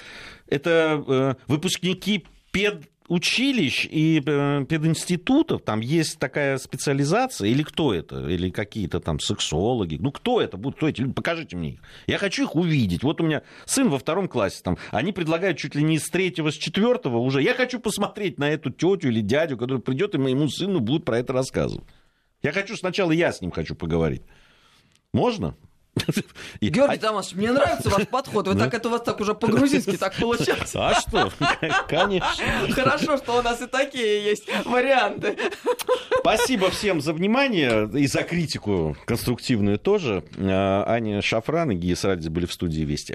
это 0.48 1.04
э, 1.06 1.34
выпускники 1.46 2.24
пед 2.52 2.88
училищ 3.10 3.88
и 3.90 4.22
э, 4.24 4.64
пединститутов, 4.68 5.62
там 5.62 5.80
есть 5.80 6.20
такая 6.20 6.58
специализация, 6.58 7.48
или 7.48 7.64
кто 7.64 7.92
это, 7.92 8.28
или 8.28 8.50
какие-то 8.50 9.00
там 9.00 9.18
сексологи, 9.18 9.98
ну 10.00 10.12
кто 10.12 10.40
это 10.40 10.56
будут, 10.56 10.76
кто 10.76 10.88
эти 10.88 11.00
люди, 11.00 11.12
покажите 11.12 11.56
мне 11.56 11.70
их. 11.70 11.80
Я 12.06 12.18
хочу 12.18 12.44
их 12.44 12.54
увидеть. 12.54 13.02
Вот 13.02 13.20
у 13.20 13.24
меня 13.24 13.42
сын 13.64 13.88
во 13.88 13.98
втором 13.98 14.28
классе, 14.28 14.60
там, 14.62 14.78
они 14.92 15.12
предлагают 15.12 15.58
чуть 15.58 15.74
ли 15.74 15.82
не 15.82 15.98
с 15.98 16.08
третьего, 16.08 16.52
с 16.52 16.54
четвертого 16.54 17.18
уже, 17.18 17.42
я 17.42 17.54
хочу 17.54 17.80
посмотреть 17.80 18.38
на 18.38 18.48
эту 18.48 18.70
тетю 18.70 19.08
или 19.08 19.20
дядю, 19.20 19.58
который 19.58 19.80
придет 19.80 20.14
и 20.14 20.18
моему 20.18 20.48
сыну 20.48 20.78
будет 20.78 21.04
про 21.04 21.18
это 21.18 21.32
рассказывать. 21.32 21.84
Я 22.42 22.52
хочу 22.52 22.76
сначала, 22.76 23.10
я 23.10 23.32
с 23.32 23.40
ним 23.40 23.50
хочу 23.50 23.74
поговорить. 23.74 24.22
Можно? 25.12 25.56
Георгий 26.60 26.98
Тамасович, 26.98 27.36
мне 27.36 27.52
нравится 27.52 27.90
ваш 27.90 28.06
подход. 28.08 28.48
Вы 28.48 28.54
так 28.54 28.72
это 28.74 28.88
у 28.88 28.92
вас 28.92 29.02
так 29.02 29.20
уже 29.20 29.34
по-грузински 29.34 29.96
так 29.96 30.14
получается. 30.16 30.88
А 30.88 30.94
что? 30.94 31.32
Конечно. 31.88 32.44
Хорошо, 32.72 33.16
что 33.16 33.38
у 33.38 33.42
нас 33.42 33.60
и 33.60 33.66
такие 33.66 34.24
есть 34.24 34.48
варианты. 34.64 35.36
Спасибо 36.20 36.70
всем 36.70 37.00
за 37.00 37.12
внимание 37.12 37.88
и 37.94 38.06
за 38.06 38.22
критику 38.22 38.96
конструктивную 39.04 39.78
тоже. 39.78 40.24
А, 40.38 40.84
Аня 40.86 41.22
Шафран 41.22 41.72
и 41.72 41.74
Гия 41.74 41.96
Сарадзе 41.96 42.30
были 42.30 42.46
в 42.46 42.52
студии 42.52 42.82
Вести 42.82 43.14